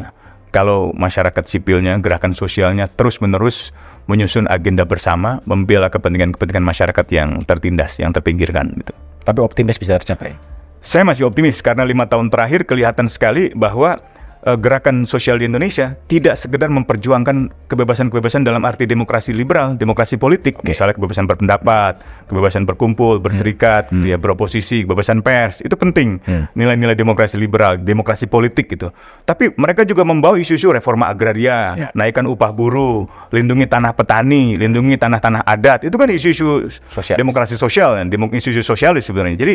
kalau 0.55 0.95
masyarakat 0.95 1.43
sipilnya, 1.51 1.99
gerakan 1.99 2.31
sosialnya 2.31 2.87
terus-menerus 2.87 3.75
menyusun 4.07 4.47
agenda 4.47 4.87
bersama, 4.87 5.43
membela 5.51 5.91
kepentingan-kepentingan 5.91 6.63
masyarakat 6.63 7.07
yang 7.11 7.43
tertindas, 7.43 7.99
yang 7.99 8.15
terpinggirkan, 8.15 8.71
gitu. 8.79 8.95
Tapi 9.27 9.43
optimis 9.43 9.83
bisa 9.83 9.99
tercapai. 9.99 10.39
Saya 10.79 11.03
masih 11.03 11.27
optimis 11.27 11.59
karena 11.59 11.83
lima 11.83 12.07
tahun 12.07 12.31
terakhir 12.31 12.63
kelihatan 12.63 13.11
sekali 13.11 13.51
bahwa 13.51 13.99
eh, 14.47 14.55
gerakan 14.57 15.03
sosial 15.05 15.37
di 15.37 15.45
Indonesia 15.45 15.99
tidak 16.07 16.39
sekedar 16.39 16.71
memperjuangkan 16.71 17.51
kebebasan-kebebasan 17.67 18.47
dalam 18.47 18.63
arti 18.63 18.87
demokrasi 18.87 19.35
liberal, 19.35 19.75
demokrasi 19.75 20.15
politik, 20.17 20.63
misalnya 20.63 20.95
kebebasan 20.95 21.27
berpendapat, 21.27 21.99
kebebasan 22.31 22.63
berkumpul, 22.63 23.19
berserikat, 23.19 23.91
ya 23.93 24.15
beroposisi, 24.15 24.87
kebebasan 24.87 25.21
pers, 25.21 25.61
itu 25.61 25.75
penting. 25.75 26.23
Nilai-nilai 26.55 26.95
demokrasi 26.95 27.35
liberal, 27.37 27.77
demokrasi 27.77 28.25
politik 28.25 28.71
gitu. 28.71 28.95
Tapi 29.23 29.51
mereka 29.59 29.83
juga 29.83 30.07
membawa 30.07 30.39
isu-isu 30.39 30.71
reforma 30.71 31.11
agraria, 31.11 31.59
Ya. 31.77 31.89
naikkan 31.93 32.25
upah 32.25 32.55
buruh, 32.55 33.05
lindungi 33.29 33.67
tanah 33.67 33.91
petani, 33.93 34.55
lindungi 34.55 34.95
tanah-tanah 34.95 35.43
adat. 35.43 35.83
Itu 35.83 35.99
kan 35.99 36.07
isu-isu 36.07 36.71
Sosial. 36.87 37.19
demokrasi 37.19 37.59
sosial 37.59 37.99
dan 37.99 38.07
demo- 38.07 38.31
isu-isu 38.31 38.63
sosialis 38.63 39.11
sebenarnya. 39.11 39.35
Jadi 39.35 39.55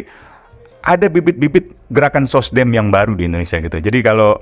ada 0.82 1.06
bibit-bibit 1.08 1.72
gerakan 1.88 2.26
sosdem 2.26 2.74
yang 2.74 2.90
baru 2.90 3.14
di 3.14 3.30
Indonesia 3.30 3.62
gitu. 3.62 3.78
Jadi 3.78 4.02
kalau 4.02 4.42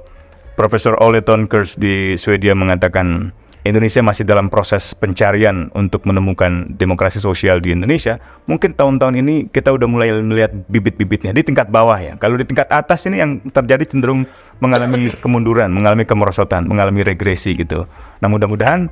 Profesor 0.59 0.99
Ole 0.99 1.23
Tonkers 1.23 1.79
di 1.79 2.19
Swedia 2.19 2.51
mengatakan 2.51 3.31
Indonesia 3.63 4.03
masih 4.03 4.27
dalam 4.27 4.51
proses 4.51 4.91
pencarian 4.91 5.71
untuk 5.71 6.03
menemukan 6.03 6.75
demokrasi 6.75 7.23
sosial 7.23 7.63
di 7.63 7.71
Indonesia, 7.71 8.19
mungkin 8.43 8.75
tahun-tahun 8.75 9.23
ini 9.23 9.47
kita 9.55 9.71
udah 9.71 9.87
mulai 9.87 10.11
melihat 10.19 10.51
bibit-bibitnya 10.67 11.31
di 11.31 11.47
tingkat 11.47 11.71
bawah 11.71 11.95
ya. 11.95 12.19
Kalau 12.19 12.35
di 12.35 12.43
tingkat 12.43 12.67
atas 12.75 13.07
ini 13.07 13.23
yang 13.23 13.39
terjadi 13.47 13.87
cenderung 13.87 14.27
mengalami 14.59 15.15
kemunduran, 15.23 15.71
mengalami 15.71 16.03
kemerosotan, 16.03 16.67
mengalami 16.67 17.07
regresi 17.07 17.55
gitu. 17.55 17.87
Nah 18.19 18.27
mudah-mudahan 18.27 18.91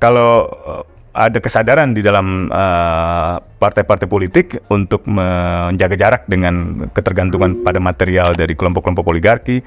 kalau 0.00 0.48
eh, 0.48 0.82
ada 1.12 1.44
kesadaran 1.44 1.92
di 1.92 2.00
dalam 2.00 2.48
eh, 2.48 3.36
partai-partai 3.36 4.08
politik 4.08 4.64
untuk 4.72 5.04
menjaga 5.04 5.92
jarak 5.92 6.22
dengan 6.24 6.88
ketergantungan 6.88 7.60
pada 7.60 7.76
material 7.76 8.32
dari 8.32 8.56
kelompok-kelompok 8.56 9.12
oligarki, 9.12 9.60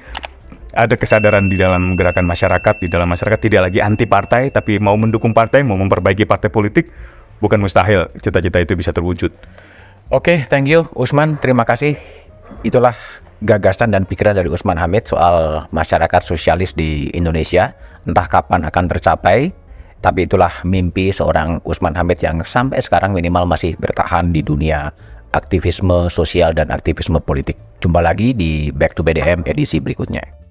ada 0.76 0.94
kesadaran 0.94 1.48
di 1.48 1.56
dalam 1.56 1.96
gerakan 1.96 2.28
masyarakat, 2.28 2.84
di 2.84 2.92
dalam 2.92 3.08
masyarakat 3.08 3.40
tidak 3.40 3.72
lagi 3.72 3.80
anti 3.80 4.04
partai, 4.04 4.52
tapi 4.52 4.76
mau 4.76 4.92
mendukung 4.94 5.32
partai, 5.32 5.64
mau 5.64 5.80
memperbaiki 5.80 6.28
partai 6.28 6.52
politik, 6.52 6.92
bukan 7.40 7.56
mustahil 7.64 8.12
cita-cita 8.20 8.60
itu 8.60 8.76
bisa 8.76 8.92
terwujud. 8.92 9.32
Oke, 10.12 10.44
thank 10.52 10.68
you 10.68 10.84
Usman. 10.92 11.40
Terima 11.40 11.64
kasih. 11.64 11.96
Itulah 12.62 12.94
gagasan 13.42 13.90
dan 13.90 14.04
pikiran 14.04 14.36
dari 14.36 14.52
Usman 14.52 14.78
Hamid 14.78 15.08
soal 15.08 15.66
masyarakat 15.72 16.22
sosialis 16.22 16.76
di 16.76 17.08
Indonesia. 17.16 17.74
Entah 18.06 18.30
kapan 18.30 18.62
akan 18.68 18.84
tercapai, 18.86 19.50
tapi 19.98 20.30
itulah 20.30 20.52
mimpi 20.62 21.10
seorang 21.10 21.58
Usman 21.66 21.96
Hamid 21.98 22.22
yang 22.22 22.38
sampai 22.46 22.78
sekarang 22.78 23.16
minimal 23.16 23.48
masih 23.48 23.74
bertahan 23.80 24.30
di 24.30 24.46
dunia 24.46 24.94
aktivisme 25.34 26.06
sosial 26.06 26.54
dan 26.54 26.70
aktivisme 26.70 27.18
politik. 27.18 27.58
Jumpa 27.82 27.98
lagi 27.98 28.30
di 28.30 28.70
Back 28.70 28.94
to 28.94 29.02
BDM 29.02 29.42
edisi 29.42 29.82
berikutnya. 29.82 30.45